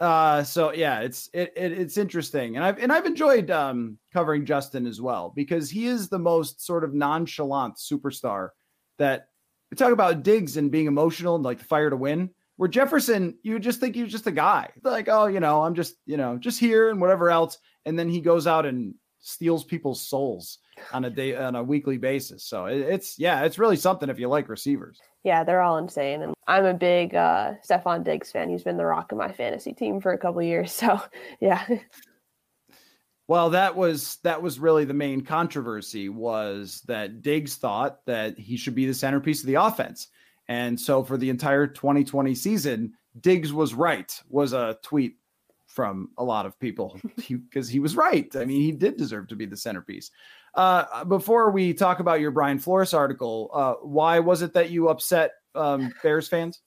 Uh, 0.00 0.42
so 0.42 0.72
yeah, 0.72 1.00
it's 1.00 1.30
it, 1.32 1.52
it, 1.56 1.72
it's 1.72 1.96
interesting, 1.96 2.56
and 2.56 2.64
I've 2.64 2.78
and 2.78 2.92
I've 2.92 3.06
enjoyed 3.06 3.50
um, 3.50 3.98
covering 4.12 4.44
Justin 4.44 4.86
as 4.86 5.00
well 5.00 5.32
because 5.34 5.70
he 5.70 5.86
is 5.86 6.08
the 6.08 6.18
most 6.18 6.64
sort 6.64 6.84
of 6.84 6.92
nonchalant 6.92 7.76
superstar 7.76 8.50
that 8.98 9.28
we 9.70 9.76
talk 9.76 9.92
about 9.92 10.22
Diggs 10.22 10.56
and 10.56 10.70
being 10.70 10.86
emotional 10.86 11.36
and 11.36 11.44
like 11.44 11.58
the 11.58 11.64
fire 11.64 11.90
to 11.90 11.96
win. 11.96 12.30
Where 12.56 12.68
Jefferson, 12.68 13.36
you 13.42 13.58
just 13.58 13.80
think 13.80 13.96
he's 13.96 14.12
just 14.12 14.26
a 14.26 14.32
guy, 14.32 14.70
like 14.82 15.08
oh, 15.08 15.26
you 15.26 15.40
know, 15.40 15.62
I'm 15.62 15.74
just 15.74 15.94
you 16.04 16.18
know 16.18 16.36
just 16.36 16.60
here 16.60 16.90
and 16.90 17.00
whatever 17.00 17.30
else, 17.30 17.56
and 17.86 17.98
then 17.98 18.10
he 18.10 18.20
goes 18.20 18.46
out 18.46 18.66
and 18.66 18.94
steals 19.24 19.64
people's 19.64 20.00
souls 20.00 20.58
on 20.92 21.06
a 21.06 21.10
day 21.22 21.34
on 21.34 21.56
a 21.56 21.62
weekly 21.62 21.98
basis. 21.98 22.44
So 22.44 22.66
it, 22.66 22.78
it's 22.78 23.18
yeah, 23.18 23.42
it's 23.42 23.58
really 23.58 23.76
something 23.76 24.08
if 24.08 24.20
you 24.20 24.28
like 24.28 24.48
receivers. 24.48 25.00
Yeah, 25.24 25.42
they're 25.42 25.62
all 25.62 25.78
insane, 25.78 26.22
and 26.22 26.34
I'm 26.46 26.66
a 26.66 26.74
big 26.74 27.14
uh, 27.14 27.54
Stefon 27.68 28.04
Diggs 28.04 28.30
fan. 28.30 28.50
He's 28.50 28.62
been 28.62 28.76
the 28.76 28.84
rock 28.84 29.10
of 29.10 29.18
my 29.18 29.32
fantasy 29.32 29.72
team 29.72 30.00
for 30.00 30.12
a 30.12 30.18
couple 30.18 30.42
years. 30.42 30.72
So 30.84 31.00
yeah. 31.40 31.66
Well, 33.26 33.50
that 33.50 33.74
was 33.74 34.18
that 34.22 34.42
was 34.42 34.58
really 34.58 34.84
the 34.84 34.92
main 34.92 35.22
controversy 35.22 36.10
was 36.10 36.82
that 36.86 37.22
Diggs 37.22 37.56
thought 37.56 38.04
that 38.04 38.38
he 38.38 38.58
should 38.58 38.74
be 38.74 38.84
the 38.84 38.92
centerpiece 38.92 39.40
of 39.40 39.46
the 39.46 39.54
offense. 39.54 40.08
And 40.46 40.78
so 40.78 41.02
for 41.02 41.16
the 41.16 41.30
entire 41.30 41.66
2020 41.66 42.34
season, 42.34 42.92
Diggs 43.18 43.50
was 43.50 43.72
right 43.72 44.12
was 44.28 44.52
a 44.52 44.76
tweet 44.82 45.16
from 45.74 46.08
a 46.18 46.24
lot 46.24 46.46
of 46.46 46.58
people 46.60 46.98
because 47.28 47.68
he, 47.68 47.74
he, 47.74 47.80
was 47.80 47.96
right. 47.96 48.34
I 48.36 48.44
mean, 48.44 48.62
he 48.62 48.70
did 48.70 48.96
deserve 48.96 49.26
to 49.28 49.36
be 49.36 49.44
the 49.44 49.56
centerpiece. 49.56 50.12
Uh, 50.54 51.04
before 51.04 51.50
we 51.50 51.74
talk 51.74 51.98
about 51.98 52.20
your 52.20 52.30
Brian 52.30 52.60
Flores 52.60 52.94
article, 52.94 53.50
uh, 53.52 53.74
why 53.82 54.20
was 54.20 54.40
it 54.42 54.54
that 54.54 54.70
you 54.70 54.88
upset 54.88 55.32
um, 55.56 55.92
Bears 56.02 56.28
fans? 56.28 56.60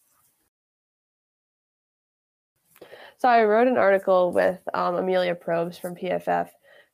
So 3.17 3.29
I 3.29 3.45
wrote 3.45 3.67
an 3.67 3.77
article 3.77 4.33
with 4.33 4.59
um, 4.73 4.95
Amelia 4.95 5.35
Probes 5.35 5.77
from 5.77 5.95
PFF, 5.95 6.49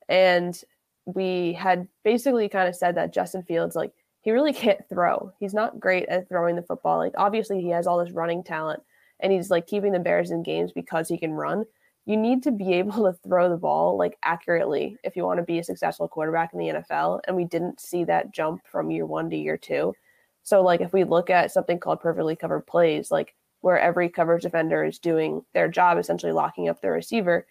and 0.08 0.58
we 1.06 1.54
had 1.54 1.88
basically 2.04 2.48
kind 2.48 2.70
of 2.70 2.76
said 2.76 2.96
that 2.96 3.12
Justin 3.12 3.44
Fields, 3.44 3.76
like, 3.76 3.92
he 4.22 4.32
really 4.32 4.54
can't 4.54 4.88
throw. 4.88 5.34
He's 5.40 5.54
not 5.54 5.80
great 5.80 6.08
at 6.10 6.30
throwing 6.30 6.56
the 6.56 6.62
football. 6.62 7.00
Like, 7.00 7.14
obviously, 7.18 7.60
he 7.60 7.70
has 7.70 7.88
all 7.88 7.98
this 7.98 8.14
running 8.14 8.44
talent, 8.44 8.84
and 9.20 9.34
he's 9.34 9.50
like 9.50 9.66
keeping 9.66 9.92
the 9.92 10.00
Bears 10.00 10.30
in 10.30 10.44
games 10.44 10.72
because 10.72 11.10
he 11.10 11.18
can 11.18 11.34
run 11.34 11.66
you 12.06 12.18
need 12.18 12.44
to 12.44 12.52
be 12.52 12.74
able 12.74 13.04
to 13.04 13.18
throw 13.24 13.50
the 13.50 13.58
ball 13.58 13.98
like 13.98 14.18
accurately 14.24 14.98
if 15.04 15.16
you 15.16 15.24
want 15.24 15.38
to 15.38 15.46
be 15.46 15.60
a 15.60 15.64
successful 15.64 16.08
quarterback 16.08 16.54
in 16.54 16.60
the 16.60 16.68
NFL. 16.68 17.22
And 17.28 17.36
we 17.36 17.46
didn't 17.46 17.80
see 17.80 18.04
that 18.06 18.34
jump 18.34 18.66
from 18.66 18.92
year 18.92 19.06
one 19.06 19.30
to 19.30 19.38
year 19.38 19.58
two. 19.58 19.94
So, 20.44 20.62
like, 20.62 20.82
if 20.82 20.92
we 20.92 21.06
look 21.06 21.30
at 21.30 21.52
something 21.52 21.80
called 21.80 22.02
perfectly 22.02 22.36
covered 22.36 22.68
plays, 22.68 23.12
like 23.12 23.34
where 23.62 23.80
every 23.80 24.10
coverage 24.10 24.44
defender 24.44 24.84
is 24.84 25.00
doing 25.00 25.42
their 25.54 25.70
job, 25.70 25.98
essentially 25.98 26.34
locking 26.34 26.68
up 26.68 26.82
the 26.82 26.92
receiver, 26.92 27.48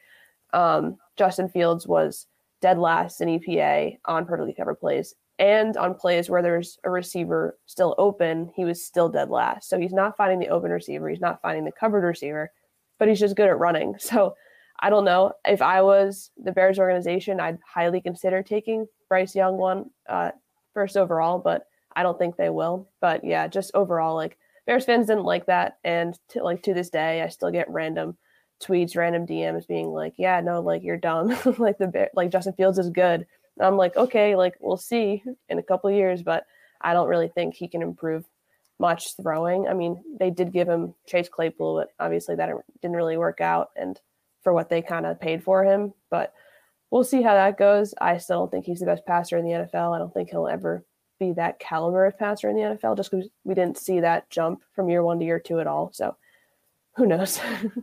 um, 0.53 0.99
Justin 1.17 1.49
Fields 1.49 1.87
was 1.87 2.27
dead 2.61 2.79
last 2.79 3.23
in 3.23 3.29
EPA 3.29 3.99
on 4.05 4.27
perfectly 4.27 4.53
covered 4.53 4.77
plays. 4.77 5.15
And 5.39 5.79
on 5.79 5.95
plays 5.95 6.29
where 6.29 6.43
there's 6.43 6.79
a 6.85 6.91
receiver 6.91 7.59
still 7.65 7.95
open, 7.97 8.53
he 8.55 8.67
was 8.67 8.85
still 8.85 9.09
dead 9.09 9.31
last. 9.31 9.71
So 9.71 9.81
he's 9.81 9.95
not 9.95 10.17
finding 10.17 10.39
the 10.39 10.49
open 10.49 10.71
receiver, 10.71 11.09
he's 11.09 11.21
not 11.21 11.41
finding 11.41 11.65
the 11.65 11.73
covered 11.73 12.05
receiver 12.05 12.51
but 13.03 13.09
he's 13.09 13.19
just 13.19 13.35
good 13.35 13.49
at 13.49 13.59
running. 13.59 13.97
So 13.99 14.37
I 14.79 14.89
don't 14.89 15.05
know. 15.05 15.33
If 15.45 15.61
I 15.61 15.83
was 15.83 16.31
the 16.37 16.53
Bears 16.53 16.79
organization, 16.79 17.41
I'd 17.41 17.59
highly 17.67 18.01
consider 18.01 18.45
taking 18.45 18.87
Bryce 19.09 19.35
Young 19.35 19.57
one 19.57 19.91
uh, 20.09 20.31
first 20.73 20.97
overall, 20.97 21.41
but 21.41 21.67
I 21.97 22.05
don't 22.05 22.17
think 22.17 22.37
they 22.37 22.49
will. 22.49 22.89
But 23.01 23.25
yeah, 23.25 23.49
just 23.49 23.73
overall, 23.75 24.15
like 24.15 24.39
Bears 24.69 24.85
fans 24.85 25.09
didn't 25.09 25.25
like 25.25 25.47
that, 25.47 25.79
and 25.83 26.17
to, 26.29 26.45
like 26.45 26.63
to 26.63 26.75
this 26.75 26.91
day, 26.91 27.23
I 27.23 27.29
still 27.29 27.51
get 27.51 27.69
random 27.71 28.17
tweets, 28.63 28.97
random 28.97 29.27
DMs 29.27 29.67
being 29.67 29.89
like, 29.89 30.15
"Yeah, 30.17 30.41
no, 30.41 30.61
like 30.61 30.85
you're 30.85 30.97
dumb. 30.97 31.37
like 31.59 31.79
the 31.79 31.89
Bear, 31.89 32.11
like 32.15 32.31
Justin 32.31 32.53
Fields 32.53 32.79
is 32.79 32.91
good." 32.91 33.27
And 33.59 33.67
I'm 33.67 33.77
like, 33.77 33.97
okay, 33.97 34.37
like 34.37 34.55
we'll 34.61 34.77
see 34.77 35.25
in 35.49 35.59
a 35.59 35.63
couple 35.65 35.91
years, 35.91 36.23
but 36.23 36.45
I 36.81 36.93
don't 36.93 37.09
really 37.09 37.29
think 37.35 37.55
he 37.55 37.67
can 37.67 37.83
improve 37.83 38.25
much 38.79 39.17
throwing. 39.17 39.69
I 39.69 39.75
mean, 39.75 40.03
they 40.19 40.31
did 40.31 40.53
give 40.53 40.69
him 40.69 40.95
Chase 41.07 41.29
Claypool, 41.29 41.77
but 41.77 42.05
obviously 42.05 42.35
that 42.37 42.51
didn't 42.81 42.97
really 42.97 43.17
work 43.17 43.41
out 43.41 43.71
and 43.77 44.01
for 44.43 44.53
what 44.53 44.69
they 44.69 44.83
kind 44.83 45.07
of 45.07 45.21
paid 45.21 45.43
for 45.43 45.65
him. 45.65 45.93
But 46.11 46.33
we'll 46.91 47.05
see 47.05 47.23
how 47.23 47.35
that 47.35 47.59
goes. 47.59 47.95
I 48.01 48.19
still 48.19 48.41
don't 48.41 48.51
think 48.51 48.67
he's 48.67 48.81
the 48.81 48.87
best 48.87 49.07
passer 49.07 49.39
in 49.39 49.45
the 49.45 49.53
NFL. 49.53 49.95
I 49.95 49.99
don't 49.99 50.13
think 50.13 50.31
he'll 50.31 50.49
ever 50.49 50.85
be 51.19 51.33
that 51.33 51.59
caliber 51.59 52.07
of 52.07 52.19
passer 52.19 52.49
in 52.49 52.57
the 52.57 52.63
NFL 52.63 52.97
just 52.97 53.11
because 53.11 53.29
we 53.45 53.55
didn't 53.55 53.79
see 53.79 54.01
that 54.01 54.29
jump 54.31 54.63
from 54.75 54.89
year 54.89 55.03
one 55.03 55.19
to 55.21 55.25
year 55.25 55.39
two 55.39 55.61
at 55.61 55.67
all. 55.67 55.91
So 55.93 56.17
who 56.97 57.07
knows? 57.07 57.41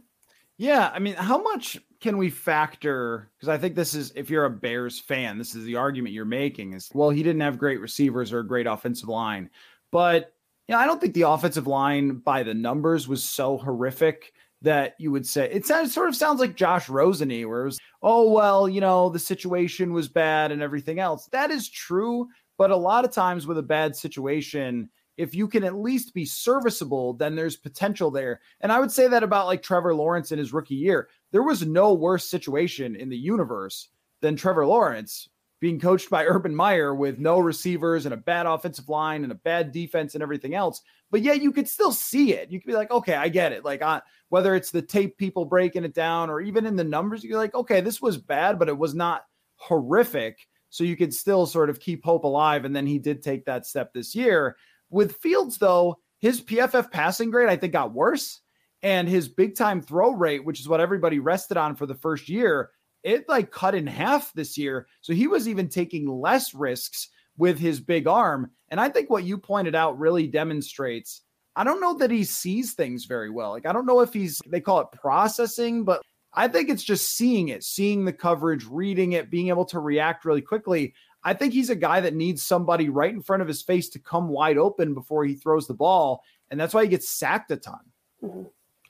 yeah. 0.57 0.91
I 0.93 0.99
mean, 0.99 1.15
how 1.15 1.41
much 1.41 1.79
can 2.01 2.17
we 2.17 2.29
factor? 2.29 3.31
Because 3.37 3.49
I 3.49 3.57
think 3.57 3.75
this 3.75 3.93
is, 3.93 4.11
if 4.15 4.29
you're 4.29 4.45
a 4.45 4.49
Bears 4.49 4.99
fan, 4.99 5.37
this 5.37 5.55
is 5.55 5.63
the 5.63 5.77
argument 5.77 6.13
you're 6.13 6.25
making 6.25 6.73
is, 6.73 6.89
well, 6.93 7.09
he 7.09 7.23
didn't 7.23 7.41
have 7.41 7.57
great 7.57 7.79
receivers 7.79 8.33
or 8.33 8.39
a 8.39 8.47
great 8.47 8.67
offensive 8.67 9.09
line. 9.09 9.49
But 9.91 10.33
you 10.69 10.75
know, 10.75 10.81
I 10.81 10.85
don't 10.85 11.01
think 11.01 11.15
the 11.15 11.23
offensive 11.23 11.65
line 11.65 12.17
by 12.17 12.43
the 12.43 12.53
numbers 12.53 13.07
was 13.07 13.23
so 13.23 13.57
horrific 13.57 14.33
that 14.61 14.93
you 14.99 15.09
would 15.11 15.25
say 15.25 15.49
it 15.51 15.65
sounds 15.65 15.91
sort 15.91 16.09
of 16.09 16.15
sounds 16.15 16.39
like 16.39 16.55
Josh 16.55 16.85
Roseny, 16.85 17.43
where 17.47 17.63
it 17.63 17.65
was, 17.65 17.79
oh 18.03 18.29
well, 18.31 18.69
you 18.69 18.79
know, 18.79 19.09
the 19.09 19.17
situation 19.17 19.93
was 19.93 20.07
bad 20.07 20.51
and 20.51 20.61
everything 20.61 20.99
else. 20.99 21.27
That 21.31 21.49
is 21.49 21.67
true, 21.67 22.27
but 22.59 22.69
a 22.69 22.77
lot 22.77 23.03
of 23.03 23.09
times 23.09 23.47
with 23.47 23.57
a 23.57 23.63
bad 23.63 23.95
situation, 23.95 24.91
if 25.17 25.33
you 25.33 25.47
can 25.47 25.63
at 25.63 25.73
least 25.73 26.13
be 26.13 26.23
serviceable, 26.23 27.13
then 27.13 27.35
there's 27.35 27.57
potential 27.57 28.11
there. 28.11 28.39
And 28.61 28.71
I 28.71 28.79
would 28.79 28.91
say 28.91 29.07
that 29.07 29.23
about 29.23 29.47
like 29.47 29.63
Trevor 29.63 29.95
Lawrence 29.95 30.31
in 30.31 30.37
his 30.37 30.53
rookie 30.53 30.75
year. 30.75 31.09
There 31.31 31.41
was 31.41 31.65
no 31.65 31.93
worse 31.95 32.29
situation 32.29 32.95
in 32.95 33.09
the 33.09 33.17
universe 33.17 33.89
than 34.21 34.35
Trevor 34.35 34.67
Lawrence 34.67 35.29
being 35.59 35.79
coached 35.79 36.09
by 36.09 36.25
Urban 36.25 36.55
Meyer 36.55 36.95
with 36.95 37.19
no 37.19 37.39
receivers 37.39 38.05
and 38.05 38.13
a 38.13 38.17
bad 38.17 38.45
offensive 38.45 38.87
line 38.87 39.23
and 39.23 39.31
a 39.31 39.35
bad 39.35 39.71
defense 39.71 40.13
and 40.13 40.23
everything 40.23 40.55
else. 40.55 40.81
But 41.11 41.21
yeah, 41.21 41.33
you 41.33 41.51
could 41.51 41.67
still 41.67 41.91
see 41.91 42.33
it. 42.33 42.49
You 42.49 42.59
could 42.59 42.67
be 42.67 42.73
like, 42.73 42.91
okay, 42.91 43.15
I 43.15 43.29
get 43.29 43.51
it. 43.51 43.65
Like, 43.65 43.81
uh, 43.81 44.01
whether 44.29 44.55
it's 44.55 44.71
the 44.71 44.81
tape 44.81 45.17
people 45.17 45.43
breaking 45.43 45.83
it 45.83 45.93
down 45.93 46.29
or 46.29 46.39
even 46.39 46.65
in 46.65 46.75
the 46.75 46.83
numbers, 46.83 47.23
you're 47.23 47.37
like, 47.37 47.55
okay, 47.55 47.81
this 47.81 48.01
was 48.01 48.17
bad, 48.17 48.57
but 48.57 48.69
it 48.69 48.77
was 48.77 48.95
not 48.95 49.25
horrific. 49.55 50.47
So 50.69 50.83
you 50.83 50.95
could 50.95 51.13
still 51.13 51.45
sort 51.45 51.69
of 51.69 51.79
keep 51.79 52.05
hope 52.05 52.23
alive. 52.23 52.63
And 52.63 52.75
then 52.75 52.87
he 52.87 52.99
did 52.99 53.21
take 53.21 53.45
that 53.45 53.65
step 53.65 53.91
this 53.91 54.15
year. 54.15 54.55
With 54.89 55.17
Fields, 55.17 55.57
though, 55.57 55.99
his 56.19 56.41
PFF 56.41 56.91
passing 56.91 57.31
grade, 57.31 57.49
I 57.49 57.57
think, 57.57 57.73
got 57.73 57.93
worse. 57.93 58.41
And 58.81 59.09
his 59.09 59.27
big 59.27 59.57
time 59.57 59.81
throw 59.81 60.11
rate, 60.11 60.45
which 60.45 60.61
is 60.61 60.69
what 60.69 60.79
everybody 60.79 61.19
rested 61.19 61.57
on 61.57 61.75
for 61.75 61.85
the 61.85 61.95
first 61.95 62.29
year, 62.29 62.69
it 63.03 63.27
like 63.29 63.51
cut 63.51 63.75
in 63.75 63.87
half 63.87 64.33
this 64.33 64.57
year. 64.57 64.87
So 65.01 65.13
he 65.13 65.27
was 65.27 65.47
even 65.47 65.69
taking 65.69 66.07
less 66.07 66.53
risks 66.53 67.09
with 67.37 67.57
his 67.57 67.79
big 67.79 68.07
arm. 68.07 68.51
And 68.69 68.79
I 68.79 68.89
think 68.89 69.09
what 69.09 69.23
you 69.23 69.37
pointed 69.37 69.75
out 69.75 69.97
really 69.97 70.27
demonstrates 70.27 71.21
I 71.59 71.63
don't 71.65 71.81
know 71.81 71.95
that 71.95 72.09
he 72.09 72.23
sees 72.23 72.73
things 72.73 73.03
very 73.03 73.29
well. 73.29 73.49
Like, 73.49 73.65
I 73.65 73.73
don't 73.73 73.85
know 73.85 73.99
if 73.99 74.13
he's, 74.13 74.39
they 74.47 74.61
call 74.61 74.79
it 74.79 74.91
processing, 74.93 75.83
but 75.83 76.01
I 76.33 76.47
think 76.47 76.69
it's 76.69 76.83
just 76.83 77.17
seeing 77.17 77.49
it, 77.49 77.65
seeing 77.65 78.05
the 78.05 78.13
coverage, 78.13 78.65
reading 78.65 79.13
it, 79.13 79.29
being 79.29 79.49
able 79.49 79.65
to 79.65 79.79
react 79.79 80.23
really 80.23 80.41
quickly. 80.41 80.93
I 81.23 81.33
think 81.33 81.51
he's 81.51 81.69
a 81.69 81.75
guy 81.75 81.99
that 81.99 82.15
needs 82.15 82.43
somebody 82.43 82.87
right 82.87 83.13
in 83.13 83.21
front 83.21 83.41
of 83.41 83.47
his 83.47 83.61
face 83.61 83.89
to 83.89 83.99
come 83.99 84.29
wide 84.29 84.57
open 84.57 84.93
before 84.93 85.25
he 85.25 85.33
throws 85.33 85.67
the 85.67 85.73
ball. 85.73 86.23
And 86.49 86.57
that's 86.57 86.73
why 86.73 86.83
he 86.83 86.89
gets 86.89 87.09
sacked 87.09 87.51
a 87.51 87.57
ton. 87.57 87.79
Mm-hmm. 88.23 88.43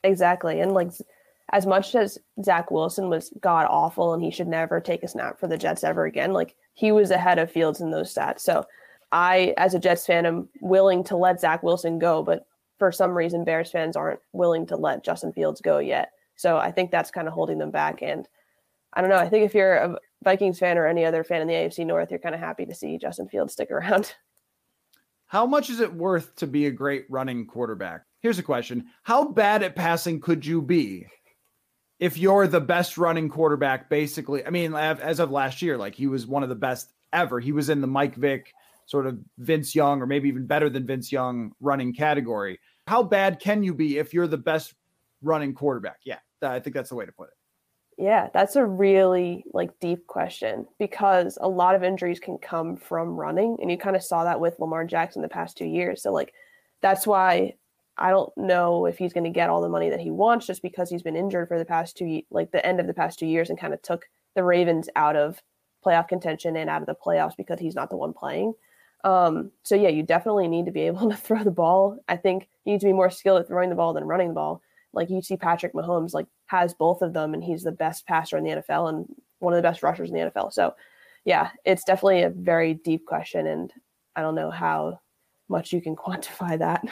Exactly. 0.04 0.60
And 0.60 0.72
like, 0.72 0.92
as 1.52 1.66
much 1.66 1.94
as 1.94 2.18
Zach 2.42 2.70
Wilson 2.70 3.08
was 3.08 3.32
god 3.40 3.66
awful 3.68 4.14
and 4.14 4.22
he 4.22 4.30
should 4.30 4.48
never 4.48 4.80
take 4.80 5.02
a 5.02 5.08
snap 5.08 5.38
for 5.38 5.46
the 5.46 5.58
Jets 5.58 5.84
ever 5.84 6.04
again, 6.04 6.32
like 6.32 6.54
he 6.74 6.92
was 6.92 7.10
ahead 7.10 7.38
of 7.38 7.50
Fields 7.50 7.80
in 7.80 7.90
those 7.90 8.14
stats. 8.14 8.40
So 8.40 8.64
I, 9.12 9.54
as 9.56 9.74
a 9.74 9.80
Jets 9.80 10.06
fan, 10.06 10.26
am 10.26 10.48
willing 10.60 11.02
to 11.04 11.16
let 11.16 11.40
Zach 11.40 11.62
Wilson 11.62 11.98
go, 11.98 12.22
but 12.22 12.46
for 12.78 12.92
some 12.92 13.12
reason, 13.12 13.44
Bears 13.44 13.70
fans 13.70 13.96
aren't 13.96 14.20
willing 14.32 14.66
to 14.66 14.76
let 14.76 15.04
Justin 15.04 15.32
Fields 15.32 15.60
go 15.60 15.78
yet. 15.78 16.12
So 16.36 16.56
I 16.56 16.70
think 16.70 16.90
that's 16.90 17.10
kind 17.10 17.28
of 17.28 17.34
holding 17.34 17.58
them 17.58 17.70
back. 17.70 18.00
And 18.00 18.26
I 18.94 19.00
don't 19.00 19.10
know. 19.10 19.16
I 19.16 19.28
think 19.28 19.44
if 19.44 19.54
you're 19.54 19.74
a 19.74 19.96
Vikings 20.22 20.58
fan 20.58 20.78
or 20.78 20.86
any 20.86 21.04
other 21.04 21.24
fan 21.24 21.42
in 21.42 21.48
the 21.48 21.54
AFC 21.54 21.84
North, 21.84 22.10
you're 22.10 22.20
kind 22.20 22.34
of 22.34 22.40
happy 22.40 22.64
to 22.66 22.74
see 22.74 22.96
Justin 22.96 23.28
Fields 23.28 23.52
stick 23.52 23.70
around. 23.70 24.14
How 25.26 25.46
much 25.46 25.70
is 25.70 25.78
it 25.78 25.94
worth 25.94 26.34
to 26.36 26.46
be 26.46 26.66
a 26.66 26.72
great 26.72 27.04
running 27.08 27.46
quarterback? 27.46 28.02
Here's 28.20 28.38
a 28.38 28.42
question 28.42 28.86
How 29.02 29.28
bad 29.28 29.62
at 29.62 29.76
passing 29.76 30.20
could 30.20 30.44
you 30.44 30.62
be 30.62 31.06
if 32.00 32.16
you're 32.16 32.46
the 32.46 32.60
best 32.60 32.98
running 32.98 33.28
quarterback, 33.28 33.90
basically, 33.90 34.44
I 34.44 34.50
mean, 34.50 34.74
as 34.74 35.20
of 35.20 35.30
last 35.30 35.60
year, 35.60 35.76
like 35.76 35.94
he 35.94 36.06
was 36.06 36.26
one 36.26 36.42
of 36.42 36.48
the 36.48 36.54
best 36.54 36.92
ever. 37.12 37.38
He 37.38 37.52
was 37.52 37.68
in 37.68 37.82
the 37.82 37.86
Mike 37.86 38.16
Vick 38.16 38.52
sort 38.86 39.06
of 39.06 39.18
Vince 39.38 39.74
Young, 39.74 40.00
or 40.00 40.06
maybe 40.06 40.28
even 40.28 40.46
better 40.46 40.70
than 40.70 40.86
Vince 40.86 41.12
Young 41.12 41.52
running 41.60 41.92
category. 41.92 42.58
How 42.86 43.02
bad 43.02 43.38
can 43.38 43.62
you 43.62 43.74
be 43.74 43.98
if 43.98 44.14
you're 44.14 44.26
the 44.26 44.38
best 44.38 44.74
running 45.22 45.54
quarterback? 45.54 45.98
Yeah, 46.04 46.18
I 46.42 46.58
think 46.58 46.74
that's 46.74 46.88
the 46.88 46.96
way 46.96 47.04
to 47.06 47.12
put 47.12 47.28
it. 47.28 47.34
Yeah, 48.02 48.30
that's 48.32 48.56
a 48.56 48.64
really 48.64 49.44
like 49.52 49.78
deep 49.78 50.06
question 50.06 50.66
because 50.78 51.36
a 51.40 51.48
lot 51.48 51.74
of 51.74 51.84
injuries 51.84 52.18
can 52.18 52.38
come 52.38 52.76
from 52.76 53.10
running, 53.10 53.58
and 53.60 53.70
you 53.70 53.76
kind 53.76 53.94
of 53.94 54.02
saw 54.02 54.24
that 54.24 54.40
with 54.40 54.58
Lamar 54.58 54.86
Jackson 54.86 55.20
the 55.20 55.28
past 55.28 55.58
two 55.58 55.66
years. 55.66 56.02
So 56.02 56.10
like, 56.10 56.32
that's 56.80 57.06
why 57.06 57.56
I 58.00 58.10
don't 58.10 58.32
know 58.36 58.86
if 58.86 58.96
he's 58.96 59.12
going 59.12 59.24
to 59.24 59.30
get 59.30 59.50
all 59.50 59.60
the 59.60 59.68
money 59.68 59.90
that 59.90 60.00
he 60.00 60.10
wants 60.10 60.46
just 60.46 60.62
because 60.62 60.88
he's 60.88 61.02
been 61.02 61.16
injured 61.16 61.48
for 61.48 61.58
the 61.58 61.64
past 61.64 61.96
two, 61.96 62.22
like 62.30 62.50
the 62.50 62.64
end 62.64 62.80
of 62.80 62.86
the 62.86 62.94
past 62.94 63.18
two 63.18 63.26
years, 63.26 63.50
and 63.50 63.58
kind 63.58 63.74
of 63.74 63.82
took 63.82 64.06
the 64.34 64.42
Ravens 64.42 64.88
out 64.96 65.16
of 65.16 65.42
playoff 65.84 66.08
contention 66.08 66.56
and 66.56 66.70
out 66.70 66.82
of 66.82 66.86
the 66.86 66.94
playoffs 66.94 67.36
because 67.36 67.60
he's 67.60 67.74
not 67.74 67.90
the 67.90 67.96
one 67.96 68.12
playing. 68.12 68.54
Um, 69.04 69.50
so 69.62 69.74
yeah, 69.74 69.88
you 69.88 70.02
definitely 70.02 70.48
need 70.48 70.66
to 70.66 70.72
be 70.72 70.80
able 70.86 71.08
to 71.10 71.16
throw 71.16 71.44
the 71.44 71.50
ball. 71.50 71.98
I 72.08 72.16
think 72.16 72.48
you 72.64 72.72
need 72.72 72.80
to 72.80 72.86
be 72.86 72.92
more 72.92 73.10
skilled 73.10 73.40
at 73.40 73.48
throwing 73.48 73.70
the 73.70 73.76
ball 73.76 73.92
than 73.92 74.04
running 74.04 74.28
the 74.28 74.34
ball. 74.34 74.62
Like 74.92 75.10
you 75.10 75.22
see 75.22 75.36
Patrick 75.36 75.74
Mahomes 75.74 76.14
like 76.14 76.26
has 76.46 76.74
both 76.74 77.02
of 77.02 77.12
them, 77.12 77.34
and 77.34 77.44
he's 77.44 77.62
the 77.62 77.72
best 77.72 78.06
passer 78.06 78.36
in 78.36 78.44
the 78.44 78.50
NFL 78.50 78.88
and 78.88 79.06
one 79.38 79.52
of 79.52 79.58
the 79.58 79.62
best 79.62 79.82
rushers 79.82 80.10
in 80.10 80.16
the 80.16 80.30
NFL. 80.30 80.52
So 80.52 80.74
yeah, 81.24 81.50
it's 81.64 81.84
definitely 81.84 82.22
a 82.22 82.30
very 82.30 82.74
deep 82.74 83.06
question, 83.06 83.46
and 83.46 83.72
I 84.16 84.22
don't 84.22 84.34
know 84.34 84.50
how 84.50 85.00
much 85.48 85.72
you 85.72 85.80
can 85.80 85.96
quantify 85.96 86.58
that. 86.58 86.84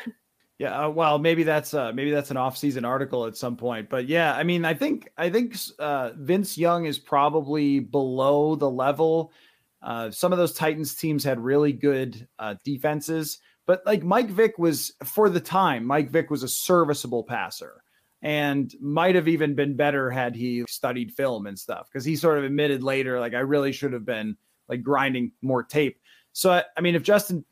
Yeah, 0.58 0.86
uh, 0.86 0.88
well, 0.90 1.20
maybe 1.20 1.44
that's 1.44 1.72
uh, 1.72 1.92
maybe 1.92 2.10
that's 2.10 2.32
an 2.32 2.36
off-season 2.36 2.84
article 2.84 3.26
at 3.26 3.36
some 3.36 3.56
point, 3.56 3.88
but 3.88 4.08
yeah, 4.08 4.34
I 4.34 4.42
mean, 4.42 4.64
I 4.64 4.74
think 4.74 5.08
I 5.16 5.30
think 5.30 5.56
uh, 5.78 6.10
Vince 6.16 6.58
Young 6.58 6.84
is 6.86 6.98
probably 6.98 7.78
below 7.78 8.56
the 8.56 8.68
level. 8.68 9.32
Uh, 9.80 10.10
some 10.10 10.32
of 10.32 10.38
those 10.38 10.54
Titans 10.54 10.96
teams 10.96 11.22
had 11.22 11.38
really 11.38 11.72
good 11.72 12.26
uh, 12.40 12.56
defenses, 12.64 13.38
but 13.66 13.82
like 13.86 14.02
Mike 14.02 14.30
Vick 14.30 14.58
was 14.58 14.92
for 15.04 15.30
the 15.30 15.40
time, 15.40 15.84
Mike 15.84 16.10
Vick 16.10 16.28
was 16.28 16.42
a 16.42 16.48
serviceable 16.48 17.22
passer 17.22 17.84
and 18.22 18.74
might 18.80 19.14
have 19.14 19.28
even 19.28 19.54
been 19.54 19.76
better 19.76 20.10
had 20.10 20.34
he 20.34 20.64
studied 20.68 21.12
film 21.12 21.46
and 21.46 21.56
stuff 21.56 21.88
because 21.88 22.04
he 22.04 22.16
sort 22.16 22.38
of 22.38 22.42
admitted 22.42 22.82
later, 22.82 23.20
like 23.20 23.34
I 23.34 23.40
really 23.40 23.70
should 23.70 23.92
have 23.92 24.04
been 24.04 24.36
like 24.68 24.82
grinding 24.82 25.30
more 25.40 25.62
tape. 25.62 26.00
So 26.32 26.50
I, 26.50 26.64
I 26.76 26.80
mean, 26.80 26.96
if 26.96 27.02
Justin 27.04 27.44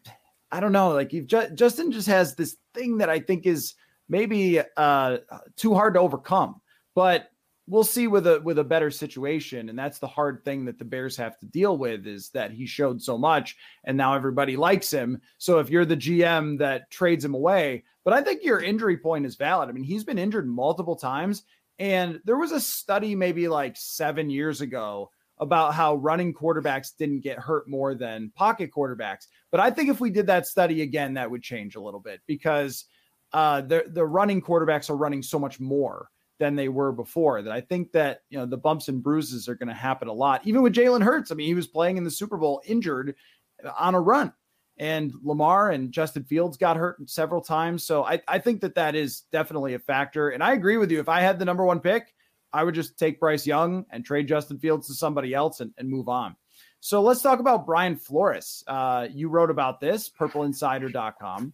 I 0.51 0.61
don't 0.61 0.73
know. 0.73 0.91
Like 0.91 1.13
if 1.13 1.27
Ju- 1.27 1.51
Justin 1.55 1.91
just 1.91 2.07
has 2.09 2.35
this 2.35 2.57
thing 2.75 2.99
that 2.99 3.11
I 3.11 3.21
think 3.21 3.47
is 3.47 3.75
maybe 4.09 4.61
uh, 4.77 5.19
too 5.57 5.75
hard 5.75 5.95
to 5.95 6.01
overcome, 6.01 6.61
but 6.95 7.31
we'll 7.69 7.85
see 7.85 8.07
with 8.07 8.27
a 8.27 8.41
with 8.43 8.59
a 8.59 8.65
better 8.65 8.91
situation. 8.91 9.69
And 9.69 9.79
that's 9.79 9.99
the 9.99 10.07
hard 10.07 10.45
thing 10.45 10.65
that 10.67 10.79
the 10.79 10.85
Bears 10.85 11.17
have 11.17 11.39
to 11.39 11.47
deal 11.47 11.77
with 11.77 12.07
is 12.07 12.31
that 12.31 12.53
he 12.53 12.67
showed 12.67 13.03
so 13.03 13.19
much, 13.19 13.57
and 13.85 13.97
now 13.97 14.15
everybody 14.15 14.57
likes 14.57 14.91
him. 14.91 15.21
So 15.39 15.59
if 15.59 15.71
you're 15.71 15.85
the 15.85 15.97
GM 15.97 16.59
that 16.59 16.91
trades 16.91 17.25
him 17.25 17.35
away, 17.35 17.85
but 18.05 18.15
I 18.15 18.23
think 18.23 18.45
your 18.45 18.61
injury 18.61 18.97
point 18.97 19.27
is 19.27 19.37
valid. 19.37 19.69
I 19.69 19.73
mean, 19.73 19.85
he's 19.85 20.05
been 20.05 20.19
injured 20.19 20.47
multiple 20.47 20.97
times, 20.97 21.43
and 21.79 22.21
there 22.25 22.39
was 22.39 22.53
a 22.53 22.61
study 22.61 23.15
maybe 23.15 23.49
like 23.49 23.77
seven 23.77 24.31
years 24.31 24.61
ago 24.61 25.11
about 25.39 25.75
how 25.75 25.97
running 25.97 26.33
quarterbacks 26.33 26.97
didn't 26.97 27.21
get 27.21 27.39
hurt 27.39 27.69
more 27.69 27.95
than 27.95 28.33
pocket 28.35 28.71
quarterbacks. 28.75 29.27
But 29.51 29.61
I 29.61 29.71
think 29.71 29.91
if 29.91 30.01
we 30.01 30.11
did 30.11 30.27
that 30.29 30.47
study 30.47 30.83
again, 30.83 31.15
that 31.15 31.31
would 31.31 31.43
change 31.43 31.77
a 31.77 31.81
little 31.81 32.01
bit 32.01 32.21
because 32.27 32.87
uh, 33.33 33.61
the 33.61 33.85
the 33.89 34.05
running 34.05 34.41
quarterbacks 34.41 34.89
are 34.89 34.97
running 34.97 35.23
so 35.23 35.39
much 35.39 35.61
more 35.61 36.09
than 36.39 36.55
they 36.55 36.69
were 36.69 36.93
before. 36.93 37.43
That 37.43 37.53
I 37.53 37.61
think 37.61 37.93
that 37.93 38.21
you 38.31 38.39
know 38.39 38.47
the 38.47 38.57
bumps 38.57 38.89
and 38.89 39.03
bruises 39.03 39.49
are 39.49 39.55
going 39.55 39.69
to 39.69 39.75
happen 39.75 40.09
a 40.09 40.13
lot. 40.13 40.47
Even 40.47 40.63
with 40.63 40.75
Jalen 40.75 41.03
Hurts, 41.03 41.31
I 41.31 41.35
mean, 41.35 41.47
he 41.47 41.55
was 41.55 41.67
playing 41.67 41.97
in 41.97 42.05
the 42.05 42.11
Super 42.11 42.37
Bowl 42.37 42.63
injured 42.67 43.15
on 43.79 43.95
a 43.95 44.01
run, 44.01 44.33
and 44.79 45.13
Lamar 45.23 45.71
and 45.71 45.93
Justin 45.93 46.25
Fields 46.25 46.57
got 46.57 46.77
hurt 46.77 47.09
several 47.11 47.41
times. 47.43 47.85
So 47.85 48.05
I 48.05 48.21
I 48.27 48.39
think 48.39 48.61
that 48.63 48.77
that 48.77 48.95
is 48.95 49.23
definitely 49.33 49.75
a 49.75 49.79
factor. 49.79 50.31
And 50.31 50.43
I 50.43 50.53
agree 50.53 50.79
with 50.79 50.91
you. 50.91 51.01
If 51.01 51.09
I 51.09 51.21
had 51.21 51.39
the 51.39 51.45
number 51.45 51.65
one 51.65 51.81
pick, 51.81 52.15
I 52.57 52.65
would 52.65 52.75
just 52.75 52.99
take 52.99 53.21
Bryce 53.21 53.47
Young 53.47 53.85
and 53.91 54.05
trade 54.05 54.29
Justin 54.29 54.59
Fields 54.59 54.87
to 54.87 54.95
somebody 54.95 55.35
else 55.35 55.61
and, 55.61 55.73
and 55.77 55.91
move 55.91 56.09
on. 56.09 56.37
So 56.81 57.03
let's 57.03 57.21
talk 57.21 57.39
about 57.39 57.67
Brian 57.67 57.97
Flores. 57.97 58.65
Uh, 58.67 59.09
you 59.13 59.29
wrote 59.29 59.51
about 59.51 59.79
this, 59.81 60.09
purpleinsider.com. 60.09 61.53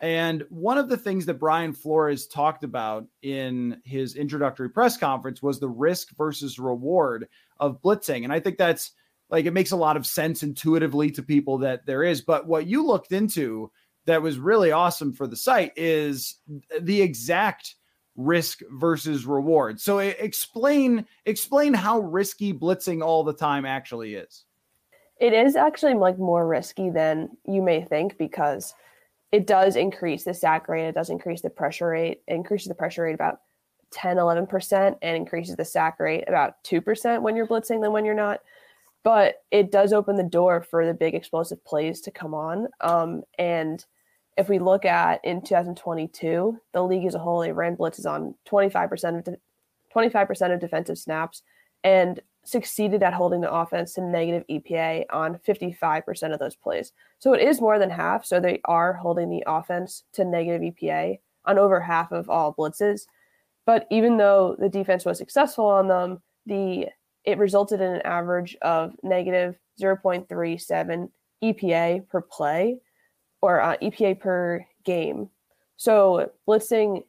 And 0.00 0.44
one 0.50 0.76
of 0.76 0.90
the 0.90 0.98
things 0.98 1.24
that 1.26 1.38
Brian 1.38 1.72
Flores 1.72 2.26
talked 2.26 2.64
about 2.64 3.06
in 3.22 3.80
his 3.84 4.14
introductory 4.14 4.68
press 4.68 4.98
conference 4.98 5.42
was 5.42 5.58
the 5.58 5.68
risk 5.68 6.14
versus 6.18 6.58
reward 6.58 7.28
of 7.58 7.80
blitzing. 7.80 8.24
And 8.24 8.32
I 8.32 8.40
think 8.40 8.58
that's 8.58 8.90
like 9.30 9.46
it 9.46 9.54
makes 9.54 9.70
a 9.70 9.76
lot 9.76 9.96
of 9.96 10.04
sense 10.04 10.42
intuitively 10.42 11.12
to 11.12 11.22
people 11.22 11.58
that 11.58 11.86
there 11.86 12.02
is. 12.02 12.20
But 12.20 12.46
what 12.46 12.66
you 12.66 12.84
looked 12.84 13.12
into 13.12 13.70
that 14.04 14.20
was 14.20 14.38
really 14.38 14.70
awesome 14.70 15.14
for 15.14 15.26
the 15.26 15.36
site 15.36 15.72
is 15.76 16.36
the 16.78 17.00
exact 17.00 17.75
risk 18.16 18.60
versus 18.70 19.26
reward. 19.26 19.80
So 19.80 19.98
explain 19.98 21.06
explain 21.24 21.74
how 21.74 22.00
risky 22.00 22.52
blitzing 22.52 23.04
all 23.04 23.24
the 23.24 23.32
time 23.32 23.64
actually 23.64 24.14
is. 24.14 24.44
It 25.18 25.32
is 25.32 25.56
actually 25.56 25.94
like 25.94 26.18
more 26.18 26.46
risky 26.46 26.90
than 26.90 27.30
you 27.46 27.62
may 27.62 27.82
think 27.82 28.18
because 28.18 28.74
it 29.32 29.46
does 29.46 29.76
increase 29.76 30.24
the 30.24 30.34
sack 30.34 30.68
rate, 30.68 30.88
it 30.88 30.94
does 30.94 31.10
increase 31.10 31.40
the 31.40 31.50
pressure 31.50 31.88
rate, 31.88 32.22
it 32.26 32.34
increases 32.34 32.68
the 32.68 32.74
pressure 32.74 33.02
rate 33.02 33.14
about 33.14 33.40
10 33.92 34.16
11% 34.16 34.96
and 35.00 35.16
increases 35.16 35.56
the 35.56 35.64
sack 35.64 35.98
rate 36.00 36.24
about 36.28 36.62
2% 36.64 37.22
when 37.22 37.36
you're 37.36 37.46
blitzing 37.46 37.80
than 37.80 37.92
when 37.92 38.04
you're 38.04 38.14
not. 38.14 38.40
But 39.02 39.44
it 39.50 39.70
does 39.70 39.92
open 39.92 40.16
the 40.16 40.24
door 40.24 40.62
for 40.62 40.84
the 40.84 40.94
big 40.94 41.14
explosive 41.14 41.64
plays 41.64 42.00
to 42.02 42.10
come 42.10 42.34
on. 42.34 42.68
Um, 42.80 43.22
and 43.38 43.84
if 44.36 44.48
we 44.48 44.58
look 44.58 44.84
at 44.84 45.24
in 45.24 45.40
2022, 45.42 46.60
the 46.72 46.82
league 46.82 47.06
as 47.06 47.14
a 47.14 47.18
whole, 47.18 47.40
they 47.40 47.52
ran 47.52 47.76
blitzes 47.76 48.10
on 48.10 48.34
25% 48.48 49.18
of 49.18 49.24
de- 49.24 49.36
25% 49.94 50.54
of 50.54 50.60
defensive 50.60 50.98
snaps 50.98 51.42
and 51.82 52.20
succeeded 52.44 53.02
at 53.02 53.14
holding 53.14 53.40
the 53.40 53.52
offense 53.52 53.94
to 53.94 54.00
negative 54.02 54.44
EPA 54.48 55.04
on 55.10 55.38
55% 55.38 56.32
of 56.32 56.38
those 56.38 56.54
plays. 56.54 56.92
So 57.18 57.32
it 57.32 57.40
is 57.40 57.60
more 57.60 57.78
than 57.78 57.90
half. 57.90 58.24
So 58.24 58.38
they 58.38 58.60
are 58.66 58.92
holding 58.92 59.30
the 59.30 59.42
offense 59.46 60.04
to 60.12 60.24
negative 60.24 60.74
EPA 60.74 61.18
on 61.46 61.58
over 61.58 61.80
half 61.80 62.12
of 62.12 62.28
all 62.28 62.54
blitzes. 62.54 63.06
But 63.64 63.86
even 63.90 64.16
though 64.16 64.54
the 64.58 64.68
defense 64.68 65.04
was 65.04 65.18
successful 65.18 65.66
on 65.66 65.88
them, 65.88 66.22
the 66.44 66.88
it 67.24 67.38
resulted 67.38 67.80
in 67.80 67.94
an 67.94 68.02
average 68.02 68.56
of 68.62 68.94
negative 69.02 69.56
0.37 69.80 71.10
EPA 71.42 72.08
per 72.08 72.20
play 72.20 72.78
or 73.46 73.60
uh, 73.60 73.76
EPA 73.80 74.18
per 74.18 74.66
game. 74.84 75.30
So 75.76 76.32
blitzing, 76.48 77.04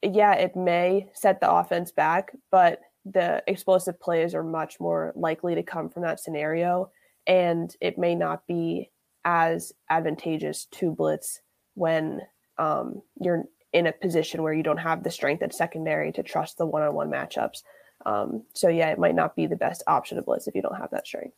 yeah, 0.00 0.34
it 0.34 0.54
may 0.54 1.08
set 1.12 1.40
the 1.40 1.50
offense 1.50 1.90
back, 1.90 2.30
but 2.52 2.80
the 3.04 3.42
explosive 3.48 3.98
plays 3.98 4.32
are 4.32 4.44
much 4.44 4.78
more 4.78 5.12
likely 5.16 5.56
to 5.56 5.62
come 5.64 5.88
from 5.88 6.02
that 6.02 6.20
scenario. 6.20 6.92
And 7.26 7.74
it 7.80 7.98
may 7.98 8.14
not 8.14 8.46
be 8.46 8.90
as 9.24 9.72
advantageous 9.90 10.66
to 10.66 10.92
blitz 10.92 11.40
when 11.74 12.20
um, 12.58 13.02
you're 13.20 13.42
in 13.72 13.88
a 13.88 13.92
position 13.92 14.44
where 14.44 14.52
you 14.52 14.62
don't 14.62 14.76
have 14.78 15.02
the 15.02 15.10
strength 15.10 15.42
at 15.42 15.52
secondary 15.52 16.12
to 16.12 16.22
trust 16.22 16.58
the 16.58 16.66
one 16.66 16.82
on 16.82 16.94
one 16.94 17.10
matchups. 17.10 17.62
Um, 18.06 18.44
so, 18.54 18.68
yeah, 18.68 18.90
it 18.90 19.00
might 19.00 19.16
not 19.16 19.34
be 19.34 19.46
the 19.46 19.56
best 19.56 19.82
option 19.88 20.16
to 20.16 20.22
blitz 20.22 20.46
if 20.46 20.54
you 20.54 20.62
don't 20.62 20.78
have 20.78 20.90
that 20.92 21.08
strength. 21.08 21.34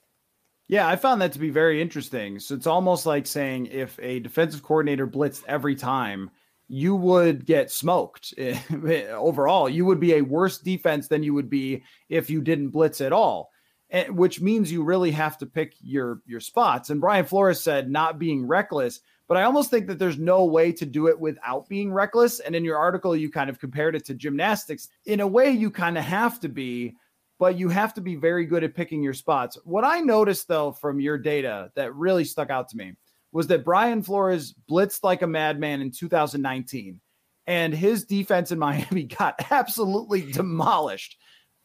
Yeah, 0.66 0.88
I 0.88 0.96
found 0.96 1.20
that 1.20 1.32
to 1.32 1.38
be 1.38 1.50
very 1.50 1.82
interesting. 1.82 2.38
So 2.38 2.54
it's 2.54 2.66
almost 2.66 3.04
like 3.04 3.26
saying 3.26 3.66
if 3.66 3.98
a 4.00 4.20
defensive 4.20 4.62
coordinator 4.62 5.06
blitzed 5.06 5.42
every 5.46 5.74
time, 5.74 6.30
you 6.68 6.96
would 6.96 7.44
get 7.44 7.70
smoked 7.70 8.32
overall. 9.10 9.68
You 9.68 9.84
would 9.84 10.00
be 10.00 10.14
a 10.14 10.22
worse 10.22 10.58
defense 10.58 11.08
than 11.08 11.22
you 11.22 11.34
would 11.34 11.50
be 11.50 11.84
if 12.08 12.30
you 12.30 12.40
didn't 12.40 12.70
blitz 12.70 13.00
at 13.00 13.12
all. 13.12 13.50
And, 13.90 14.16
which 14.16 14.40
means 14.40 14.72
you 14.72 14.82
really 14.82 15.10
have 15.10 15.36
to 15.38 15.46
pick 15.46 15.74
your 15.80 16.20
your 16.26 16.40
spots. 16.40 16.88
And 16.88 17.00
Brian 17.00 17.26
Flores 17.26 17.60
said 17.60 17.90
not 17.90 18.18
being 18.18 18.46
reckless, 18.46 19.00
but 19.28 19.36
I 19.36 19.42
almost 19.42 19.70
think 19.70 19.86
that 19.88 19.98
there's 19.98 20.18
no 20.18 20.46
way 20.46 20.72
to 20.72 20.86
do 20.86 21.06
it 21.08 21.20
without 21.20 21.68
being 21.68 21.92
reckless. 21.92 22.40
And 22.40 22.56
in 22.56 22.64
your 22.64 22.78
article, 22.78 23.14
you 23.14 23.30
kind 23.30 23.50
of 23.50 23.60
compared 23.60 23.94
it 23.94 24.06
to 24.06 24.14
gymnastics. 24.14 24.88
In 25.04 25.20
a 25.20 25.26
way, 25.26 25.50
you 25.50 25.70
kind 25.70 25.98
of 25.98 26.04
have 26.04 26.40
to 26.40 26.48
be 26.48 26.96
but 27.44 27.58
you 27.58 27.68
have 27.68 27.92
to 27.92 28.00
be 28.00 28.16
very 28.16 28.46
good 28.46 28.64
at 28.64 28.74
picking 28.74 29.02
your 29.02 29.12
spots. 29.12 29.58
What 29.64 29.84
I 29.84 30.00
noticed 30.00 30.48
though 30.48 30.72
from 30.72 30.98
your 30.98 31.18
data 31.18 31.70
that 31.74 31.94
really 31.94 32.24
stuck 32.24 32.48
out 32.48 32.70
to 32.70 32.76
me 32.78 32.94
was 33.32 33.48
that 33.48 33.66
Brian 33.66 34.02
Flores 34.02 34.54
blitzed 34.66 35.00
like 35.02 35.20
a 35.20 35.26
madman 35.26 35.82
in 35.82 35.90
2019 35.90 37.02
and 37.46 37.74
his 37.74 38.06
defense 38.06 38.50
in 38.50 38.58
Miami 38.68 39.02
got 39.02 39.34
absolutely 39.50 40.22
demolished. 40.32 41.18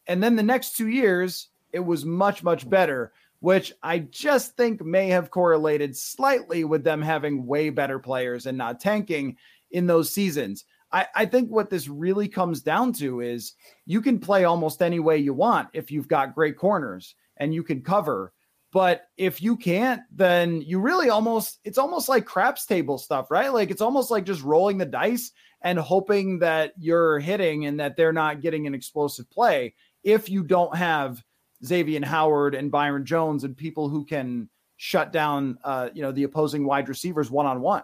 And 0.05 0.21
then 0.21 0.35
the 0.35 0.43
next 0.43 0.75
2 0.75 0.89
years 0.89 1.47
it 1.71 1.79
was 1.79 2.03
much 2.03 2.43
much 2.43 2.69
better, 2.69 3.13
which 3.39 3.71
I 3.81 3.99
just 3.99 4.57
think 4.57 4.83
may 4.83 5.07
have 5.07 5.31
correlated 5.31 5.95
slightly 5.95 6.65
with 6.65 6.83
them 6.83 7.01
having 7.01 7.45
way 7.45 7.69
better 7.69 7.99
players 7.99 8.47
and 8.47 8.57
not 8.57 8.81
tanking 8.81 9.37
in 9.71 9.87
those 9.87 10.11
seasons. 10.11 10.65
I, 10.91 11.07
I 11.15 11.25
think 11.25 11.49
what 11.49 11.69
this 11.69 11.87
really 11.87 12.27
comes 12.27 12.61
down 12.61 12.93
to 12.93 13.21
is 13.21 13.53
you 13.85 14.01
can 14.01 14.19
play 14.19 14.43
almost 14.43 14.81
any 14.81 14.99
way 14.99 15.17
you 15.17 15.33
want 15.33 15.69
if 15.73 15.91
you've 15.91 16.07
got 16.07 16.35
great 16.35 16.57
corners 16.57 17.15
and 17.37 17.53
you 17.53 17.63
can 17.63 17.81
cover. 17.81 18.33
But 18.71 19.07
if 19.17 19.41
you 19.41 19.57
can't, 19.57 20.01
then 20.11 20.61
you 20.61 20.79
really 20.79 21.09
almost, 21.09 21.59
it's 21.63 21.79
almost 21.79 22.07
like 22.07 22.25
craps 22.25 22.65
table 22.65 22.97
stuff, 22.97 23.31
right? 23.31 23.51
Like 23.51 23.71
it's 23.71 23.81
almost 23.81 24.11
like 24.11 24.25
just 24.25 24.43
rolling 24.43 24.77
the 24.77 24.85
dice 24.85 25.31
and 25.61 25.79
hoping 25.79 26.39
that 26.39 26.73
you're 26.77 27.19
hitting 27.19 27.65
and 27.65 27.79
that 27.79 27.97
they're 27.97 28.13
not 28.13 28.41
getting 28.41 28.67
an 28.67 28.75
explosive 28.75 29.29
play 29.29 29.73
if 30.03 30.29
you 30.29 30.43
don't 30.43 30.75
have 30.75 31.23
Xavier 31.65 32.05
Howard 32.05 32.55
and 32.55 32.71
Byron 32.71 33.05
Jones 33.05 33.43
and 33.43 33.57
people 33.57 33.89
who 33.89 34.05
can 34.05 34.49
shut 34.77 35.11
down, 35.11 35.57
uh, 35.63 35.89
you 35.93 36.01
know, 36.01 36.11
the 36.11 36.23
opposing 36.23 36.65
wide 36.65 36.87
receivers 36.87 37.29
one 37.29 37.45
on 37.45 37.61
one. 37.61 37.83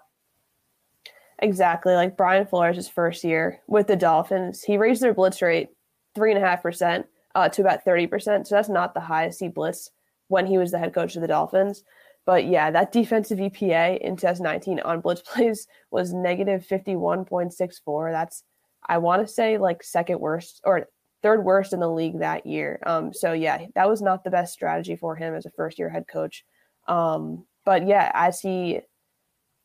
Exactly. 1.40 1.94
Like 1.94 2.18
Brian 2.18 2.46
Flores' 2.46 2.88
first 2.88 3.24
year 3.24 3.62
with 3.68 3.88
the 3.88 3.96
Dolphins, 3.96 4.64
he 4.64 4.78
raised 4.78 5.02
their 5.02 5.14
blitz 5.14 5.42
rate 5.42 5.70
three 6.14 6.32
and 6.32 6.42
a 6.42 6.46
half 6.46 6.64
percent 6.64 7.08
uh, 7.36 7.50
to 7.50 7.62
about 7.62 7.86
30%. 7.86 8.48
So 8.48 8.56
that's 8.56 8.70
not 8.70 8.94
the 8.94 9.02
highest 9.02 9.42
he 9.42 9.50
blitzed 9.50 9.90
when 10.30 10.46
he 10.46 10.58
was 10.58 10.72
the 10.72 10.80
head 10.80 10.94
coach 10.94 11.16
of 11.16 11.22
the 11.22 11.28
Dolphins. 11.28 11.84
But 12.26 12.46
yeah, 12.46 12.72
that 12.72 12.92
defensive 12.92 13.38
EPA 13.38 14.00
in 14.00 14.16
2019 14.16 14.80
on 14.80 15.02
blitz 15.02 15.22
plays 15.26 15.68
was 15.92 16.14
negative 16.14 16.66
51.64. 16.66 18.12
That's, 18.12 18.44
I 18.88 18.98
want 18.98 19.28
to 19.28 19.32
say, 19.32 19.58
like 19.58 19.84
second 19.84 20.20
worst 20.20 20.62
or 20.64 20.88
third 21.22 21.44
worst 21.44 21.74
in 21.74 21.80
the 21.82 21.90
league 21.90 22.20
that 22.20 22.46
year. 22.46 22.80
Um, 22.86 23.14
so 23.14 23.34
yeah, 23.34 23.66
that 23.76 23.90
was 23.90 24.02
not 24.02 24.24
the 24.24 24.30
best 24.30 24.54
strategy 24.54 24.96
for 24.96 25.16
him 25.16 25.36
as 25.36 25.46
a 25.46 25.52
first 25.52 25.78
year 25.78 25.90
head 25.90 26.06
coach. 26.08 26.46
Um, 26.88 27.46
but 27.66 27.88
yeah, 27.88 28.12
as 28.14 28.40
he 28.40 28.80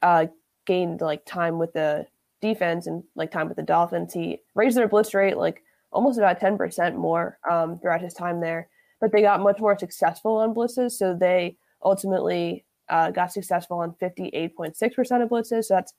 uh, 0.03 0.27
gained 0.71 1.01
like 1.01 1.27
time 1.27 1.59
with 1.59 1.73
the 1.73 2.07
defense 2.41 2.87
and 2.87 3.03
like 3.17 3.33
time 3.33 3.49
with 3.49 3.57
the 3.57 3.63
Dolphins. 3.65 4.15
He 4.15 4.39
raised 4.55 4.77
their 4.77 4.87
blitz 4.87 5.13
rate 5.15 5.37
like 5.37 5.65
almost 5.91 6.17
about 6.17 6.39
10% 6.39 6.95
more 6.95 7.39
um, 7.51 7.81
throughout 7.81 8.01
his 8.01 8.15
time 8.15 8.41
there. 8.41 8.69
But 9.01 9.11
they 9.11 9.21
got 9.21 9.41
much 9.41 9.59
more 9.59 9.77
successful 9.77 10.37
on 10.37 10.55
blitzes. 10.55 10.93
So 10.93 11.13
they 11.13 11.57
ultimately 11.85 12.65
uh, 12.89 13.11
got 13.11 13.33
successful 13.33 13.79
on 13.79 13.97
58.6% 14.01 15.23
of 15.23 15.29
blitzes. 15.29 15.65
So 15.65 15.75
that's 15.75 15.93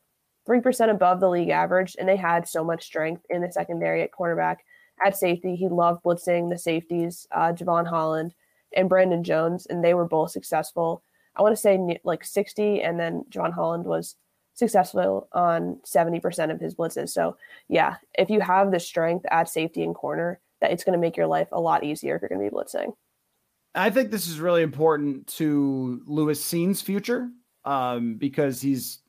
3% 0.48 0.90
above 0.90 1.20
the 1.20 1.30
league 1.30 1.50
average. 1.50 1.98
And 2.00 2.08
they 2.08 2.16
had 2.16 2.48
so 2.48 2.64
much 2.64 2.86
strength 2.86 3.26
in 3.30 3.42
the 3.42 3.52
secondary 3.52 4.02
at 4.04 4.14
cornerback. 4.14 4.58
At 5.06 5.18
safety, 5.18 5.58
he 5.58 5.68
loved 5.68 6.04
blitzing 6.04 6.50
the 6.50 6.58
safeties, 6.58 7.28
uh, 7.34 7.52
Jevon 7.52 7.88
Holland 7.88 8.34
and 8.74 8.88
Brandon 8.88 9.24
Jones, 9.24 9.66
and 9.66 9.84
they 9.84 9.94
were 9.94 10.08
both 10.08 10.32
successful. 10.32 11.04
I 11.36 11.42
want 11.42 11.54
to 11.56 11.62
say 11.62 12.00
like 12.06 12.24
60, 12.24 12.82
and 12.82 12.98
then 13.00 13.26
Jevon 13.30 13.52
Holland 13.52 13.86
was 13.86 14.16
successful 14.54 15.28
on 15.34 15.80
70% 15.86 16.52
of 16.52 16.60
his 16.60 16.76
blitzes. 16.76 17.10
So, 17.10 17.38
yeah, 17.68 17.96
if 18.18 18.30
you 18.30 18.42
have 18.42 18.72
the 18.72 18.80
strength 18.80 19.26
at 19.32 19.50
safety 19.50 19.84
and 19.84 19.96
corner, 19.96 20.40
that 20.60 20.72
it's 20.72 20.84
going 20.84 20.94
to 20.94 21.02
make 21.02 21.18
your 21.18 21.28
life 21.28 21.48
a 21.52 21.60
lot 21.60 21.84
easier 21.84 22.16
if 22.16 22.22
you're 22.22 22.30
going 22.30 22.44
to 22.44 22.50
be 22.50 22.56
blitzing. 22.56 22.94
I 23.74 23.90
think 23.90 24.12
this 24.12 24.28
is 24.28 24.40
really 24.40 24.64
important 24.64 25.28
to 25.28 26.02
Lewis 26.06 26.44
Cine's 26.44 26.82
future 26.82 27.30
um, 27.66 28.16
because 28.16 28.62
he's 28.62 29.00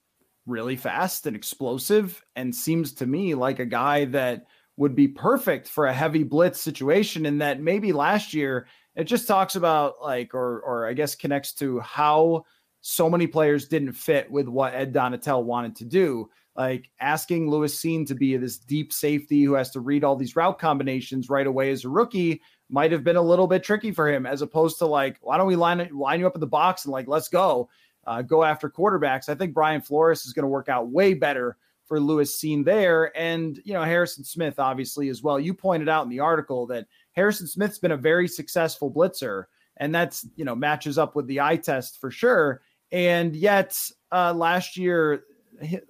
really 0.47 0.77
fast 0.77 1.27
and 1.27 1.37
explosive 1.37 2.25
and 2.37 2.55
seems 2.55 2.93
to 2.95 3.07
me 3.07 3.35
like 3.35 3.59
a 3.59 3.67
guy 3.67 4.07
that 4.07 4.47
would 4.77 4.95
be 4.95 5.09
perfect 5.09 5.69
for 5.69 5.87
a 5.87 5.93
heavy 5.93 6.23
blitz 6.23 6.61
situation. 6.61 7.27
And 7.27 7.41
that 7.41 7.61
maybe 7.61 7.93
last 7.93 8.35
year 8.35 8.67
it 8.95 9.05
just 9.05 9.29
talks 9.29 9.57
about 9.57 9.97
like, 10.03 10.35
or 10.35 10.61
or 10.61 10.87
I 10.87 10.93
guess 10.93 11.15
connects 11.15 11.53
to 11.55 11.81
how 11.81 12.45
so 12.83 13.09
many 13.09 13.27
players 13.27 13.69
didn't 13.69 13.93
fit 13.93 14.31
with 14.31 14.49
what 14.49 14.75
Ed 14.75 14.93
Donatell 14.93 15.45
wanted 15.45 15.77
to 15.77 15.85
do. 15.85 16.29
Like 16.55 16.91
asking 17.01 17.49
Lewis 17.49 17.81
Cine 17.81 18.07
to 18.09 18.15
be 18.15 18.37
this 18.37 18.59
deep 18.59 18.93
safety 18.93 19.43
who 19.43 19.55
has 19.55 19.71
to 19.71 19.81
read 19.81 20.05
all 20.05 20.17
these 20.17 20.37
route 20.37 20.59
combinations 20.59 21.31
right 21.31 21.47
away 21.47 21.71
as 21.71 21.85
a 21.85 21.89
rookie 21.89 22.43
might 22.69 22.93
have 22.93 23.05
been 23.05 23.17
a 23.17 23.23
little 23.23 23.47
bit 23.47 23.63
tricky 23.63 23.93
for 23.93 24.11
him, 24.11 24.27
as 24.27 24.43
opposed 24.43 24.79
to 24.79 24.87
like, 24.87 25.17
why 25.21 25.39
don't 25.39 25.47
we 25.47 25.57
line 25.57 25.89
line 25.93 26.21
you 26.21 26.27
up 26.27 26.35
in 26.35 26.41
the 26.41 26.47
box 26.47 26.85
and 26.85 26.93
like 26.93 27.09
let's 27.09 27.29
go, 27.29 27.71
uh, 28.07 28.21
go 28.21 28.43
after 28.43 28.69
quarterbacks. 28.69 29.29
I 29.29 29.35
think 29.35 29.55
Brian 29.55 29.81
Flores 29.81 30.27
is 30.27 30.33
going 30.33 30.45
to 30.45 30.49
work 30.49 30.69
out 30.69 30.91
way 30.91 31.15
better 31.15 31.57
for 31.87 32.01
Lewis 32.01 32.39
Cine 32.39 32.65
there, 32.65 33.17
and 33.17 33.61
you 33.65 33.75
know 33.75 33.83
Harrison 33.83 34.25
Smith 34.25 34.59
obviously 34.59 35.09
as 35.09 35.23
well. 35.23 35.39
You 35.39 35.55
pointed 35.55 35.89
out 35.89 36.05
in 36.05 36.11
the 36.11 36.21
article 36.21 36.67
that 36.67 36.87
Harrison 37.13 37.47
Smith's 37.47 37.79
been 37.79 37.93
a 37.93 37.97
very 37.97 38.27
successful 38.27 38.91
blitzer, 38.91 39.45
and 39.77 39.95
that's 39.95 40.27
you 40.37 40.45
know 40.45 40.55
matches 40.55 40.99
up 40.99 41.15
with 41.15 41.27
the 41.27 41.41
eye 41.41 41.57
test 41.57 42.01
for 42.01 42.11
sure. 42.11 42.63
And 42.93 43.35
yet, 43.35 43.77
uh, 44.13 44.33
last 44.35 44.77
year, 44.77 45.25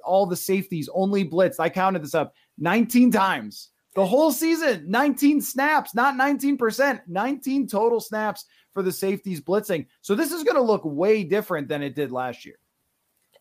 all 0.05 0.27
the 0.27 0.37
safeties 0.37 0.89
only 0.95 1.29
blitzed. 1.29 1.59
I 1.59 1.69
counted 1.69 2.03
this 2.03 2.15
up 2.15 2.35
19 2.59 3.11
times 3.11 3.71
the 3.95 4.07
whole 4.07 4.33
season, 4.33 4.85
19 4.89 5.41
snaps, 5.41 5.95
not 5.95 6.15
19%, 6.15 7.01
19 7.07 7.67
total 7.67 8.01
snaps 8.01 8.47
for 8.73 8.83
the 8.83 8.93
safeties 8.93 9.41
blitzing. 9.41 9.87
So 10.01 10.15
this 10.15 10.33
is 10.33 10.45
going 10.45 10.57
to 10.57 10.63
look 10.63 10.83
way 10.85 11.25
different 11.25 11.69
than 11.69 11.83
it 11.83 11.95
did 11.95 12.11
last 12.11 12.47
year. 12.47 12.57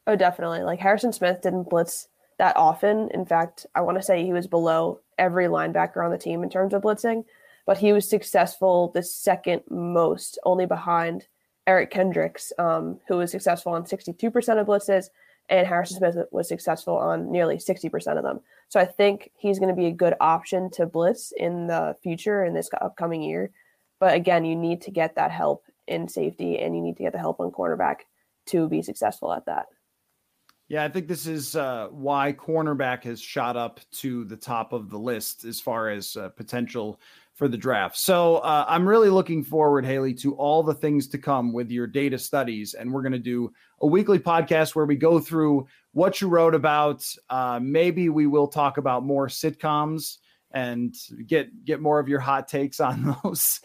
Oh, 0.08 0.16
definitely. 0.16 0.64
Like 0.64 0.80
Harrison 0.80 1.14
Smith 1.14 1.42
didn't 1.42 1.70
blitz 1.70 2.10
that 2.38 2.58
often. 2.58 3.10
In 3.14 3.26
fact, 3.26 3.66
I 3.76 3.82
want 3.82 3.98
to 3.98 4.04
say 4.04 4.26
he 4.26 4.34
was 4.34 4.48
below 4.48 5.00
every 5.18 5.46
linebacker 5.46 6.04
on 6.04 6.12
the 6.12 6.18
team 6.18 6.44
in 6.44 6.50
terms 6.50 6.74
of 6.74 6.82
blitzing, 6.82 7.24
but 7.66 7.78
he 7.78 7.94
was 7.94 8.10
successful 8.10 8.92
the 8.94 9.04
second 9.04 9.62
most, 9.70 10.38
only 10.44 10.66
behind 10.66 11.28
Eric 11.68 11.92
Kendricks, 11.92 12.52
um, 12.58 13.00
who 13.08 13.18
was 13.18 13.32
successful 13.32 13.74
on 13.74 13.84
62% 13.84 14.60
of 14.60 14.68
blitzes, 14.68 15.10
and 15.50 15.68
Harrison 15.68 15.98
Smith 15.98 16.18
was 16.32 16.48
successful 16.48 16.96
on 16.96 17.32
nearly 17.32 17.58
60% 17.58 18.18
of 18.18 18.24
them. 18.24 18.40
So 18.70 18.80
I 18.80 18.86
think 18.86 19.32
he's 19.36 19.60
going 19.60 19.70
to 19.70 19.80
be 19.80 19.88
a 19.88 19.92
good 19.92 20.16
option 20.22 20.70
to 20.72 20.86
blitz 20.86 21.34
in 21.36 21.68
the 21.68 21.96
future 22.02 22.46
in 22.46 22.54
this 22.54 22.70
upcoming 22.80 23.22
year. 23.22 23.52
But 24.00 24.16
again, 24.16 24.46
you 24.46 24.56
need 24.56 24.82
to 24.84 24.92
get 24.92 25.16
that 25.16 25.32
help 25.32 25.66
in 25.88 26.08
safety 26.08 26.58
and 26.60 26.76
you 26.76 26.82
need 26.82 26.98
to 26.98 27.04
get 27.04 27.12
the 27.12 27.20
help 27.20 27.40
on 27.40 27.52
cornerback 27.52 27.98
to 28.48 28.68
be 28.68 28.82
successful 28.82 29.34
at 29.34 29.46
that. 29.46 29.68
Yeah, 30.70 30.86
I 30.86 30.90
think 30.90 31.10
this 31.10 31.28
is 31.28 31.58
uh, 31.58 31.90
why 31.92 32.32
cornerback 32.32 33.04
has 33.04 33.20
shot 33.20 33.58
up 33.58 33.82
to 33.96 34.24
the 34.24 34.38
top 34.38 34.72
of 34.72 34.90
the 34.90 34.98
list 34.98 35.44
as 35.44 35.60
far 35.60 35.90
as 35.90 36.16
uh, 36.16 36.30
potential 36.30 36.98
for 37.42 37.48
the 37.48 37.58
draft. 37.58 37.98
So 37.98 38.36
uh, 38.36 38.66
I'm 38.68 38.88
really 38.88 39.10
looking 39.10 39.44
forward, 39.44 39.84
Haley, 39.84 40.14
to 40.14 40.36
all 40.36 40.62
the 40.62 40.76
things 40.76 41.08
to 41.08 41.18
come 41.18 41.52
with 41.54 41.72
your 41.72 41.88
data 41.88 42.20
studies. 42.20 42.76
And 42.76 42.94
we're 42.94 43.02
going 43.02 43.14
to 43.14 43.18
do 43.18 43.52
a 43.82 43.88
weekly 43.88 44.20
podcast 44.20 44.76
where 44.76 44.86
we 44.86 44.96
go 44.96 45.20
through 45.20 45.66
what 45.94 46.22
you 46.22 46.28
wrote 46.28 46.54
about. 46.54 47.04
Uh, 47.32 47.60
maybe 47.60 48.10
we 48.10 48.28
will 48.28 48.48
talk 48.48 48.78
about 48.78 49.04
more 49.04 49.28
sitcoms 49.28 50.20
and 50.52 50.94
get 51.26 51.66
get 51.66 51.82
more 51.82 51.98
of 51.98 52.08
your 52.08 52.20
hot 52.20 52.48
takes 52.48 52.80
on 52.80 53.18
those. 53.24 53.60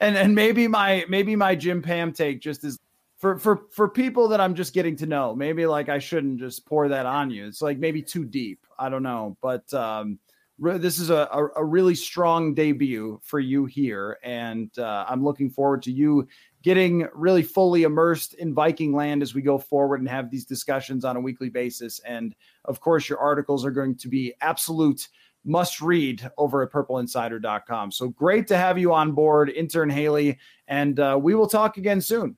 and 0.00 0.16
and 0.16 0.34
maybe 0.34 0.66
my 0.66 1.04
maybe 1.08 1.36
my 1.36 1.54
Jim 1.54 1.82
Pam 1.82 2.12
take 2.12 2.40
just 2.40 2.64
is 2.64 2.80
for 3.18 3.38
for 3.38 3.68
for 3.70 3.88
people 3.88 4.26
that 4.26 4.40
I'm 4.40 4.56
just 4.56 4.74
getting 4.74 4.96
to 4.96 5.06
know. 5.06 5.36
Maybe 5.36 5.66
like 5.66 5.88
I 5.88 6.00
shouldn't 6.00 6.40
just 6.40 6.66
pour 6.66 6.88
that 6.88 7.06
on 7.06 7.30
you. 7.30 7.46
It's 7.46 7.62
like 7.62 7.78
maybe 7.78 8.02
too 8.02 8.24
deep. 8.24 8.66
I 8.76 8.88
don't 8.88 9.04
know, 9.04 9.36
but 9.40 9.72
um, 9.72 10.18
this 10.58 10.98
is 10.98 11.10
a, 11.10 11.28
a, 11.32 11.48
a 11.56 11.64
really 11.64 11.94
strong 11.94 12.54
debut 12.54 13.20
for 13.22 13.40
you 13.40 13.64
here, 13.64 14.18
and 14.22 14.70
uh, 14.78 15.04
I'm 15.08 15.24
looking 15.24 15.50
forward 15.50 15.82
to 15.82 15.92
you 15.92 16.28
getting 16.62 17.06
really 17.12 17.42
fully 17.42 17.82
immersed 17.82 18.34
in 18.34 18.54
Viking 18.54 18.94
land 18.94 19.22
as 19.22 19.34
we 19.34 19.42
go 19.42 19.58
forward 19.58 20.00
and 20.00 20.08
have 20.08 20.30
these 20.30 20.46
discussions 20.46 21.04
on 21.04 21.14
a 21.16 21.20
weekly 21.20 21.50
basis. 21.50 22.00
And 22.00 22.34
of 22.64 22.80
course, 22.80 23.06
your 23.06 23.18
articles 23.18 23.66
are 23.66 23.70
going 23.70 23.96
to 23.96 24.08
be 24.08 24.32
absolute 24.40 25.08
must 25.44 25.82
read 25.82 26.30
over 26.38 26.62
at 26.62 26.72
purpleinsider.com. 26.72 27.92
So 27.92 28.08
great 28.08 28.46
to 28.48 28.56
have 28.56 28.78
you 28.78 28.94
on 28.94 29.12
board, 29.12 29.50
intern 29.50 29.90
Haley, 29.90 30.38
and 30.68 30.98
uh, 30.98 31.18
we 31.20 31.34
will 31.34 31.46
talk 31.46 31.76
again 31.76 32.00
soon. 32.00 32.36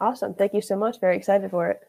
Awesome. 0.00 0.34
Thank 0.34 0.52
you 0.52 0.60
so 0.60 0.76
much. 0.76 0.98
Very 0.98 1.16
excited 1.16 1.50
for 1.50 1.68
it. 1.68 1.80